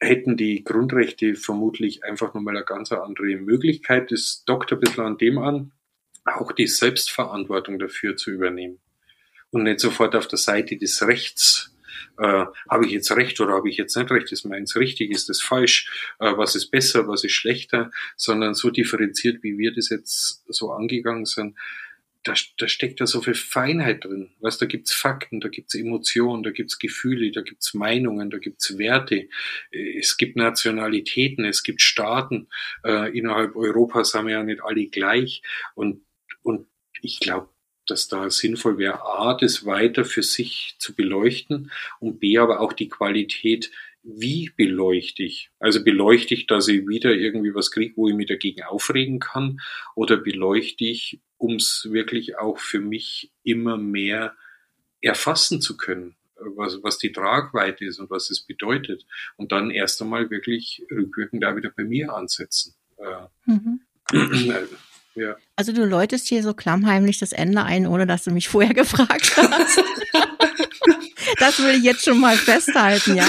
hätten 0.00 0.38
die 0.38 0.64
Grundrechte 0.64 1.34
vermutlich 1.34 2.04
einfach 2.04 2.32
nochmal 2.32 2.56
eine 2.56 2.64
ganz 2.64 2.90
andere 2.90 3.36
Möglichkeit. 3.36 4.10
Das 4.12 4.44
dockt 4.46 4.72
ein 4.72 4.80
bisschen 4.80 5.04
an 5.04 5.18
dem 5.18 5.36
an, 5.36 5.72
auch 6.24 6.52
die 6.52 6.66
Selbstverantwortung 6.66 7.78
dafür 7.78 8.16
zu 8.16 8.30
übernehmen. 8.30 8.78
Und 9.50 9.64
nicht 9.64 9.80
sofort 9.80 10.16
auf 10.16 10.26
der 10.26 10.38
Seite 10.38 10.78
des 10.78 11.06
Rechts 11.06 11.76
äh, 12.16 12.46
habe 12.70 12.86
ich 12.86 12.92
jetzt 12.92 13.14
recht 13.14 13.38
oder 13.42 13.52
habe 13.52 13.68
ich 13.68 13.76
jetzt 13.76 13.94
nicht 13.94 14.10
recht, 14.10 14.32
ist 14.32 14.46
meins 14.46 14.74
richtig, 14.74 15.10
ist 15.10 15.28
das 15.28 15.42
falsch, 15.42 16.14
äh, 16.18 16.32
was 16.38 16.54
ist 16.54 16.70
besser, 16.70 17.06
was 17.08 17.24
ist 17.24 17.32
schlechter, 17.32 17.90
sondern 18.16 18.54
so 18.54 18.70
differenziert, 18.70 19.42
wie 19.42 19.58
wir 19.58 19.74
das 19.74 19.90
jetzt 19.90 20.44
so 20.48 20.72
angegangen 20.72 21.26
sind, 21.26 21.58
da, 22.24 22.34
da 22.58 22.68
steckt 22.68 23.00
ja 23.00 23.06
so 23.06 23.20
viel 23.20 23.34
Feinheit 23.34 24.04
drin. 24.04 24.30
Weißt, 24.40 24.60
da 24.62 24.66
gibt's 24.66 24.92
Fakten, 24.92 25.40
da 25.40 25.48
gibt's 25.48 25.74
Emotionen, 25.74 26.42
da 26.42 26.50
gibt's 26.50 26.78
Gefühle, 26.78 27.30
da 27.32 27.42
gibt's 27.42 27.74
Meinungen, 27.74 28.30
da 28.30 28.38
gibt's 28.38 28.78
Werte. 28.78 29.28
Es 29.70 30.16
gibt 30.16 30.36
Nationalitäten, 30.36 31.44
es 31.44 31.62
gibt 31.62 31.82
Staaten. 31.82 32.48
Äh, 32.84 33.16
innerhalb 33.16 33.56
Europas 33.56 34.14
haben 34.14 34.28
wir 34.28 34.34
ja 34.34 34.42
nicht 34.42 34.62
alle 34.62 34.86
gleich. 34.86 35.42
Und, 35.74 36.04
und 36.42 36.66
ich 37.00 37.18
glaube, 37.20 37.48
dass 37.86 38.06
da 38.06 38.30
sinnvoll 38.30 38.78
wäre, 38.78 39.02
A, 39.02 39.34
das 39.34 39.66
weiter 39.66 40.04
für 40.04 40.22
sich 40.22 40.76
zu 40.78 40.94
beleuchten 40.94 41.72
und 41.98 42.20
B, 42.20 42.38
aber 42.38 42.60
auch 42.60 42.72
die 42.72 42.88
Qualität 42.88 43.72
wie 44.04 44.50
beleuchte 44.56 45.22
ich? 45.22 45.50
Also 45.60 45.84
beleuchte 45.84 46.34
ich, 46.34 46.46
dass 46.46 46.66
ich 46.68 46.88
wieder 46.88 47.12
irgendwie 47.12 47.54
was 47.54 47.70
kriege, 47.70 47.94
wo 47.96 48.08
ich 48.08 48.14
mich 48.14 48.26
dagegen 48.26 48.62
aufregen 48.64 49.20
kann? 49.20 49.60
Oder 49.94 50.16
beleuchte 50.16 50.84
ich, 50.84 51.20
um 51.42 51.56
es 51.56 51.88
wirklich 51.90 52.38
auch 52.38 52.58
für 52.60 52.78
mich 52.78 53.32
immer 53.42 53.76
mehr 53.76 54.36
erfassen 55.00 55.60
zu 55.60 55.76
können, 55.76 56.14
was, 56.36 56.78
was 56.84 56.98
die 56.98 57.10
Tragweite 57.10 57.84
ist 57.84 57.98
und 57.98 58.10
was 58.10 58.30
es 58.30 58.40
bedeutet? 58.40 59.04
Und 59.36 59.50
dann 59.50 59.72
erst 59.72 60.00
einmal 60.00 60.30
wirklich 60.30 60.86
rückwirkend 60.88 61.42
da 61.42 61.56
wieder 61.56 61.70
bei 61.76 61.82
mir 61.82 62.14
ansetzen. 62.14 62.74
Äh, 62.96 63.50
mhm. 63.50 63.80
ja. 65.16 65.36
Also 65.56 65.72
du 65.72 65.84
läutest 65.84 66.28
hier 66.28 66.44
so 66.44 66.54
klammheimlich 66.54 67.18
das 67.18 67.32
Ende 67.32 67.64
ein, 67.64 67.88
ohne 67.88 68.06
dass 68.06 68.22
du 68.22 68.30
mich 68.30 68.48
vorher 68.48 68.74
gefragt 68.74 69.36
hast. 69.36 69.82
das 71.40 71.60
will 71.60 71.74
ich 71.74 71.82
jetzt 71.82 72.04
schon 72.04 72.20
mal 72.20 72.36
festhalten, 72.36 73.16
ja. 73.16 73.26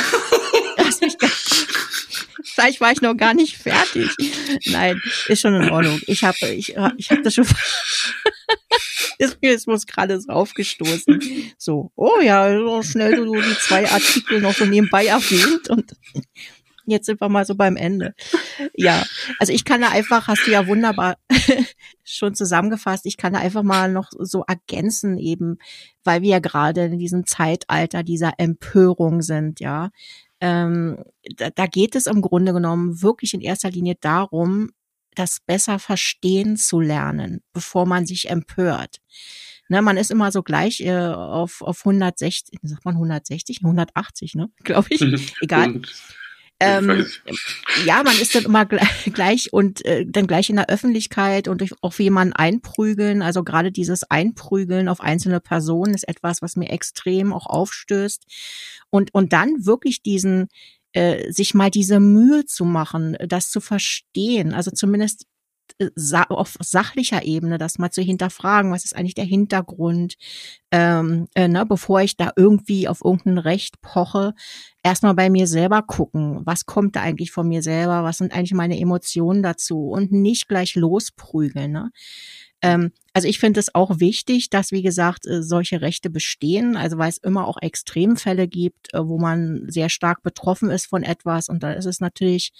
Vielleicht 2.63 2.79
war 2.79 2.91
ich 2.93 3.01
noch 3.01 3.17
gar 3.17 3.33
nicht 3.33 3.57
fertig. 3.57 4.09
Nein, 4.67 5.01
ist 5.27 5.41
schon 5.41 5.53
in 5.53 5.69
Ordnung. 5.69 5.99
Ich 6.07 6.23
habe 6.23 6.37
ich, 6.47 6.77
ich 6.97 7.11
hab 7.11 7.21
das 7.21 7.33
schon. 7.33 7.45
ist 9.17 9.41
mir 9.41 9.51
jetzt 9.51 9.67
muss 9.67 9.85
gerade 9.85 10.21
so 10.21 10.31
aufgestoßen. 10.31 11.53
So, 11.57 11.91
oh 11.97 12.21
ja, 12.21 12.57
so 12.57 12.81
schnell 12.81 13.17
so 13.17 13.33
die 13.35 13.57
zwei 13.59 13.89
Artikel 13.91 14.39
noch 14.39 14.53
so 14.53 14.63
nebenbei 14.63 15.07
erwähnt 15.07 15.69
und 15.69 15.91
jetzt 16.85 17.05
sind 17.05 17.19
wir 17.19 17.27
mal 17.27 17.45
so 17.45 17.55
beim 17.55 17.75
Ende. 17.75 18.13
Ja, 18.73 19.03
also 19.39 19.51
ich 19.51 19.65
kann 19.65 19.81
da 19.81 19.89
einfach, 19.89 20.29
hast 20.29 20.47
du 20.47 20.51
ja 20.51 20.65
wunderbar 20.65 21.17
schon 22.05 22.33
zusammengefasst, 22.33 23.05
ich 23.05 23.17
kann 23.17 23.33
da 23.33 23.39
einfach 23.39 23.63
mal 23.63 23.91
noch 23.91 24.09
so 24.19 24.45
ergänzen 24.47 25.17
eben, 25.17 25.57
weil 26.05 26.21
wir 26.21 26.29
ja 26.29 26.39
gerade 26.39 26.85
in 26.85 26.97
diesem 26.97 27.25
Zeitalter 27.25 28.03
dieser 28.03 28.33
Empörung 28.37 29.21
sind, 29.21 29.59
ja 29.59 29.89
ähm, 30.43 30.97
da, 31.37 31.51
da 31.51 31.67
geht 31.67 31.95
es 31.95 32.05
im 32.05 32.21
Grunde 32.21 32.51
genommen 32.51 33.01
wirklich 33.01 33.33
in 33.33 33.39
erster 33.39 33.71
Linie 33.71 33.95
darum, 34.01 34.71
das 35.15 35.39
besser 35.39 35.79
verstehen 35.79 36.57
zu 36.57 36.81
lernen, 36.81 37.41
bevor 37.53 37.85
man 37.85 38.05
sich 38.05 38.29
empört. 38.29 38.97
Ne, 39.69 39.81
man 39.81 39.95
ist 39.95 40.11
immer 40.11 40.33
so 40.33 40.43
gleich 40.43 40.81
äh, 40.81 40.91
auf, 40.91 41.61
auf 41.61 41.85
160, 41.85 42.59
sagt 42.61 42.83
man 42.83 42.95
160, 42.95 43.59
180, 43.63 44.35
ne, 44.35 44.49
glaube 44.63 44.87
ich. 44.89 45.01
Egal. 45.41 45.81
Ähm, 46.63 47.05
ja, 47.85 48.03
man 48.03 48.17
ist 48.19 48.35
dann 48.35 48.45
immer 48.45 48.65
gleich 49.13 49.51
und 49.51 49.85
äh, 49.85 50.05
dann 50.07 50.27
gleich 50.27 50.49
in 50.49 50.55
der 50.55 50.69
Öffentlichkeit 50.69 51.47
und 51.47 51.63
auf 51.81 51.99
jemanden 51.99 52.33
einprügeln. 52.33 53.21
Also 53.21 53.43
gerade 53.43 53.71
dieses 53.71 54.03
Einprügeln 54.09 54.89
auf 54.89 55.01
einzelne 55.01 55.39
Personen 55.39 55.93
ist 55.93 56.07
etwas, 56.07 56.41
was 56.41 56.55
mir 56.55 56.69
extrem 56.69 57.33
auch 57.33 57.45
aufstößt. 57.45 58.23
Und, 58.89 59.13
und 59.13 59.33
dann 59.33 59.65
wirklich 59.65 60.01
diesen, 60.01 60.47
äh, 60.93 61.31
sich 61.31 61.53
mal 61.53 61.71
diese 61.71 61.99
Mühe 61.99 62.45
zu 62.45 62.65
machen, 62.65 63.17
das 63.27 63.49
zu 63.49 63.59
verstehen, 63.59 64.53
also 64.53 64.71
zumindest 64.71 65.25
auf 66.29 66.57
sachlicher 66.61 67.23
Ebene 67.23 67.57
das 67.57 67.79
mal 67.79 67.91
zu 67.91 68.01
hinterfragen, 68.01 68.71
was 68.71 68.85
ist 68.85 68.95
eigentlich 68.95 69.15
der 69.15 69.25
Hintergrund, 69.25 70.15
ähm, 70.71 71.27
äh, 71.35 71.47
ne, 71.47 71.65
bevor 71.65 72.01
ich 72.01 72.17
da 72.17 72.31
irgendwie 72.35 72.87
auf 72.87 73.01
irgendein 73.03 73.37
Recht 73.39 73.81
poche, 73.81 74.33
erstmal 74.83 75.13
bei 75.15 75.29
mir 75.29 75.47
selber 75.47 75.81
gucken, 75.81 76.41
was 76.45 76.65
kommt 76.65 76.95
da 76.95 77.01
eigentlich 77.01 77.31
von 77.31 77.47
mir 77.47 77.61
selber, 77.61 78.03
was 78.03 78.17
sind 78.17 78.33
eigentlich 78.33 78.53
meine 78.53 78.79
Emotionen 78.79 79.43
dazu? 79.43 79.89
Und 79.89 80.11
nicht 80.11 80.47
gleich 80.47 80.75
losprügeln. 80.75 81.71
Ne? 81.71 81.91
Ähm, 82.61 82.91
also 83.13 83.27
ich 83.27 83.39
finde 83.39 83.59
es 83.59 83.75
auch 83.75 83.99
wichtig, 83.99 84.49
dass, 84.49 84.71
wie 84.71 84.81
gesagt, 84.81 85.27
äh, 85.27 85.43
solche 85.43 85.81
Rechte 85.81 86.09
bestehen, 86.09 86.77
also 86.77 86.97
weil 86.97 87.09
es 87.09 87.17
immer 87.17 87.47
auch 87.47 87.57
Extremfälle 87.61 88.47
gibt, 88.47 88.93
äh, 88.93 89.05
wo 89.05 89.19
man 89.19 89.65
sehr 89.67 89.89
stark 89.89 90.23
betroffen 90.23 90.69
ist 90.69 90.85
von 90.87 91.03
etwas. 91.03 91.49
Und 91.49 91.61
da 91.61 91.73
ist 91.73 91.85
es 91.85 91.99
natürlich 91.99 92.51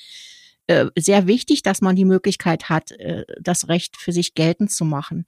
äh, 0.68 0.86
sehr 0.97 1.28
wichtig, 1.28 1.61
dass 1.64 1.82
man 1.82 1.95
die 1.95 2.05
Möglichkeit 2.05 2.70
hat, 2.70 2.91
äh, 2.91 3.26
das 3.41 3.68
Recht 3.68 3.97
für 3.97 4.11
sich 4.11 4.34
geltend 4.34 4.72
zu 4.72 4.86
machen. 4.86 5.26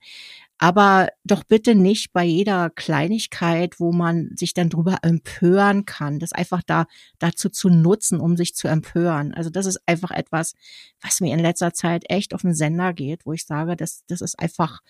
Aber 0.58 1.08
doch 1.24 1.44
bitte 1.44 1.74
nicht 1.74 2.14
bei 2.14 2.24
jeder 2.24 2.70
Kleinigkeit, 2.70 3.78
wo 3.78 3.92
man 3.92 4.30
sich 4.36 4.54
dann 4.54 4.70
drüber 4.70 4.98
empören 5.02 5.84
kann, 5.84 6.18
das 6.18 6.32
einfach 6.32 6.62
da 6.66 6.86
dazu 7.18 7.50
zu 7.50 7.68
nutzen, 7.68 8.20
um 8.20 8.38
sich 8.38 8.54
zu 8.54 8.66
empören. 8.66 9.34
Also 9.34 9.50
das 9.50 9.66
ist 9.66 9.80
einfach 9.86 10.10
etwas, 10.10 10.54
was 11.02 11.20
mir 11.20 11.34
in 11.34 11.40
letzter 11.40 11.74
Zeit 11.74 12.04
echt 12.08 12.32
auf 12.32 12.40
den 12.40 12.54
Sender 12.54 12.94
geht, 12.94 13.26
wo 13.26 13.34
ich 13.34 13.44
sage, 13.44 13.76
das, 13.76 14.04
das 14.06 14.22
ist 14.22 14.38
einfach 14.38 14.80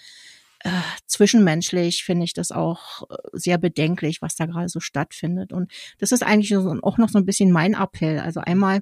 äh, 0.60 0.70
zwischenmenschlich 1.06 2.04
finde 2.04 2.24
ich 2.24 2.32
das 2.32 2.52
auch 2.52 3.02
äh, 3.10 3.16
sehr 3.32 3.58
bedenklich, 3.58 4.22
was 4.22 4.36
da 4.36 4.46
gerade 4.46 4.68
so 4.68 4.78
stattfindet. 4.78 5.52
Und 5.52 5.72
das 5.98 6.12
ist 6.12 6.22
eigentlich 6.22 6.56
auch 6.56 6.98
noch 6.98 7.08
so 7.08 7.18
ein 7.18 7.26
bisschen 7.26 7.50
mein 7.50 7.74
Appell. 7.74 8.20
Also 8.20 8.40
einmal 8.40 8.80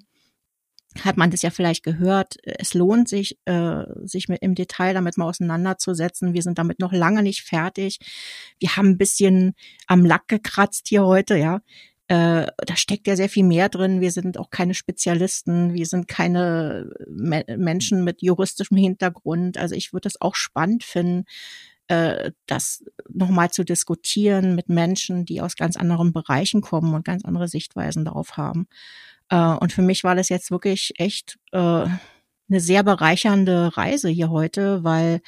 hat 1.02 1.16
man 1.16 1.30
das 1.30 1.42
ja 1.42 1.50
vielleicht 1.50 1.82
gehört. 1.82 2.36
Es 2.44 2.74
lohnt 2.74 3.08
sich, 3.08 3.38
äh, 3.46 3.84
sich 4.04 4.28
mit 4.28 4.42
im 4.42 4.54
Detail 4.54 4.94
damit 4.94 5.16
mal 5.16 5.26
auseinanderzusetzen. 5.26 6.34
Wir 6.34 6.42
sind 6.42 6.58
damit 6.58 6.78
noch 6.78 6.92
lange 6.92 7.22
nicht 7.22 7.42
fertig. 7.42 7.98
Wir 8.58 8.76
haben 8.76 8.90
ein 8.90 8.98
bisschen 8.98 9.54
am 9.86 10.04
Lack 10.04 10.28
gekratzt 10.28 10.88
hier 10.88 11.04
heute, 11.04 11.36
ja. 11.36 11.60
Äh, 12.06 12.46
da 12.58 12.76
steckt 12.76 13.06
ja 13.06 13.16
sehr 13.16 13.30
viel 13.30 13.44
mehr 13.44 13.70
drin. 13.70 14.00
Wir 14.00 14.12
sind 14.12 14.38
auch 14.38 14.50
keine 14.50 14.74
Spezialisten. 14.74 15.72
Wir 15.72 15.86
sind 15.86 16.06
keine 16.06 16.90
Me 17.08 17.44
Menschen 17.56 18.04
mit 18.04 18.20
juristischem 18.20 18.76
Hintergrund. 18.76 19.56
Also 19.56 19.74
ich 19.74 19.92
würde 19.92 20.08
es 20.08 20.20
auch 20.20 20.34
spannend 20.34 20.84
finden, 20.84 21.24
äh, 21.88 22.32
das 22.46 22.84
nochmal 23.08 23.50
zu 23.50 23.64
diskutieren 23.64 24.54
mit 24.54 24.68
Menschen, 24.68 25.24
die 25.24 25.40
aus 25.40 25.56
ganz 25.56 25.76
anderen 25.76 26.12
Bereichen 26.12 26.60
kommen 26.60 26.94
und 26.94 27.04
ganz 27.04 27.24
andere 27.24 27.48
Sichtweisen 27.48 28.04
darauf 28.04 28.36
haben. 28.36 28.68
Äh, 29.34 29.56
und 29.60 29.72
für 29.72 29.82
mich 29.82 30.04
war 30.04 30.14
das 30.14 30.28
jetzt 30.28 30.50
wirklich 30.50 30.92
echt 30.98 31.38
äh, 31.52 31.58
eine 31.58 32.60
sehr 32.60 32.82
bereichernde 32.84 33.76
Reise 33.76 34.08
hier 34.08 34.30
heute, 34.30 34.84
weil 34.84 35.20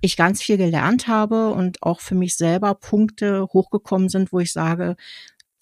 ich 0.00 0.16
ganz 0.16 0.42
viel 0.42 0.56
gelernt 0.56 1.08
habe 1.08 1.50
und 1.52 1.82
auch 1.82 2.00
für 2.00 2.14
mich 2.14 2.36
selber 2.36 2.74
Punkte 2.74 3.46
hochgekommen 3.52 4.08
sind, 4.08 4.32
wo 4.32 4.40
ich 4.40 4.52
sage, 4.52 4.96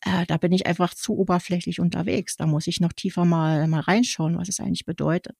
äh, 0.03 0.27
da 0.27 0.37
bin 0.39 0.53
ich 0.53 0.67
einfach 0.67 0.95
zu 0.95 1.17
oberflächlich 1.19 1.81
unterwegs. 1.81 2.37
Da 2.37 2.47
muss 2.47 2.67
ich 2.67 2.81
noch 2.81 2.93
tiefer 2.93 3.25
mal, 3.25 3.67
mal 3.69 3.81
reinschauen, 3.81 4.39
was 4.39 4.49
es 4.49 4.61
eigentlich 4.61 4.87
bedeutet. 4.87 5.37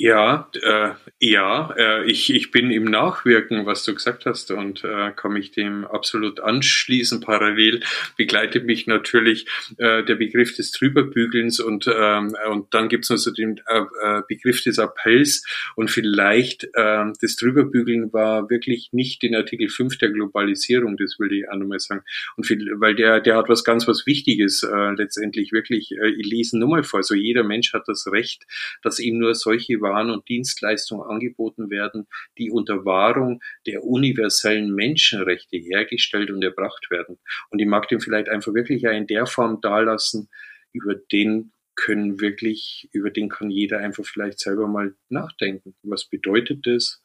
Ja, 0.00 0.48
äh, 0.62 0.90
ja, 1.18 1.74
äh, 1.76 2.04
ich, 2.08 2.32
ich 2.32 2.52
bin 2.52 2.70
im 2.70 2.84
Nachwirken, 2.84 3.66
was 3.66 3.84
du 3.84 3.92
gesagt 3.92 4.26
hast, 4.26 4.52
und 4.52 4.84
äh, 4.84 5.10
kann 5.10 5.32
mich 5.32 5.50
dem 5.50 5.84
absolut 5.84 6.38
anschließen. 6.38 7.20
Parallel 7.20 7.80
begleitet 8.16 8.64
mich 8.64 8.86
natürlich 8.86 9.46
äh, 9.78 10.04
der 10.04 10.14
Begriff 10.14 10.54
des 10.54 10.70
Drüberbügelns 10.70 11.58
und, 11.58 11.90
ähm, 11.92 12.36
und 12.48 12.72
dann 12.74 12.88
gibt's 12.88 13.10
noch 13.10 13.16
so 13.16 13.32
den 13.32 13.60
äh, 13.66 13.80
äh, 13.80 14.22
Begriff 14.28 14.62
des 14.62 14.78
Appells 14.78 15.44
und 15.74 15.90
vielleicht 15.90 16.62
äh, 16.74 17.04
das 17.20 17.34
Drüberbügeln 17.34 18.12
war 18.12 18.48
wirklich 18.50 18.90
nicht 18.92 19.24
in 19.24 19.34
Artikel 19.34 19.68
5 19.68 19.98
der 19.98 20.10
Globalisierung, 20.10 20.96
das 20.96 21.16
will 21.18 21.32
ich 21.32 21.48
auch 21.48 21.56
nochmal 21.56 21.80
sagen. 21.80 22.02
Und 22.36 22.46
viel, 22.46 22.70
weil 22.76 22.94
der, 22.94 23.20
der 23.20 23.36
hat 23.36 23.48
was 23.48 23.64
ganz 23.64 23.88
was 23.88 24.06
Wichtiges 24.06 24.62
äh, 24.62 24.90
letztendlich 24.92 25.50
wirklich, 25.50 25.90
äh, 25.90 26.10
ich 26.10 26.26
lese 26.26 26.56
nur 26.56 26.68
mal 26.68 26.84
vor, 26.84 27.02
so 27.02 27.16
jeder 27.16 27.42
Mensch 27.42 27.72
hat 27.72 27.88
das 27.88 28.06
Recht, 28.12 28.44
dass 28.82 29.00
ihm 29.00 29.18
nur 29.18 29.34
solche 29.34 29.80
waren 29.88 30.10
und 30.10 30.28
Dienstleistungen 30.28 31.08
angeboten 31.08 31.70
werden, 31.70 32.06
die 32.36 32.50
unter 32.50 32.84
Wahrung 32.84 33.40
der 33.66 33.84
universellen 33.84 34.74
Menschenrechte 34.74 35.56
hergestellt 35.56 36.30
und 36.30 36.42
erbracht 36.42 36.90
werden. 36.90 37.18
Und 37.50 37.58
ich 37.60 37.66
mag 37.66 37.88
den 37.88 38.00
vielleicht 38.00 38.28
einfach 38.28 38.54
wirklich 38.54 38.84
in 38.84 39.06
der 39.06 39.26
Form 39.26 39.60
dalassen, 39.60 40.28
über 40.72 40.94
den 40.94 41.52
können 41.74 42.20
wirklich, 42.20 42.88
über 42.92 43.10
den 43.10 43.28
kann 43.28 43.50
jeder 43.50 43.78
einfach 43.78 44.04
vielleicht 44.04 44.40
selber 44.40 44.66
mal 44.66 44.94
nachdenken. 45.08 45.74
Was 45.82 46.06
bedeutet 46.06 46.66
das? 46.66 47.00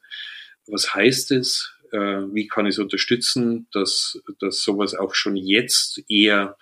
Was 0.66 0.94
heißt 0.94 1.30
es? 1.30 1.72
Äh, 1.92 2.34
wie 2.34 2.48
kann 2.48 2.66
ich 2.66 2.74
es 2.74 2.78
unterstützen, 2.80 3.68
dass, 3.72 4.20
dass 4.40 4.62
sowas 4.62 4.94
auch 4.94 5.14
schon 5.14 5.36
jetzt 5.36 6.02
eher 6.08 6.56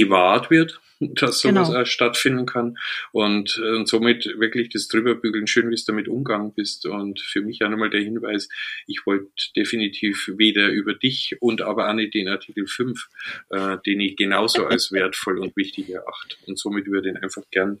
gewahrt 0.00 0.50
wird? 0.50 0.80
dass 1.14 1.40
sowas 1.40 1.68
genau. 1.68 1.80
auch 1.80 1.86
stattfinden 1.86 2.46
kann. 2.46 2.78
Und, 3.12 3.60
äh, 3.62 3.76
und 3.76 3.88
somit 3.88 4.26
wirklich 4.38 4.68
das 4.68 4.88
Drüberbügeln, 4.88 5.46
schön, 5.46 5.70
wie 5.70 5.76
du 5.76 5.82
damit 5.86 6.08
umgegangen 6.08 6.52
bist. 6.54 6.86
Und 6.86 7.20
für 7.20 7.42
mich 7.42 7.62
auch 7.62 7.68
nochmal 7.68 7.90
der 7.90 8.00
Hinweis, 8.00 8.48
ich 8.86 9.04
wollte 9.06 9.28
definitiv 9.56 10.30
weder 10.36 10.68
über 10.68 10.94
dich 10.94 11.36
und 11.40 11.62
aber 11.62 11.88
auch 11.88 11.94
nicht 11.94 12.14
den 12.14 12.28
Artikel 12.28 12.66
5, 12.66 13.08
äh, 13.50 13.76
den 13.86 14.00
ich 14.00 14.16
genauso 14.16 14.66
als 14.66 14.92
wertvoll 14.92 15.38
und 15.38 15.56
wichtig 15.56 15.90
erachte. 15.90 16.36
Und 16.46 16.58
somit 16.58 16.86
würde 16.86 17.08
ich 17.08 17.14
den 17.14 17.22
einfach 17.22 17.42
gern 17.50 17.80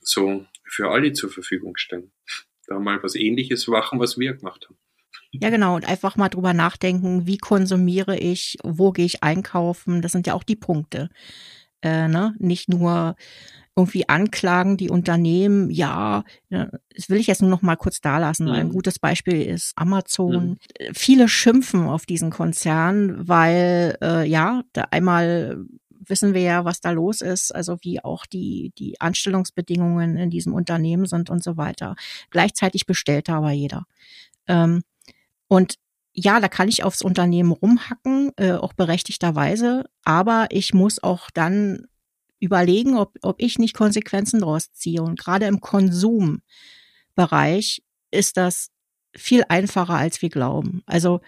so 0.00 0.46
für 0.64 0.90
alle 0.90 1.12
zur 1.12 1.30
Verfügung 1.30 1.76
stellen. 1.76 2.12
Da 2.66 2.78
mal 2.78 3.02
was 3.02 3.14
ähnliches 3.14 3.66
machen, 3.68 4.00
was 4.00 4.18
wir 4.18 4.34
gemacht 4.34 4.66
haben. 4.66 4.76
Ja, 5.40 5.50
genau. 5.50 5.76
Und 5.76 5.86
einfach 5.86 6.16
mal 6.16 6.28
drüber 6.28 6.54
nachdenken, 6.54 7.26
wie 7.26 7.38
konsumiere 7.38 8.16
ich, 8.16 8.58
wo 8.62 8.92
gehe 8.92 9.06
ich 9.06 9.22
einkaufen. 9.22 10.02
Das 10.02 10.12
sind 10.12 10.26
ja 10.26 10.34
auch 10.34 10.42
die 10.44 10.56
Punkte 10.56 11.10
äh, 11.84 12.08
ne? 12.08 12.34
nicht 12.38 12.68
nur 12.68 13.14
irgendwie 13.76 14.08
anklagen 14.08 14.76
die 14.76 14.88
Unternehmen, 14.88 15.68
ja, 15.68 16.22
das 16.48 17.08
will 17.08 17.18
ich 17.18 17.26
jetzt 17.26 17.42
nur 17.42 17.50
noch 17.50 17.62
mal 17.62 17.74
kurz 17.74 18.00
da 18.00 18.18
lassen, 18.18 18.46
weil 18.46 18.60
ein 18.60 18.68
mhm. 18.68 18.72
gutes 18.72 19.00
Beispiel 19.00 19.42
ist 19.42 19.72
Amazon. 19.74 20.50
Mhm. 20.50 20.58
Viele 20.92 21.26
schimpfen 21.28 21.88
auf 21.88 22.06
diesen 22.06 22.30
Konzern, 22.30 23.26
weil 23.26 23.98
äh, 24.00 24.28
ja, 24.28 24.62
da 24.74 24.82
einmal 24.92 25.64
wissen 26.06 26.34
wir 26.34 26.42
ja, 26.42 26.64
was 26.64 26.80
da 26.80 26.92
los 26.92 27.20
ist, 27.20 27.52
also 27.52 27.78
wie 27.80 28.04
auch 28.04 28.26
die, 28.26 28.72
die 28.78 29.00
Anstellungsbedingungen 29.00 30.18
in 30.18 30.30
diesem 30.30 30.54
Unternehmen 30.54 31.06
sind 31.06 31.28
und 31.28 31.42
so 31.42 31.56
weiter. 31.56 31.96
Gleichzeitig 32.30 32.86
bestellt 32.86 33.28
da 33.28 33.38
aber 33.38 33.50
jeder. 33.50 33.86
Ähm, 34.46 34.82
und 35.48 35.74
ja, 36.12 36.40
da 36.40 36.48
kann 36.48 36.68
ich 36.68 36.84
aufs 36.84 37.02
Unternehmen 37.02 37.50
rumhacken, 37.50 38.30
äh, 38.36 38.52
auch 38.52 38.72
berechtigterweise, 38.72 39.84
aber 40.04 40.46
ich 40.50 40.72
muss 40.72 41.02
auch 41.02 41.30
dann 41.30 41.86
überlegen, 42.38 42.96
ob, 42.96 43.16
ob 43.22 43.36
ich 43.38 43.58
nicht 43.58 43.74
Konsequenzen 43.74 44.40
daraus 44.40 44.72
ziehe. 44.72 45.02
Und 45.02 45.18
gerade 45.18 45.46
im 45.46 45.60
Konsumbereich 45.60 47.82
ist 48.10 48.36
das 48.36 48.70
viel 49.16 49.44
einfacher, 49.48 49.94
als 49.94 50.22
wir 50.22 50.28
glauben. 50.28 50.82
Also, 50.86 51.20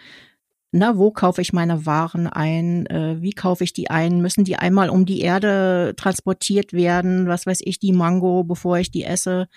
na, 0.72 0.98
wo 0.98 1.10
kaufe 1.10 1.40
ich 1.40 1.52
meine 1.52 1.86
Waren 1.86 2.26
ein? 2.26 2.86
Äh, 2.86 3.22
wie 3.22 3.32
kaufe 3.32 3.64
ich 3.64 3.72
die 3.72 3.90
ein? 3.90 4.20
Müssen 4.20 4.44
die 4.44 4.56
einmal 4.56 4.90
um 4.90 5.06
die 5.06 5.20
Erde 5.20 5.94
transportiert 5.96 6.72
werden? 6.72 7.28
Was 7.28 7.46
weiß 7.46 7.60
ich, 7.64 7.78
die 7.78 7.92
Mango, 7.92 8.44
bevor 8.44 8.78
ich 8.78 8.90
die 8.90 9.04
esse? 9.04 9.48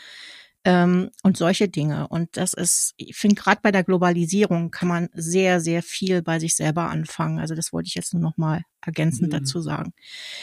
Ähm, 0.65 1.09
und 1.23 1.37
solche 1.37 1.69
Dinge. 1.69 2.07
Und 2.07 2.35
das 2.37 2.53
ist, 2.53 2.93
ich 2.97 3.15
finde, 3.15 3.41
gerade 3.41 3.61
bei 3.61 3.71
der 3.71 3.83
Globalisierung 3.83 4.71
kann 4.71 4.87
man 4.87 5.09
sehr, 5.13 5.59
sehr 5.61 5.81
viel 5.81 6.21
bei 6.21 6.39
sich 6.39 6.55
selber 6.55 6.89
anfangen. 6.89 7.39
Also 7.39 7.55
das 7.55 7.71
wollte 7.71 7.87
ich 7.87 7.95
jetzt 7.95 8.13
nur 8.13 8.21
noch 8.21 8.37
mal 8.37 8.63
ergänzend 8.81 9.27
mhm. 9.27 9.37
dazu 9.37 9.61
sagen. 9.61 9.93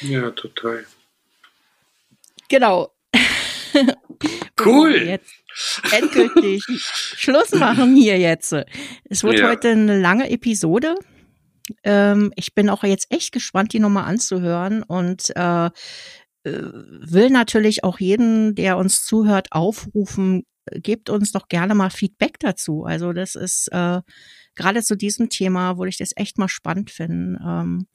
Ja, 0.00 0.30
total. 0.30 0.84
Genau. 2.48 2.92
Cool. 4.58 5.02
jetzt 5.02 5.30
endgültig 5.92 6.64
Schluss 6.70 7.52
machen 7.52 7.94
hier 7.94 8.18
jetzt. 8.18 8.54
Es 9.04 9.22
wird 9.22 9.40
ja. 9.40 9.48
heute 9.50 9.68
eine 9.68 10.00
lange 10.00 10.30
Episode. 10.30 10.94
Ähm, 11.82 12.32
ich 12.36 12.54
bin 12.54 12.70
auch 12.70 12.84
jetzt 12.84 13.12
echt 13.12 13.32
gespannt, 13.32 13.74
die 13.74 13.78
nochmal 13.78 14.04
anzuhören 14.04 14.82
und 14.82 15.30
äh, 15.36 15.70
will 16.50 17.30
natürlich 17.30 17.84
auch 17.84 17.98
jeden, 17.98 18.54
der 18.54 18.76
uns 18.76 19.04
zuhört, 19.04 19.48
aufrufen, 19.52 20.44
gebt 20.72 21.10
uns 21.10 21.32
doch 21.32 21.48
gerne 21.48 21.74
mal 21.74 21.90
Feedback 21.90 22.38
dazu. 22.40 22.84
Also 22.84 23.12
das 23.12 23.34
ist 23.34 23.68
äh, 23.72 24.00
gerade 24.54 24.82
zu 24.82 24.96
diesem 24.96 25.28
Thema, 25.28 25.78
würde 25.78 25.90
ich 25.90 25.98
das 25.98 26.12
echt 26.16 26.38
mal 26.38 26.48
spannend 26.48 26.90
finden. 26.90 27.38
Ähm, 27.44 27.86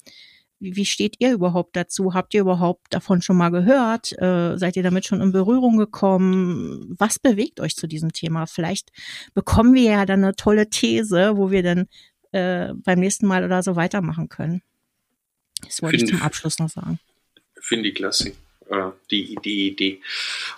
wie, 0.60 0.76
wie 0.76 0.86
steht 0.86 1.16
ihr 1.20 1.34
überhaupt 1.34 1.76
dazu? 1.76 2.14
Habt 2.14 2.34
ihr 2.34 2.42
überhaupt 2.42 2.94
davon 2.94 3.22
schon 3.22 3.36
mal 3.36 3.50
gehört? 3.50 4.14
Äh, 4.22 4.58
seid 4.58 4.76
ihr 4.78 4.84
damit 4.84 5.06
schon 5.06 5.22
in 5.22 5.32
Berührung 5.32 5.78
gekommen? 5.78 6.96
Was 6.98 7.20
bewegt 7.20 7.60
euch 7.60 7.76
zu 7.76 7.88
diesem 7.88 8.14
Thema? 8.14 8.46
Vielleicht 8.46 8.92
bekommen 9.34 9.74
wir 9.74 9.84
ja 9.84 10.06
dann 10.06 10.24
eine 10.24 10.36
tolle 10.36 10.70
These, 10.70 11.36
wo 11.36 11.52
wir 11.52 11.64
dann 11.64 11.88
äh, 12.32 12.74
beim 12.76 13.00
nächsten 13.00 13.26
Mal 13.28 13.44
oder 13.44 13.64
so 13.64 13.76
weitermachen 13.76 14.30
können. 14.30 14.62
Das 15.66 15.82
wollte 15.82 15.98
ich 15.98 16.08
zum 16.08 16.22
Abschluss 16.22 16.58
noch 16.58 16.70
sagen 16.70 17.00
finde 17.62 17.90
ich 17.90 17.96
klasse. 17.96 18.34
Äh, 18.70 18.92
die, 19.10 19.36
die 19.44 19.68
Idee 19.68 20.02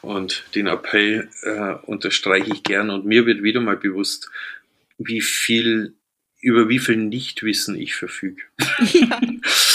und 0.01 0.43
den 0.55 0.67
Appell 0.67 1.29
äh, 1.41 1.73
unterstreiche 1.85 2.51
ich 2.53 2.63
gern 2.63 2.89
und 2.89 3.05
mir 3.05 3.25
wird 3.25 3.41
wieder 3.41 3.59
mal 3.59 3.77
bewusst, 3.77 4.29
wie 4.97 5.21
viel 5.21 5.95
über 6.39 6.67
wie 6.67 6.79
viel 6.79 6.97
Nichtwissen 6.97 7.75
ich 7.79 7.95
verfüge. 7.95 8.41
Ja, 8.93 9.19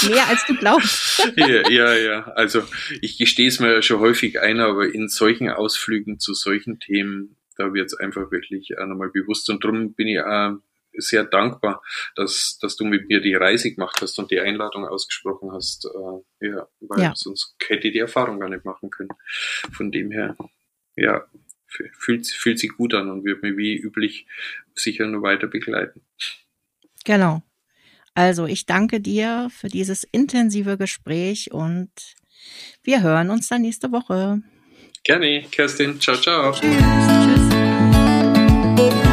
mehr 0.08 0.28
als 0.28 0.44
du 0.46 0.54
glaubst. 0.54 1.32
ja, 1.36 1.68
ja, 1.68 1.96
ja, 1.96 2.24
also 2.32 2.62
ich 3.00 3.18
gestehe 3.18 3.48
es 3.48 3.58
mir 3.58 3.82
schon 3.82 4.00
häufig 4.00 4.40
ein, 4.40 4.60
aber 4.60 4.86
in 4.86 5.08
solchen 5.08 5.48
Ausflügen 5.48 6.20
zu 6.20 6.34
solchen 6.34 6.78
Themen, 6.78 7.36
da 7.56 7.72
wird 7.72 7.86
es 7.86 7.94
einfach 7.94 8.30
wirklich 8.30 8.78
auch 8.78 8.86
nochmal 8.86 9.08
bewusst 9.08 9.48
und 9.50 9.64
darum 9.64 9.94
bin 9.94 10.08
ich 10.08 10.20
auch 10.20 10.58
sehr 10.92 11.24
dankbar, 11.24 11.82
dass, 12.16 12.58
dass 12.60 12.76
du 12.76 12.84
mit 12.84 13.08
mir 13.08 13.20
die 13.20 13.34
Reise 13.34 13.72
gemacht 13.72 13.98
hast 14.00 14.18
und 14.18 14.30
die 14.30 14.40
Einladung 14.40 14.86
ausgesprochen 14.86 15.52
hast. 15.52 15.86
Äh, 15.86 16.46
ja, 16.48 16.68
weil 16.80 17.02
ja. 17.02 17.12
sonst 17.14 17.56
hätte 17.66 17.88
ich 17.88 17.92
die 17.92 18.00
Erfahrung 18.00 18.40
gar 18.40 18.48
nicht 18.48 18.64
machen 18.64 18.90
können. 18.90 19.10
Von 19.72 19.92
dem 19.92 20.10
her, 20.10 20.36
ja, 20.96 21.24
fühlt, 21.66 22.26
fühlt 22.26 22.58
sich 22.58 22.70
gut 22.76 22.94
an 22.94 23.10
und 23.10 23.24
wird 23.24 23.42
mir 23.42 23.56
wie 23.56 23.76
üblich 23.76 24.26
sicher 24.74 25.06
nur 25.06 25.22
weiter 25.22 25.46
begleiten. 25.46 26.02
Genau. 27.04 27.42
Also 28.14 28.46
ich 28.46 28.66
danke 28.66 29.00
dir 29.00 29.48
für 29.50 29.68
dieses 29.68 30.02
intensive 30.04 30.76
Gespräch 30.76 31.52
und 31.52 31.90
wir 32.82 33.02
hören 33.02 33.30
uns 33.30 33.48
dann 33.48 33.62
nächste 33.62 33.92
Woche. 33.92 34.42
Gerne, 35.04 35.44
Kerstin. 35.50 36.00
Ciao, 36.00 36.16
ciao. 36.16 36.52
Tschüss. 36.52 36.76
Tschüss. 38.76 39.08